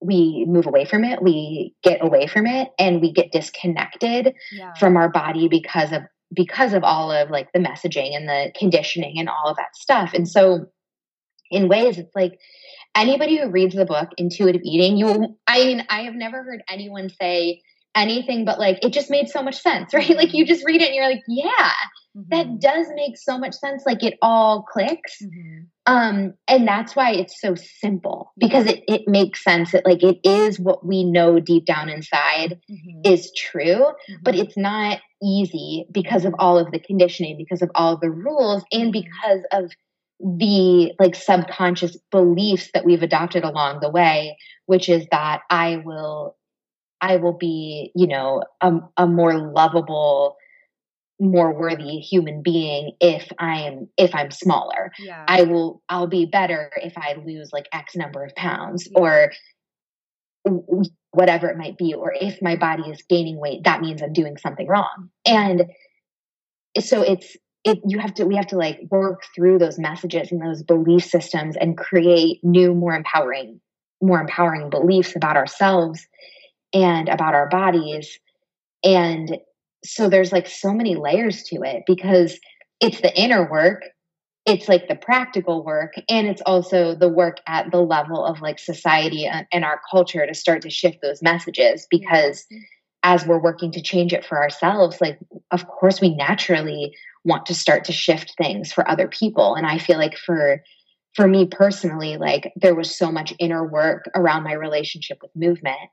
we 0.00 0.44
move 0.46 0.66
away 0.66 0.84
from 0.84 1.04
it 1.04 1.22
we 1.22 1.74
get 1.82 2.04
away 2.04 2.26
from 2.26 2.46
it 2.46 2.68
and 2.78 3.00
we 3.00 3.12
get 3.12 3.32
disconnected 3.32 4.34
yeah. 4.52 4.72
from 4.74 4.96
our 4.96 5.08
body 5.08 5.48
because 5.48 5.92
of 5.92 6.02
because 6.34 6.72
of 6.72 6.84
all 6.84 7.10
of 7.10 7.30
like 7.30 7.50
the 7.52 7.58
messaging 7.58 8.14
and 8.14 8.28
the 8.28 8.52
conditioning 8.58 9.18
and 9.18 9.28
all 9.28 9.48
of 9.48 9.56
that 9.56 9.74
stuff 9.74 10.12
and 10.14 10.28
so 10.28 10.66
in 11.50 11.68
ways 11.68 11.98
it's 11.98 12.14
like 12.14 12.38
anybody 12.94 13.38
who 13.38 13.50
reads 13.50 13.74
the 13.74 13.86
book 13.86 14.10
intuitive 14.16 14.60
eating 14.64 14.96
you 14.96 15.36
i 15.46 15.64
mean 15.64 15.84
i 15.88 16.02
have 16.02 16.14
never 16.14 16.42
heard 16.42 16.62
anyone 16.68 17.08
say 17.08 17.60
anything 17.98 18.44
but 18.44 18.58
like 18.58 18.78
it 18.84 18.92
just 18.92 19.10
made 19.10 19.28
so 19.28 19.42
much 19.42 19.60
sense, 19.60 19.92
right? 19.94 20.16
Like 20.16 20.32
you 20.32 20.46
just 20.46 20.64
read 20.64 20.80
it 20.80 20.86
and 20.86 20.94
you're 20.94 21.08
like, 21.08 21.22
yeah, 21.26 21.72
mm-hmm. 22.18 22.28
that 22.30 22.60
does 22.60 22.86
make 22.94 23.16
so 23.16 23.38
much 23.38 23.54
sense. 23.54 23.84
Like 23.86 24.02
it 24.02 24.18
all 24.22 24.62
clicks. 24.62 25.22
Mm-hmm. 25.22 25.64
Um, 25.86 26.34
and 26.46 26.68
that's 26.68 26.94
why 26.94 27.12
it's 27.12 27.40
so 27.40 27.54
simple 27.54 28.32
because 28.36 28.66
it, 28.66 28.84
it 28.88 29.08
makes 29.08 29.42
sense 29.42 29.72
that 29.72 29.86
like 29.86 30.02
it 30.02 30.18
is 30.22 30.60
what 30.60 30.84
we 30.84 31.04
know 31.04 31.40
deep 31.40 31.64
down 31.64 31.88
inside 31.88 32.60
mm-hmm. 32.70 33.00
is 33.04 33.32
true, 33.32 33.86
but 34.22 34.34
mm-hmm. 34.34 34.42
it's 34.42 34.56
not 34.56 35.00
easy 35.22 35.86
because 35.90 36.24
of 36.24 36.34
all 36.38 36.58
of 36.58 36.70
the 36.72 36.78
conditioning, 36.78 37.36
because 37.36 37.62
of 37.62 37.70
all 37.74 37.96
the 37.96 38.10
rules, 38.10 38.62
and 38.72 38.92
mm-hmm. 38.92 39.02
because 39.02 39.42
of 39.52 39.70
the 40.20 40.92
like 40.98 41.14
subconscious 41.14 41.96
beliefs 42.10 42.70
that 42.74 42.84
we've 42.84 43.02
adopted 43.02 43.44
along 43.44 43.80
the 43.80 43.90
way, 43.90 44.36
which 44.66 44.88
is 44.88 45.06
that 45.10 45.42
I 45.48 45.76
will 45.84 46.36
I 47.00 47.16
will 47.16 47.32
be, 47.32 47.92
you 47.94 48.06
know, 48.06 48.42
a, 48.60 48.72
a 48.96 49.06
more 49.06 49.38
lovable, 49.38 50.36
more 51.20 51.52
worthy 51.52 51.98
human 51.98 52.42
being 52.42 52.92
if 53.00 53.28
I'm 53.38 53.88
if 53.96 54.14
I'm 54.14 54.30
smaller. 54.30 54.92
Yeah. 54.98 55.24
I 55.26 55.42
will 55.42 55.82
I'll 55.88 56.06
be 56.06 56.26
better 56.26 56.70
if 56.76 56.96
I 56.96 57.16
lose 57.24 57.50
like 57.52 57.66
X 57.72 57.96
number 57.96 58.24
of 58.24 58.34
pounds 58.34 58.88
yeah. 58.90 58.98
or 58.98 59.32
whatever 61.10 61.48
it 61.48 61.58
might 61.58 61.76
be 61.76 61.94
or 61.94 62.14
if 62.18 62.40
my 62.40 62.56
body 62.56 62.84
is 62.90 63.02
gaining 63.08 63.38
weight 63.38 63.64
that 63.64 63.80
means 63.80 64.02
I'm 64.02 64.12
doing 64.12 64.36
something 64.36 64.66
wrong. 64.66 65.10
Mm-hmm. 65.26 65.34
And 65.34 66.84
so 66.84 67.02
it's 67.02 67.36
it 67.64 67.80
you 67.86 67.98
have 67.98 68.14
to 68.14 68.24
we 68.24 68.36
have 68.36 68.46
to 68.48 68.56
like 68.56 68.80
work 68.90 69.24
through 69.34 69.58
those 69.58 69.78
messages 69.78 70.30
and 70.30 70.40
those 70.40 70.62
belief 70.62 71.04
systems 71.04 71.56
and 71.56 71.76
create 71.76 72.38
new 72.44 72.74
more 72.74 72.94
empowering 72.94 73.60
more 74.00 74.20
empowering 74.20 74.70
beliefs 74.70 75.16
about 75.16 75.36
ourselves 75.36 76.06
and 76.72 77.08
about 77.08 77.34
our 77.34 77.48
bodies. 77.48 78.18
And 78.84 79.38
so 79.84 80.08
there's 80.08 80.32
like 80.32 80.46
so 80.46 80.72
many 80.72 80.96
layers 80.96 81.42
to 81.44 81.56
it 81.62 81.84
because 81.86 82.38
it's 82.80 83.00
the 83.00 83.16
inner 83.20 83.48
work, 83.50 83.82
it's 84.46 84.68
like 84.68 84.88
the 84.88 84.96
practical 84.96 85.64
work, 85.64 85.94
and 86.08 86.26
it's 86.26 86.42
also 86.46 86.94
the 86.94 87.08
work 87.08 87.38
at 87.46 87.70
the 87.70 87.80
level 87.80 88.24
of 88.24 88.40
like 88.40 88.58
society 88.58 89.26
and 89.26 89.64
our 89.64 89.80
culture 89.90 90.26
to 90.26 90.34
start 90.34 90.62
to 90.62 90.70
shift 90.70 90.98
those 91.02 91.22
messages 91.22 91.86
because 91.90 92.44
mm-hmm. 92.52 92.62
as 93.02 93.26
we're 93.26 93.40
working 93.40 93.70
to 93.72 93.82
change 93.82 94.12
it 94.12 94.24
for 94.24 94.42
ourselves, 94.42 95.00
like, 95.00 95.18
of 95.50 95.66
course, 95.68 96.00
we 96.00 96.14
naturally 96.14 96.94
want 97.24 97.46
to 97.46 97.54
start 97.54 97.84
to 97.84 97.92
shift 97.92 98.34
things 98.38 98.72
for 98.72 98.88
other 98.88 99.08
people. 99.08 99.54
And 99.54 99.66
I 99.66 99.78
feel 99.78 99.98
like 99.98 100.16
for 100.16 100.62
for 101.14 101.26
me 101.26 101.46
personally, 101.46 102.16
like 102.16 102.52
there 102.54 102.74
was 102.74 102.96
so 102.96 103.10
much 103.10 103.34
inner 103.38 103.66
work 103.66 104.08
around 104.14 104.44
my 104.44 104.52
relationship 104.52 105.18
with 105.20 105.34
movement. 105.34 105.90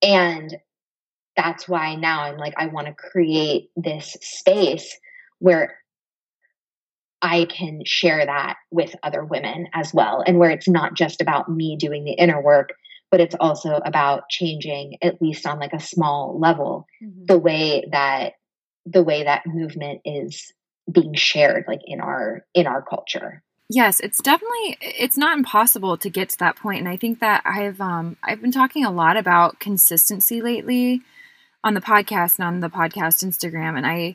And 0.00 0.56
that's 1.36 1.68
why 1.68 1.94
now 1.96 2.22
I'm 2.22 2.36
like, 2.36 2.54
I 2.56 2.66
want 2.66 2.86
to 2.86 2.94
create 2.94 3.70
this 3.76 4.16
space 4.20 4.96
where 5.38 5.76
I 7.20 7.46
can 7.46 7.82
share 7.84 8.24
that 8.24 8.56
with 8.70 8.94
other 9.02 9.24
women 9.24 9.68
as 9.72 9.94
well. 9.94 10.22
And 10.26 10.38
where 10.38 10.50
it's 10.50 10.68
not 10.68 10.94
just 10.94 11.20
about 11.20 11.50
me 11.50 11.76
doing 11.76 12.04
the 12.04 12.12
inner 12.12 12.40
work, 12.40 12.74
but 13.10 13.20
it's 13.20 13.36
also 13.40 13.80
about 13.84 14.28
changing, 14.28 14.98
at 15.02 15.22
least 15.22 15.46
on 15.46 15.58
like 15.58 15.72
a 15.72 15.80
small 15.80 16.38
level, 16.38 16.86
mm-hmm. 17.02 17.26
the 17.26 17.38
way 17.38 17.84
that 17.90 18.34
the 18.86 19.02
way 19.02 19.24
that 19.24 19.46
movement 19.46 20.00
is 20.04 20.52
being 20.90 21.14
shared 21.14 21.64
like 21.66 21.80
in 21.86 22.00
our 22.00 22.44
in 22.52 22.66
our 22.66 22.82
culture 22.82 23.42
yes 23.70 24.00
it's 24.00 24.20
definitely 24.20 24.76
it's 24.80 25.16
not 25.16 25.38
impossible 25.38 25.96
to 25.96 26.10
get 26.10 26.28
to 26.28 26.38
that 26.38 26.56
point 26.56 26.78
and 26.78 26.88
i 26.88 26.96
think 26.96 27.20
that 27.20 27.40
i've 27.46 27.80
um 27.80 28.16
i've 28.22 28.42
been 28.42 28.52
talking 28.52 28.84
a 28.84 28.90
lot 28.90 29.16
about 29.16 29.58
consistency 29.58 30.42
lately 30.42 31.00
on 31.64 31.74
the 31.74 31.80
podcast 31.80 32.38
and 32.38 32.46
on 32.46 32.60
the 32.60 32.70
podcast 32.70 33.24
instagram 33.24 33.76
and 33.76 33.86
i 33.86 34.14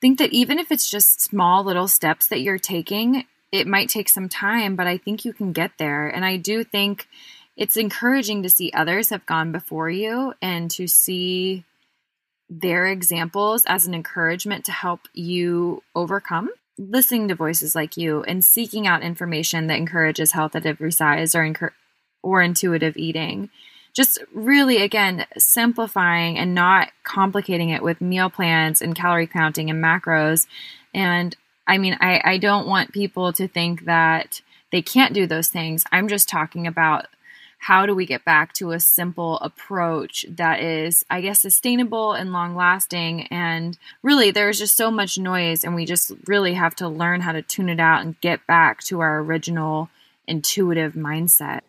think 0.00 0.18
that 0.18 0.32
even 0.32 0.58
if 0.58 0.70
it's 0.70 0.88
just 0.88 1.20
small 1.20 1.64
little 1.64 1.88
steps 1.88 2.28
that 2.28 2.40
you're 2.40 2.58
taking 2.58 3.24
it 3.50 3.66
might 3.66 3.88
take 3.88 4.08
some 4.08 4.28
time 4.28 4.76
but 4.76 4.86
i 4.86 4.96
think 4.96 5.24
you 5.24 5.32
can 5.32 5.52
get 5.52 5.72
there 5.78 6.06
and 6.06 6.24
i 6.24 6.36
do 6.36 6.62
think 6.62 7.08
it's 7.56 7.76
encouraging 7.76 8.42
to 8.42 8.48
see 8.48 8.70
others 8.72 9.10
have 9.10 9.26
gone 9.26 9.52
before 9.52 9.90
you 9.90 10.32
and 10.40 10.70
to 10.70 10.86
see 10.86 11.64
their 12.50 12.86
examples 12.86 13.64
as 13.66 13.86
an 13.86 13.94
encouragement 13.94 14.64
to 14.64 14.72
help 14.72 15.02
you 15.14 15.82
overcome. 15.94 16.50
Listening 16.76 17.28
to 17.28 17.34
voices 17.34 17.74
like 17.74 17.96
you 17.96 18.24
and 18.24 18.44
seeking 18.44 18.86
out 18.86 19.02
information 19.02 19.68
that 19.68 19.76
encourages 19.76 20.32
health 20.32 20.56
at 20.56 20.66
every 20.66 20.90
size 20.90 21.34
or, 21.34 21.72
or 22.22 22.42
intuitive 22.42 22.96
eating. 22.96 23.50
Just 23.92 24.18
really, 24.32 24.82
again, 24.82 25.26
simplifying 25.36 26.38
and 26.38 26.54
not 26.54 26.90
complicating 27.02 27.70
it 27.70 27.82
with 27.82 28.00
meal 28.00 28.30
plans 28.30 28.80
and 28.80 28.94
calorie 28.94 29.26
counting 29.26 29.70
and 29.70 29.82
macros. 29.82 30.46
And 30.94 31.36
I 31.66 31.78
mean, 31.78 31.96
I, 32.00 32.20
I 32.24 32.38
don't 32.38 32.66
want 32.66 32.92
people 32.92 33.32
to 33.32 33.48
think 33.48 33.84
that 33.84 34.40
they 34.72 34.82
can't 34.82 35.14
do 35.14 35.26
those 35.26 35.48
things. 35.48 35.84
I'm 35.92 36.08
just 36.08 36.28
talking 36.28 36.66
about 36.66 37.06
how 37.60 37.84
do 37.84 37.94
we 37.94 38.06
get 38.06 38.24
back 38.24 38.54
to 38.54 38.72
a 38.72 38.80
simple 38.80 39.38
approach 39.40 40.24
that 40.30 40.60
is, 40.60 41.04
I 41.10 41.20
guess, 41.20 41.42
sustainable 41.42 42.14
and 42.14 42.32
long 42.32 42.56
lasting? 42.56 43.26
And 43.26 43.76
really, 44.02 44.30
there's 44.30 44.58
just 44.58 44.76
so 44.76 44.90
much 44.90 45.18
noise, 45.18 45.62
and 45.62 45.74
we 45.74 45.84
just 45.84 46.10
really 46.26 46.54
have 46.54 46.74
to 46.76 46.88
learn 46.88 47.20
how 47.20 47.32
to 47.32 47.42
tune 47.42 47.68
it 47.68 47.78
out 47.78 48.00
and 48.00 48.20
get 48.22 48.46
back 48.46 48.82
to 48.84 49.00
our 49.00 49.20
original 49.20 49.90
intuitive 50.26 50.94
mindset. 50.94 51.60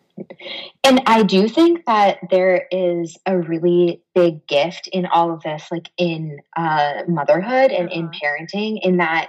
And 0.84 1.02
I 1.06 1.22
do 1.22 1.48
think 1.48 1.84
that 1.86 2.18
there 2.30 2.66
is 2.70 3.16
a 3.26 3.38
really 3.38 4.02
big 4.14 4.46
gift 4.46 4.88
in 4.92 5.06
all 5.06 5.32
of 5.32 5.42
this, 5.42 5.64
like 5.70 5.90
in 5.96 6.38
uh, 6.56 7.02
motherhood 7.08 7.70
and 7.70 7.88
uh-huh. 7.88 8.00
in 8.00 8.10
parenting, 8.10 8.80
in 8.82 8.98
that 8.98 9.28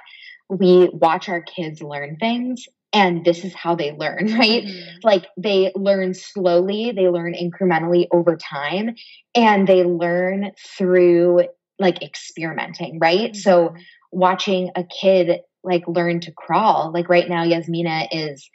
we 0.49 0.89
watch 0.93 1.29
our 1.29 1.41
kids 1.41 1.81
learn 1.81 2.17
things 2.17 2.67
and 2.93 3.25
this 3.25 3.43
is 3.43 3.53
how 3.53 3.75
they 3.75 3.91
learn 3.91 4.33
right 4.37 4.63
mm-hmm. 4.63 4.97
like 5.03 5.25
they 5.35 5.71
learn 5.75 6.13
slowly 6.13 6.91
they 6.91 7.09
learn 7.09 7.33
incrementally 7.33 8.07
over 8.11 8.37
time 8.37 8.95
and 9.35 9.67
they 9.67 9.83
learn 9.83 10.51
through 10.77 11.43
like 11.79 12.01
experimenting 12.01 12.99
right 12.99 13.31
mm-hmm. 13.31 13.39
so 13.39 13.73
watching 14.11 14.69
a 14.75 14.83
kid 14.83 15.41
like 15.63 15.83
learn 15.87 16.19
to 16.19 16.31
crawl 16.31 16.91
like 16.93 17.09
right 17.09 17.27
now 17.27 17.43
yasmina 17.43 18.07
is 18.11 18.49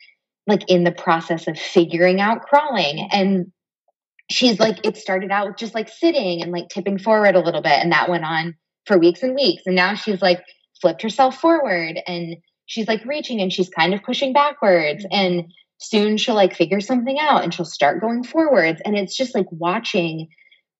like 0.48 0.68
in 0.68 0.82
the 0.82 0.92
process 0.92 1.46
of 1.46 1.58
figuring 1.58 2.20
out 2.20 2.42
crawling 2.42 3.08
and 3.12 3.52
she's 4.30 4.58
like 4.58 4.84
it 4.84 4.96
started 4.96 5.30
out 5.30 5.58
just 5.58 5.74
like 5.74 5.88
sitting 5.88 6.42
and 6.42 6.50
like 6.50 6.68
tipping 6.68 6.98
forward 6.98 7.36
a 7.36 7.40
little 7.40 7.62
bit 7.62 7.78
and 7.78 7.92
that 7.92 8.08
went 8.08 8.24
on 8.24 8.54
for 8.86 8.98
weeks 8.98 9.22
and 9.22 9.34
weeks 9.34 9.62
and 9.66 9.76
now 9.76 9.94
she's 9.94 10.22
like 10.22 10.42
flipped 10.80 11.02
herself 11.02 11.38
forward 11.38 12.00
and 12.06 12.36
she's 12.66 12.88
like 12.88 13.04
reaching 13.04 13.40
and 13.40 13.52
she's 13.52 13.68
kind 13.68 13.94
of 13.94 14.02
pushing 14.02 14.32
backwards 14.32 15.04
mm-hmm. 15.04 15.14
and 15.14 15.52
soon 15.78 16.16
she'll 16.16 16.34
like 16.34 16.56
figure 16.56 16.80
something 16.80 17.18
out 17.20 17.44
and 17.44 17.54
she'll 17.54 17.64
start 17.64 18.00
going 18.00 18.24
forwards 18.24 18.80
and 18.84 18.96
it's 18.96 19.16
just 19.16 19.34
like 19.34 19.46
watching 19.52 20.28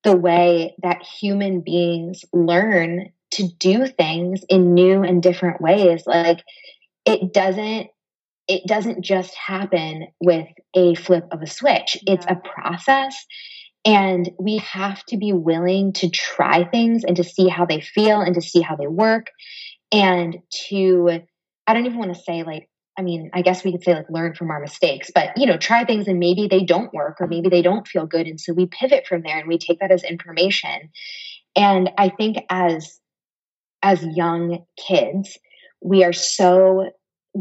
the 0.05 0.17
way 0.17 0.75
that 0.83 1.03
human 1.03 1.61
beings 1.61 2.25
learn 2.33 3.11
to 3.31 3.47
do 3.59 3.87
things 3.87 4.41
in 4.49 4.75
new 4.75 5.03
and 5.03 5.23
different 5.23 5.61
ways 5.61 6.05
like 6.07 6.43
it 7.05 7.33
doesn't 7.33 7.89
it 8.49 8.67
doesn't 8.67 9.05
just 9.05 9.35
happen 9.35 10.07
with 10.21 10.49
a 10.75 10.95
flip 10.95 11.25
of 11.31 11.43
a 11.43 11.47
switch 11.47 11.97
yeah. 12.03 12.15
it's 12.15 12.27
a 12.27 12.37
process 12.37 13.27
and 13.85 14.31
we 14.39 14.59
have 14.59 15.05
to 15.05 15.17
be 15.17 15.33
willing 15.33 15.93
to 15.93 16.11
try 16.11 16.65
things 16.65 17.05
and 17.05 17.17
to 17.17 17.25
see 17.25 17.49
how 17.49 17.65
they 17.65 17.81
feel 17.81 18.21
and 18.21 18.35
to 18.35 18.43
see 18.43 18.61
how 18.61 18.77
they 18.77 18.89
work 18.89 19.29
and 19.93 20.39
to 20.69 21.21
I 21.69 21.75
don't 21.75 21.85
even 21.85 21.99
want 21.99 22.15
to 22.15 22.21
say 22.21 22.43
like, 22.43 22.69
I 22.99 23.03
mean, 23.03 23.31
I 23.35 23.43
guess 23.43 23.63
we 23.63 23.73
could 23.73 23.85
say 23.85 23.95
like 23.95 24.11
learn 24.11 24.35
from 24.35 24.51
our 24.51 24.59
mistakes, 24.59 25.11
but 25.15 25.37
you 25.37 25.47
know, 25.47 25.59
try 25.59 25.85
things 25.85 26.09
and 26.09 26.19
maybe 26.19 26.49
they 26.49 26.65
don't 26.65 26.93
work 26.93 27.19
or 27.21 27.29
maybe 27.29 27.51
they 27.51 27.63
don't 27.63 27.87
feel 27.87 28.07
good. 28.07 28.27
And 28.27 28.41
so 28.41 28.55
we 28.55 28.67
pivot 28.67 29.07
from 29.07 29.23
there 29.23 29.39
and 29.39 29.47
we 29.47 29.59
take 29.59 29.79
that 29.81 29.93
as 29.93 30.03
information. 30.03 30.91
And 31.55 31.91
I 31.99 32.09
think 32.09 32.39
as 32.51 32.99
as 33.83 34.03
young 34.03 34.65
kids, 34.77 35.39
we 35.81 36.03
are 36.03 36.13
so 36.13 36.91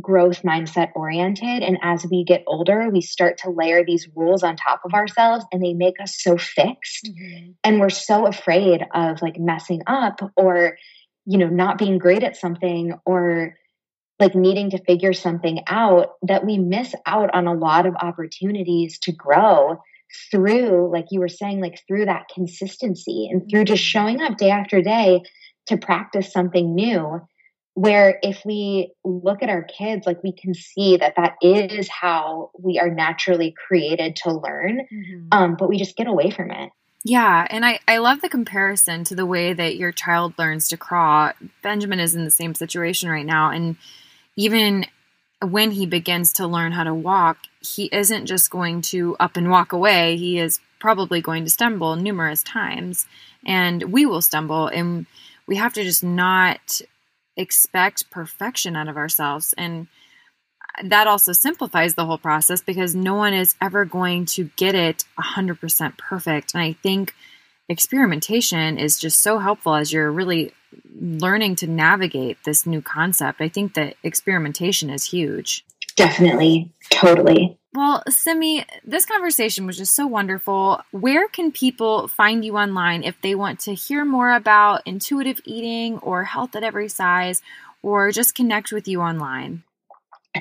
growth 0.01 0.43
mindset 0.43 0.89
oriented. 0.95 1.63
And 1.63 1.77
as 1.81 2.05
we 2.09 2.23
get 2.23 2.43
older, 2.47 2.89
we 2.89 3.01
start 3.01 3.37
to 3.39 3.49
layer 3.49 3.83
these 3.83 4.07
rules 4.15 4.43
on 4.43 4.55
top 4.55 4.81
of 4.85 4.93
ourselves 4.93 5.45
and 5.51 5.63
they 5.63 5.73
make 5.73 5.99
us 6.01 6.21
so 6.21 6.37
fixed. 6.37 7.05
Mm-hmm. 7.05 7.51
And 7.63 7.79
we're 7.79 7.89
so 7.89 8.27
afraid 8.27 8.85
of 8.93 9.21
like 9.21 9.39
messing 9.39 9.81
up 9.87 10.19
or, 10.35 10.77
you 11.25 11.37
know, 11.37 11.47
not 11.47 11.77
being 11.77 11.97
great 11.97 12.23
at 12.23 12.37
something 12.37 12.93
or 13.05 13.55
like 14.19 14.35
needing 14.35 14.71
to 14.71 14.83
figure 14.83 15.13
something 15.13 15.61
out 15.67 16.13
that 16.23 16.45
we 16.45 16.57
miss 16.57 16.93
out 17.05 17.33
on 17.33 17.47
a 17.47 17.53
lot 17.53 17.85
of 17.85 17.95
opportunities 17.95 18.99
to 18.99 19.11
grow 19.11 19.77
through 20.31 20.89
like 20.91 21.05
you 21.11 21.19
were 21.19 21.27
saying 21.27 21.59
like 21.59 21.81
through 21.85 22.05
that 22.05 22.27
consistency 22.33 23.27
and 23.29 23.49
through 23.49 23.65
just 23.65 23.83
mm-hmm. 23.83 23.87
showing 23.87 24.21
up 24.21 24.37
day 24.37 24.49
after 24.49 24.81
day 24.81 25.21
to 25.67 25.77
practice 25.77 26.31
something 26.31 26.73
new 26.73 27.21
where 27.77 28.17
if 28.23 28.41
we 28.43 28.91
look 29.05 29.43
at 29.43 29.49
our 29.49 29.61
kids 29.61 30.07
like 30.07 30.23
we 30.23 30.31
can 30.31 30.55
see 30.55 30.97
that 30.97 31.13
that 31.15 31.35
is 31.43 31.87
how 31.87 32.49
we 32.57 32.79
are 32.79 32.89
naturally 32.89 33.53
created 33.67 34.15
to 34.15 34.33
learn 34.33 34.79
mm-hmm. 34.91 35.27
um, 35.31 35.55
but 35.55 35.69
we 35.69 35.77
just 35.77 35.95
get 35.95 36.07
away 36.07 36.31
from 36.31 36.49
it 36.49 36.71
yeah, 37.03 37.47
and 37.49 37.65
I, 37.65 37.79
I 37.87 37.99
love 37.99 38.19
the 38.19 38.27
comparison 38.27 39.05
to 39.05 39.15
the 39.15 39.25
way 39.25 39.53
that 39.53 39.77
your 39.77 39.93
child 39.93 40.33
learns 40.37 40.67
to 40.69 40.77
crawl. 40.77 41.31
Benjamin 41.61 42.01
is 42.01 42.15
in 42.15 42.25
the 42.25 42.31
same 42.31 42.53
situation 42.53 43.09
right 43.09 43.25
now, 43.25 43.49
and 43.51 43.77
even 44.35 44.87
when 45.41 45.71
he 45.71 45.85
begins 45.85 46.33
to 46.33 46.47
learn 46.47 46.73
how 46.73 46.83
to 46.83 46.93
walk, 46.93 47.37
he 47.61 47.87
isn't 47.93 48.25
just 48.25 48.49
going 48.49 48.81
to 48.81 49.15
up 49.21 49.37
and 49.37 49.49
walk 49.49 49.71
away. 49.71 50.17
He 50.17 50.37
is 50.37 50.59
probably 50.79 51.21
going 51.21 51.45
to 51.45 51.49
stumble 51.49 51.95
numerous 51.95 52.43
times, 52.43 53.05
and 53.45 53.83
we 53.83 54.05
will 54.05 54.21
stumble, 54.21 54.67
and 54.67 55.05
we 55.45 55.55
have 55.55 55.73
to 55.73 55.83
just 55.83 56.03
not 56.03 56.81
expect 57.37 58.09
perfection 58.09 58.75
out 58.75 58.89
of 58.89 58.97
ourselves. 58.97 59.53
And 59.57 59.87
that 60.83 61.07
also 61.07 61.31
simplifies 61.31 61.95
the 61.95 62.05
whole 62.05 62.17
process 62.17 62.61
because 62.61 62.93
no 62.93 63.15
one 63.15 63.33
is 63.33 63.55
ever 63.61 63.85
going 63.85 64.25
to 64.25 64.49
get 64.55 64.75
it 64.75 65.05
100% 65.19 65.97
perfect. 65.97 66.53
And 66.53 66.63
I 66.63 66.73
think 66.73 67.13
experimentation 67.69 68.77
is 68.77 68.99
just 68.99 69.21
so 69.21 69.39
helpful 69.39 69.75
as 69.75 69.91
you're 69.91 70.11
really 70.11 70.51
learning 70.99 71.55
to 71.57 71.67
navigate 71.67 72.37
this 72.43 72.65
new 72.65 72.81
concept. 72.81 73.41
I 73.41 73.49
think 73.49 73.73
that 73.75 73.95
experimentation 74.03 74.89
is 74.89 75.05
huge. 75.05 75.63
Definitely. 75.97 76.71
Totally. 76.91 77.57
Well, 77.73 78.01
Simi, 78.07 78.65
this 78.85 79.05
conversation 79.05 79.67
was 79.67 79.77
just 79.77 79.93
so 79.93 80.07
wonderful. 80.07 80.81
Where 80.91 81.27
can 81.27 81.51
people 81.51 82.07
find 82.07 82.45
you 82.45 82.57
online 82.57 83.03
if 83.03 83.19
they 83.21 83.35
want 83.35 83.59
to 83.61 83.73
hear 83.73 84.05
more 84.05 84.31
about 84.31 84.83
intuitive 84.85 85.41
eating 85.43 85.97
or 85.99 86.23
health 86.23 86.55
at 86.55 86.63
every 86.63 86.87
size 86.87 87.41
or 87.83 88.11
just 88.11 88.35
connect 88.35 88.71
with 88.71 88.87
you 88.87 89.01
online? 89.01 89.63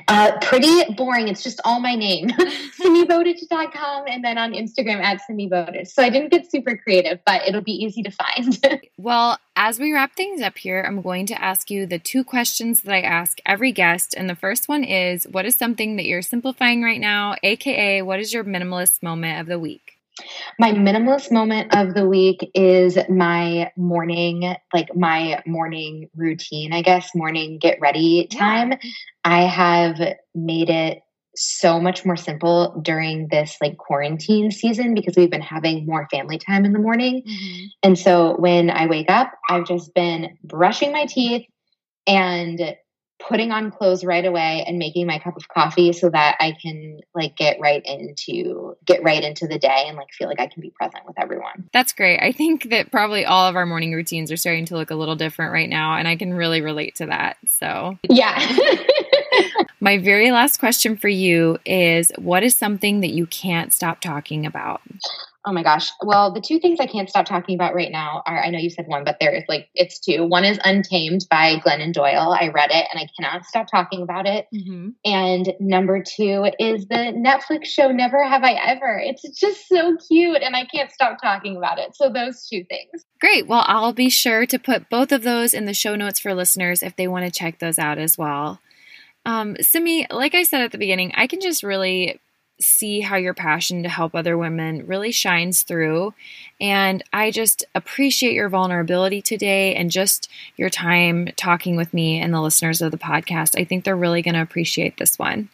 Uh, 0.07 0.37
pretty 0.41 0.93
boring. 0.93 1.27
It's 1.27 1.43
just 1.43 1.59
all 1.65 1.79
my 1.79 1.95
name, 1.95 2.29
simibotic.com, 2.81 4.05
and 4.07 4.23
then 4.23 4.37
on 4.37 4.53
Instagram 4.53 5.01
at 5.01 5.21
simibotic. 5.29 5.87
So 5.87 6.03
I 6.03 6.09
didn't 6.09 6.29
get 6.29 6.49
super 6.51 6.77
creative, 6.77 7.19
but 7.25 7.47
it'll 7.47 7.61
be 7.61 7.73
easy 7.73 8.03
to 8.03 8.11
find. 8.11 8.81
well, 8.97 9.39
as 9.55 9.79
we 9.79 9.93
wrap 9.93 10.15
things 10.15 10.41
up 10.41 10.57
here, 10.57 10.83
I'm 10.87 11.01
going 11.01 11.25
to 11.27 11.41
ask 11.41 11.71
you 11.71 11.85
the 11.85 11.99
two 11.99 12.23
questions 12.23 12.81
that 12.81 12.93
I 12.93 13.01
ask 13.01 13.39
every 13.45 13.71
guest. 13.71 14.13
And 14.15 14.29
the 14.29 14.35
first 14.35 14.69
one 14.69 14.83
is 14.83 15.25
What 15.25 15.45
is 15.45 15.55
something 15.55 15.95
that 15.95 16.05
you're 16.05 16.21
simplifying 16.21 16.83
right 16.83 17.01
now? 17.01 17.35
AKA, 17.41 18.01
what 18.03 18.19
is 18.19 18.33
your 18.33 18.43
minimalist 18.43 19.01
moment 19.01 19.39
of 19.39 19.47
the 19.47 19.59
week? 19.59 19.96
My 20.59 20.71
minimalist 20.71 21.31
moment 21.31 21.75
of 21.75 21.93
the 21.93 22.07
week 22.07 22.49
is 22.53 22.97
my 23.09 23.71
morning, 23.77 24.55
like 24.73 24.95
my 24.95 25.41
morning 25.45 26.09
routine, 26.15 26.73
I 26.73 26.81
guess, 26.81 27.13
morning 27.13 27.59
get 27.59 27.79
ready 27.79 28.27
time. 28.27 28.71
Yeah. 28.71 28.77
I 29.23 29.41
have 29.41 29.99
made 30.33 30.69
it 30.69 31.01
so 31.35 31.79
much 31.79 32.03
more 32.03 32.15
simple 32.15 32.79
during 32.81 33.27
this 33.27 33.57
like 33.61 33.77
quarantine 33.77 34.49
season 34.49 34.95
because 34.95 35.15
we've 35.15 35.29
been 35.29 35.41
having 35.41 35.85
more 35.85 36.07
family 36.09 36.39
time 36.39 36.65
in 36.65 36.73
the 36.73 36.79
morning. 36.79 37.21
Mm-hmm. 37.21 37.65
And 37.83 37.99
so 37.99 38.35
when 38.37 38.71
I 38.71 38.87
wake 38.87 39.09
up, 39.09 39.31
I've 39.49 39.67
just 39.67 39.93
been 39.93 40.37
brushing 40.43 40.91
my 40.91 41.05
teeth 41.05 41.45
and 42.07 42.75
putting 43.19 43.51
on 43.51 43.71
clothes 43.71 44.03
right 44.03 44.25
away 44.25 44.63
and 44.67 44.77
making 44.77 45.07
my 45.07 45.19
cup 45.19 45.35
of 45.35 45.47
coffee 45.47 45.91
so 45.91 46.09
that 46.09 46.37
I 46.39 46.53
can 46.61 46.99
like 47.15 47.35
get 47.35 47.59
right 47.59 47.83
into 47.83 48.75
get 48.85 49.03
right 49.03 49.23
into 49.23 49.47
the 49.47 49.57
day 49.57 49.85
and 49.87 49.97
like 49.97 50.11
feel 50.11 50.27
like 50.27 50.39
I 50.39 50.47
can 50.47 50.61
be 50.61 50.69
present 50.69 51.05
with 51.05 51.19
everyone. 51.19 51.69
That's 51.73 51.93
great. 51.93 52.19
I 52.21 52.31
think 52.31 52.69
that 52.69 52.91
probably 52.91 53.25
all 53.25 53.47
of 53.47 53.55
our 53.55 53.65
morning 53.65 53.93
routines 53.93 54.31
are 54.31 54.37
starting 54.37 54.65
to 54.65 54.75
look 54.75 54.91
a 54.91 54.95
little 54.95 55.15
different 55.15 55.51
right 55.51 55.69
now 55.69 55.97
and 55.97 56.07
I 56.07 56.15
can 56.15 56.33
really 56.33 56.61
relate 56.61 56.95
to 56.95 57.07
that. 57.07 57.37
So 57.47 57.97
Yeah. 58.03 58.37
my 59.79 59.97
very 59.97 60.31
last 60.31 60.59
question 60.59 60.97
for 60.97 61.09
you 61.09 61.57
is 61.65 62.11
what 62.17 62.43
is 62.43 62.57
something 62.57 63.01
that 63.01 63.11
you 63.11 63.25
can't 63.25 63.73
stop 63.73 63.99
talking 64.01 64.45
about? 64.45 64.81
Oh 65.47 65.53
my 65.53 65.63
gosh. 65.63 65.91
Well, 66.01 66.33
the 66.33 66.41
two 66.41 66.59
things 66.59 66.81
I 66.81 66.87
can't 66.87 67.09
stop 67.09 67.25
talking 67.25 67.55
about 67.55 67.73
right 67.73 67.89
now 67.89 68.21
are 68.27 68.43
I 68.43 68.49
know 68.49 68.59
you 68.59 68.69
said 68.69 68.85
one, 68.87 69.05
but 69.05 69.15
there's 69.21 69.45
like 69.47 69.69
it's 69.75 69.97
two. 69.97 70.25
One 70.25 70.43
is 70.43 70.59
Untamed 70.65 71.25
by 71.31 71.55
Glennon 71.65 71.93
Doyle. 71.93 72.35
I 72.37 72.49
read 72.49 72.69
it 72.69 72.85
and 72.91 72.99
I 72.99 73.07
cannot 73.17 73.45
stop 73.45 73.67
talking 73.71 74.01
about 74.01 74.25
it. 74.25 74.47
Mm-hmm. 74.53 74.89
And 75.05 75.53
number 75.61 76.03
two 76.03 76.51
is 76.59 76.85
the 76.87 77.13
Netflix 77.15 77.67
show 77.67 77.93
Never 77.93 78.21
Have 78.27 78.43
I 78.43 78.55
Ever. 78.55 79.01
It's 79.01 79.21
just 79.39 79.69
so 79.69 79.95
cute 80.09 80.41
and 80.41 80.53
I 80.53 80.65
can't 80.65 80.91
stop 80.91 81.21
talking 81.21 81.55
about 81.55 81.79
it. 81.79 81.95
So 81.95 82.09
those 82.09 82.45
two 82.45 82.65
things. 82.65 83.05
Great. 83.21 83.47
Well, 83.47 83.63
I'll 83.67 83.93
be 83.93 84.09
sure 84.09 84.45
to 84.47 84.59
put 84.59 84.89
both 84.89 85.13
of 85.13 85.23
those 85.23 85.53
in 85.53 85.63
the 85.63 85.73
show 85.73 85.95
notes 85.95 86.19
for 86.19 86.33
listeners 86.33 86.83
if 86.83 86.97
they 86.97 87.07
want 87.07 87.23
to 87.23 87.31
check 87.31 87.59
those 87.59 87.79
out 87.79 87.99
as 87.99 88.17
well. 88.17 88.59
Um, 89.25 89.55
Simi, 89.61 90.07
like 90.11 90.35
I 90.35 90.43
said 90.43 90.61
at 90.61 90.73
the 90.73 90.77
beginning, 90.77 91.13
I 91.15 91.27
can 91.27 91.39
just 91.39 91.63
really 91.63 92.19
see 92.59 93.01
how 93.01 93.15
your 93.15 93.33
passion 93.33 93.83
to 93.83 93.89
help 93.89 94.15
other 94.15 94.37
women 94.37 94.85
really 94.87 95.11
shines 95.11 95.63
through. 95.63 96.13
And 96.59 97.03
I 97.13 97.31
just 97.31 97.65
appreciate 97.75 98.33
your 98.33 98.49
vulnerability 98.49 99.21
today 99.21 99.75
and 99.75 99.91
just 99.91 100.29
your 100.57 100.69
time 100.69 101.29
talking 101.35 101.75
with 101.75 101.93
me 101.93 102.19
and 102.19 102.33
the 102.33 102.41
listeners 102.41 102.81
of 102.81 102.91
the 102.91 102.97
podcast. 102.97 103.59
I 103.59 103.63
think 103.63 103.83
they're 103.83 103.95
really 103.95 104.21
going 104.21 104.35
to 104.35 104.41
appreciate 104.41 104.97
this 104.97 105.19
one. 105.19 105.49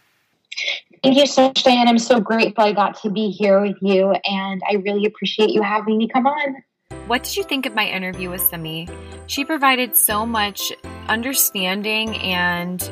Thank 1.03 1.17
you 1.17 1.27
so 1.27 1.47
much, 1.47 1.63
Diane. 1.63 1.87
I'm 1.89 1.99
so 1.99 2.21
grateful 2.21 2.63
I 2.63 2.71
got 2.71 3.01
to 3.01 3.09
be 3.09 3.29
here 3.29 3.59
with 3.59 3.75
you, 3.81 4.15
and 4.23 4.61
I 4.69 4.75
really 4.75 5.05
appreciate 5.05 5.49
you 5.49 5.61
having 5.61 5.97
me 5.97 6.07
come 6.07 6.25
on. 6.25 6.63
What 7.07 7.23
did 7.23 7.35
you 7.35 7.43
think 7.43 7.65
of 7.65 7.75
my 7.75 7.85
interview 7.85 8.29
with 8.29 8.39
Simi? 8.39 8.87
She 9.27 9.43
provided 9.43 9.97
so 9.97 10.25
much 10.25 10.71
understanding 11.09 12.15
and 12.19 12.89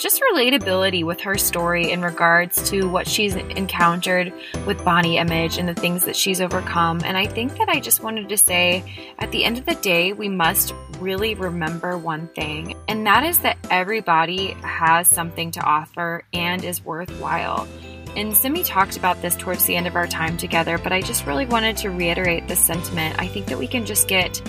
just 0.00 0.22
relatability 0.32 1.04
with 1.04 1.20
her 1.20 1.36
story 1.36 1.92
in 1.92 2.00
regards 2.00 2.70
to 2.70 2.88
what 2.88 3.06
she's 3.06 3.34
encountered 3.34 4.32
with 4.66 4.82
body 4.82 5.18
image 5.18 5.58
and 5.58 5.68
the 5.68 5.74
things 5.74 6.06
that 6.06 6.16
she's 6.16 6.40
overcome. 6.40 7.02
And 7.04 7.18
I 7.18 7.26
think 7.26 7.58
that 7.58 7.68
I 7.68 7.80
just 7.80 8.02
wanted 8.02 8.28
to 8.30 8.36
say 8.38 9.12
at 9.18 9.30
the 9.30 9.44
end 9.44 9.58
of 9.58 9.66
the 9.66 9.74
day, 9.74 10.14
we 10.14 10.28
must 10.28 10.74
really 10.98 11.34
remember 11.34 11.98
one 11.98 12.28
thing, 12.28 12.74
and 12.88 13.06
that 13.06 13.24
is 13.24 13.40
that 13.40 13.58
everybody 13.70 14.48
has 14.62 15.06
something 15.06 15.50
to 15.52 15.60
offer 15.60 16.24
and 16.32 16.64
is 16.64 16.84
worthwhile. 16.84 17.68
And 18.16 18.36
Simi 18.36 18.64
talked 18.64 18.96
about 18.96 19.20
this 19.22 19.36
towards 19.36 19.66
the 19.66 19.76
end 19.76 19.86
of 19.86 19.94
our 19.96 20.06
time 20.06 20.36
together, 20.36 20.78
but 20.78 20.92
I 20.92 21.00
just 21.00 21.26
really 21.26 21.46
wanted 21.46 21.76
to 21.78 21.90
reiterate 21.90 22.48
this 22.48 22.58
sentiment. 22.58 23.20
I 23.20 23.28
think 23.28 23.46
that 23.46 23.58
we 23.58 23.68
can 23.68 23.86
just 23.86 24.08
get 24.08 24.42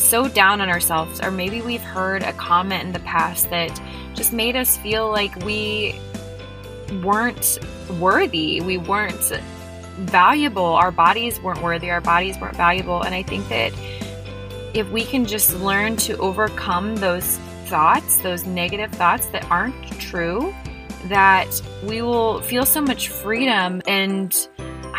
so 0.00 0.28
down 0.28 0.60
on 0.60 0.68
ourselves, 0.68 1.20
or 1.20 1.30
maybe 1.30 1.60
we've 1.62 1.82
heard 1.82 2.22
a 2.22 2.32
comment 2.32 2.82
in 2.82 2.92
the 2.92 3.00
past 3.00 3.50
that 3.50 3.80
just 4.14 4.32
made 4.32 4.56
us 4.56 4.76
feel 4.78 5.10
like 5.10 5.34
we 5.44 5.98
weren't 7.02 7.58
worthy. 7.98 8.60
We 8.60 8.78
weren't 8.78 9.32
valuable. 9.98 10.64
Our 10.64 10.90
bodies 10.90 11.40
weren't 11.40 11.62
worthy. 11.62 11.90
Our 11.90 12.00
bodies 12.00 12.38
weren't 12.40 12.56
valuable. 12.56 13.02
And 13.02 13.14
I 13.14 13.22
think 13.22 13.48
that 13.48 13.72
if 14.74 14.88
we 14.90 15.04
can 15.04 15.26
just 15.26 15.54
learn 15.56 15.96
to 15.96 16.16
overcome 16.18 16.96
those 16.96 17.38
thoughts, 17.66 18.18
those 18.18 18.46
negative 18.46 18.90
thoughts 18.92 19.26
that 19.26 19.44
aren't 19.50 19.90
true, 20.00 20.54
that 21.04 21.60
we 21.84 22.02
will 22.02 22.40
feel 22.42 22.66
so 22.66 22.80
much 22.80 23.08
freedom 23.08 23.82
and 23.86 24.48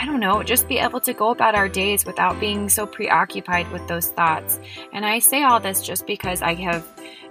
I 0.02 0.06
don't 0.06 0.20
know, 0.20 0.42
just 0.42 0.68
be 0.68 0.80
able 0.80 1.00
to 1.02 1.14
go 1.14 1.30
about 1.30 1.54
our 1.54 1.70
days 1.70 2.08
without 2.08 2.40
being 2.40 2.70
so 2.70 2.88
preoccupied 2.88 3.72
with 3.72 3.88
those 3.88 4.08
thoughts. 4.08 4.60
And 4.94 5.06
I 5.06 5.20
say 5.20 5.44
all 5.44 5.60
this 5.60 5.84
just 5.84 6.08
because 6.08 6.42
I 6.42 6.56
have 6.56 6.84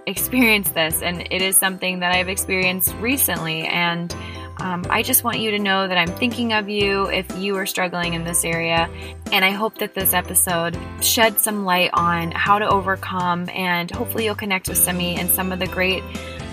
experienced 0.07 0.73
this 0.73 1.01
and 1.01 1.27
it 1.31 1.41
is 1.41 1.57
something 1.57 1.99
that 1.99 2.13
I've 2.13 2.29
experienced 2.29 2.95
recently. 3.01 3.63
And 3.63 4.15
um, 4.61 4.85
I 4.89 5.03
just 5.03 5.25
want 5.25 5.39
you 5.39 5.51
to 5.51 5.59
know 5.59 5.85
that 5.85 5.97
I'm 5.97 6.15
thinking 6.15 6.53
of 6.53 6.69
you 6.69 7.09
if 7.09 7.37
you 7.37 7.57
are 7.57 7.65
struggling 7.65 8.13
in 8.13 8.23
this 8.23 8.45
area. 8.45 8.89
And 9.33 9.43
I 9.43 9.51
hope 9.51 9.79
that 9.79 9.93
this 9.93 10.13
episode 10.13 10.79
sheds 11.01 11.41
some 11.41 11.65
light 11.65 11.89
on 11.93 12.31
how 12.31 12.57
to 12.57 12.69
overcome 12.69 13.49
and 13.49 13.91
hopefully 13.91 14.23
you'll 14.23 14.35
connect 14.35 14.69
with 14.69 14.77
Simi 14.77 15.17
and 15.17 15.29
some 15.29 15.51
of 15.51 15.59
the 15.59 15.67
great 15.67 16.03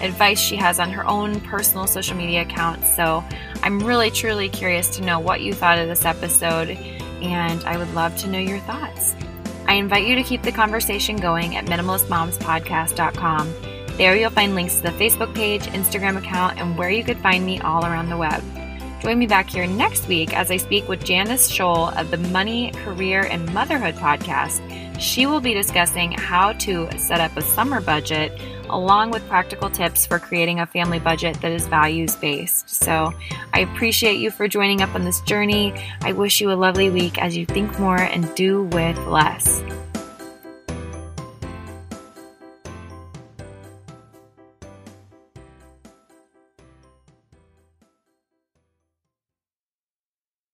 advice 0.03 0.40
she 0.40 0.57
has 0.57 0.78
on 0.80 0.90
her 0.90 1.07
own 1.07 1.40
personal 1.40 1.86
social 1.86 2.16
media 2.16 2.42
accounts. 2.42 2.94
So 2.94 3.24
I'm 3.62 3.80
really, 3.80 4.11
truly 4.11 4.49
curious 4.49 4.88
to 4.96 5.03
know 5.03 5.20
what 5.20 5.40
you 5.40 5.53
thought 5.53 5.78
of 5.78 5.88
this 5.88 6.05
episode, 6.05 6.70
and 6.70 7.64
I 7.64 7.76
would 7.76 7.92
love 7.94 8.16
to 8.18 8.28
know 8.28 8.38
your 8.38 8.61
thoughts. 8.61 9.14
I 9.66 9.74
invite 9.74 10.07
you 10.07 10.14
to 10.14 10.22
keep 10.22 10.42
the 10.42 10.53
conversation 10.53 11.16
going 11.16 11.57
at 11.57 11.66
minimalistmomspodcast.com. 11.66 13.55
There 13.99 14.16
you'll 14.16 14.30
find 14.30 14.55
links 14.55 14.76
to 14.76 14.82
the 14.82 14.90
Facebook 14.90 15.34
page, 15.34 15.62
Instagram 15.62 16.16
account, 16.16 16.59
and 16.59 16.78
where 16.78 16.88
you 16.88 17.03
could 17.03 17.18
find 17.18 17.44
me 17.44 17.61
all 17.61 17.84
around 17.84 18.09
the 18.09 18.16
web. 18.16 18.42
Join 19.01 19.18
me 19.18 19.26
back 19.26 19.51
here 19.51 19.66
next 19.66 20.09
week 20.09 20.36
as 20.36 20.51
I 20.51 20.57
speak 20.57 20.88
with 20.88 21.05
Janice 21.05 21.51
Scholl 21.51 21.96
of 21.96 22.11
the 22.11 22.16
Money, 22.16 22.70
Career, 22.72 23.22
and 23.22 23.53
Motherhood 23.53 23.94
podcast. 23.96 24.61
She 24.99 25.26
will 25.26 25.40
be 25.40 25.55
discussing 25.55 26.12
how 26.12 26.53
to 26.55 26.88
set 26.99 27.20
up 27.20 27.36
a 27.36 27.42
summer 27.42 27.80
budget 27.80 28.32
along 28.68 29.11
with 29.11 29.26
practical 29.28 29.70
tips 29.70 30.05
for 30.05 30.18
creating 30.18 30.61
a 30.61 30.66
family 30.66 30.99
budget 30.99 31.40
that 31.40 31.53
is 31.53 31.66
values 31.68 32.16
based. 32.16 32.68
So 32.68 33.12
I 33.55 33.61
appreciate 33.61 34.18
you 34.18 34.30
for 34.30 34.49
joining 34.49 34.82
up 34.82 34.94
on 34.94 35.05
this 35.05 35.20
journey. 35.22 35.72
I 36.03 36.12
wish 36.12 36.40
you 36.40 36.51
a 36.51 36.55
lovely 36.55 36.90
week 36.90 37.18
as 37.18 37.36
you 37.36 37.46
think 37.46 37.78
more 37.78 37.96
and 37.96 38.34
do 38.34 38.64
with 38.64 38.99
less. 39.07 39.62